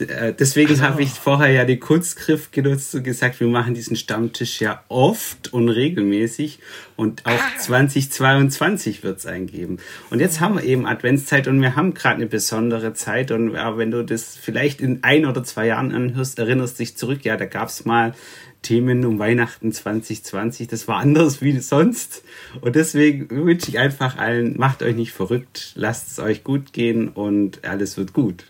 Äh, 0.00 0.32
deswegen 0.32 0.70
also. 0.70 0.82
habe 0.82 1.02
ich 1.02 1.10
vorher 1.10 1.50
ja 1.50 1.64
die 1.64 1.78
Kunstgriff 1.78 2.50
genutzt 2.50 2.94
und 2.94 3.04
gesagt, 3.04 3.40
wir 3.40 3.48
machen 3.48 3.74
diesen 3.74 3.96
Stammtisch 3.96 4.60
ja 4.60 4.82
oft 4.88 5.52
und 5.52 5.68
regelmäßig 5.68 6.58
und 6.96 7.26
auch 7.26 7.30
ah. 7.32 7.58
2022 7.58 9.02
wird 9.02 9.18
es 9.18 9.26
eingeben. 9.26 9.78
Und 10.10 10.20
jetzt 10.20 10.40
haben 10.40 10.56
wir 10.56 10.64
eben 10.64 10.86
Adventszeit 10.86 11.48
und 11.48 11.60
wir 11.60 11.76
haben 11.76 11.94
gerade 11.94 12.16
eine 12.16 12.26
besondere 12.26 12.94
Zeit 12.94 13.30
und 13.30 13.52
ja, 13.52 13.76
wenn 13.76 13.90
du 13.90 14.04
das 14.04 14.36
vielleicht 14.36 14.80
in 14.80 15.02
ein 15.02 15.26
oder 15.26 15.44
zwei 15.44 15.66
Jahren 15.66 15.92
anhörst, 15.92 16.38
erinnerst 16.38 16.78
dich 16.78 16.96
zurück, 16.96 17.24
ja, 17.24 17.36
da 17.36 17.46
gab 17.46 17.68
es 17.68 17.84
mal 17.84 18.14
Themen 18.62 19.04
um 19.06 19.18
Weihnachten 19.18 19.72
2020. 19.72 20.68
Das 20.68 20.86
war 20.86 20.98
anders 20.98 21.40
wie 21.40 21.58
sonst. 21.60 22.22
Und 22.60 22.76
deswegen 22.76 23.30
wünsche 23.30 23.70
ich 23.70 23.78
einfach 23.78 24.18
allen, 24.18 24.58
macht 24.58 24.82
euch 24.82 24.94
nicht 24.94 25.12
verrückt, 25.12 25.72
lasst 25.74 26.10
es 26.10 26.18
euch 26.18 26.44
gut 26.44 26.72
gehen 26.72 27.08
und 27.08 27.64
alles 27.64 27.96
wird 27.96 28.12
gut. 28.12 28.44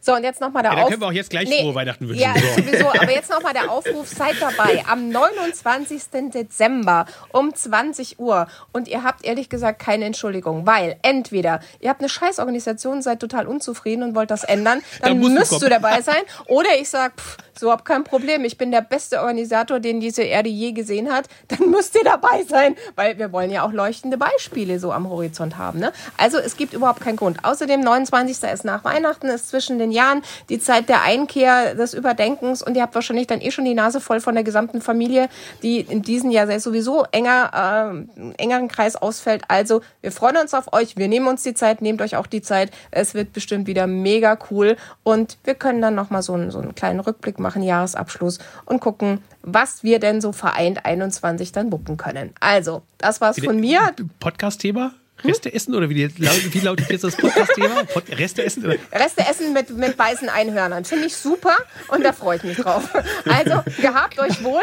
So, 0.00 0.14
und 0.14 0.24
jetzt 0.24 0.40
nochmal 0.40 0.62
der 0.62 0.72
ja, 0.72 0.78
Aufruf. 0.78 0.90
können 0.90 1.02
wir 1.02 1.08
auch 1.08 1.12
jetzt 1.12 1.30
gleich 1.30 1.48
nee, 1.48 1.62
frohe 1.62 1.74
Weihnachten 1.74 2.08
wünschen. 2.08 2.22
Ja, 2.22 2.34
so. 2.34 2.62
sowieso. 2.62 2.88
Aber 2.88 3.10
jetzt 3.10 3.30
nochmal 3.30 3.52
der 3.52 3.70
Aufruf, 3.76 4.08
seid 4.08 4.36
dabei 4.40 4.84
am 4.88 5.08
29. 5.08 6.02
Dezember 6.32 7.06
um 7.32 7.54
20 7.54 8.18
Uhr. 8.18 8.46
Und 8.72 8.88
ihr 8.88 9.02
habt 9.02 9.24
ehrlich 9.24 9.48
gesagt 9.48 9.80
keine 9.80 10.04
Entschuldigung, 10.04 10.66
weil 10.66 10.96
entweder 11.02 11.60
ihr 11.80 11.90
habt 11.90 12.00
eine 12.00 12.08
Scheißorganisation, 12.08 13.02
seid 13.02 13.20
total 13.20 13.46
unzufrieden 13.46 14.02
und 14.02 14.14
wollt 14.14 14.30
das 14.30 14.44
ändern, 14.44 14.82
dann, 15.00 15.20
dann 15.20 15.32
müsst 15.34 15.60
du 15.60 15.68
dabei 15.68 16.00
sein. 16.02 16.22
Oder 16.46 16.70
ich 16.78 16.88
sag, 16.88 17.20
pff, 17.20 17.36
so 17.58 17.70
hab 17.70 17.84
kein 17.84 18.04
Problem, 18.04 18.44
ich 18.44 18.58
bin 18.58 18.70
der 18.70 18.82
beste 18.82 19.20
Organisator, 19.20 19.80
den 19.80 19.98
diese 19.98 20.22
Erde 20.22 20.50
je 20.50 20.72
gesehen 20.72 21.10
hat, 21.10 21.26
dann 21.48 21.70
müsst 21.70 21.94
ihr 21.94 22.04
dabei 22.04 22.44
sein, 22.46 22.76
weil 22.96 23.18
wir 23.18 23.32
wollen 23.32 23.50
ja 23.50 23.62
auch 23.62 23.72
leuchtende 23.72 24.18
Beispiele 24.18 24.78
so 24.78 24.92
am 24.92 25.08
Horizont 25.08 25.56
haben. 25.56 25.78
Ne? 25.78 25.92
Also 26.18 26.38
es 26.38 26.56
gibt 26.56 26.74
überhaupt 26.74 27.00
keinen 27.00 27.16
Grund. 27.16 27.44
Außerdem 27.44 27.80
29. 27.80 28.42
ist 28.52 28.64
nach 28.64 28.84
Weihnachten, 28.84 29.28
ist 29.28 29.48
zwischen 29.48 29.65
zwischen 29.66 29.78
den 29.78 29.90
Jahren, 29.90 30.22
die 30.48 30.58
Zeit 30.58 30.88
der 30.88 31.02
Einkehr, 31.02 31.74
des 31.74 31.94
Überdenkens 31.94 32.62
und 32.62 32.76
ihr 32.76 32.82
habt 32.82 32.94
wahrscheinlich 32.94 33.26
dann 33.26 33.40
eh 33.40 33.50
schon 33.50 33.64
die 33.64 33.74
Nase 33.74 34.00
voll 34.00 34.20
von 34.20 34.34
der 34.34 34.44
gesamten 34.44 34.80
Familie, 34.80 35.28
die 35.62 35.80
in 35.80 36.02
diesem 36.02 36.30
Jahr 36.30 36.46
sowieso 36.60 37.04
enger, 37.10 38.04
äh, 38.16 38.42
engeren 38.42 38.68
Kreis 38.68 38.96
ausfällt. 38.96 39.42
Also 39.48 39.80
wir 40.00 40.12
freuen 40.12 40.36
uns 40.36 40.54
auf 40.54 40.72
euch, 40.72 40.96
wir 40.96 41.08
nehmen 41.08 41.26
uns 41.26 41.42
die 41.42 41.54
Zeit, 41.54 41.82
nehmt 41.82 42.00
euch 42.00 42.16
auch 42.16 42.26
die 42.26 42.42
Zeit. 42.42 42.70
Es 42.90 43.14
wird 43.14 43.32
bestimmt 43.32 43.66
wieder 43.66 43.86
mega 43.86 44.38
cool 44.50 44.76
und 45.02 45.38
wir 45.44 45.54
können 45.54 45.82
dann 45.82 45.94
nochmal 45.94 46.22
so 46.22 46.34
einen, 46.34 46.50
so 46.50 46.58
einen 46.58 46.74
kleinen 46.74 47.00
Rückblick 47.00 47.38
machen, 47.38 47.62
Jahresabschluss 47.62 48.38
und 48.64 48.80
gucken, 48.80 49.22
was 49.42 49.82
wir 49.82 49.98
denn 49.98 50.20
so 50.20 50.32
vereint 50.32 50.86
21 50.86 51.52
dann 51.52 51.70
bucken 51.70 51.96
können. 51.96 52.32
Also, 52.40 52.82
das 52.98 53.20
war's 53.20 53.38
von 53.40 53.58
mir. 53.58 53.94
Podcast-Thema? 54.20 54.92
Reste 55.24 55.52
essen 55.52 55.74
oder 55.74 55.88
wie, 55.88 56.08
wie 56.18 56.60
lautet 56.60 56.90
jetzt 56.90 57.04
das 57.04 57.16
Podcast-Thema? 57.16 57.82
Reste 58.10 58.44
essen? 58.44 58.66
Oder? 58.66 58.76
Reste 58.92 59.22
essen 59.22 59.52
mit, 59.52 59.70
mit 59.70 59.98
weißen 59.98 60.28
Einhörnern. 60.28 60.84
Finde 60.84 61.06
ich 61.06 61.16
super 61.16 61.56
und 61.88 62.04
da 62.04 62.12
freue 62.12 62.36
ich 62.36 62.44
mich 62.44 62.56
drauf. 62.58 62.88
Also, 63.24 63.62
gehabt 63.80 64.18
euch 64.18 64.44
wohl. 64.44 64.60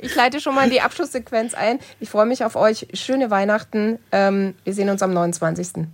Ich 0.00 0.14
leite 0.14 0.40
schon 0.40 0.54
mal 0.54 0.70
die 0.70 0.80
Abschlusssequenz 0.80 1.54
ein. 1.54 1.80
Ich 2.00 2.08
freue 2.08 2.26
mich 2.26 2.44
auf 2.44 2.56
euch. 2.56 2.86
Schöne 2.94 3.30
Weihnachten. 3.30 3.98
Ähm, 4.12 4.54
wir 4.64 4.74
sehen 4.74 4.88
uns 4.88 5.02
am 5.02 5.12
29. 5.12 5.86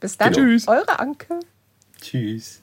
Bis 0.00 0.16
dann. 0.16 0.32
Tschüss. 0.32 0.66
Eure 0.66 0.98
Anke. 0.98 1.40
Tschüss. 2.00 2.62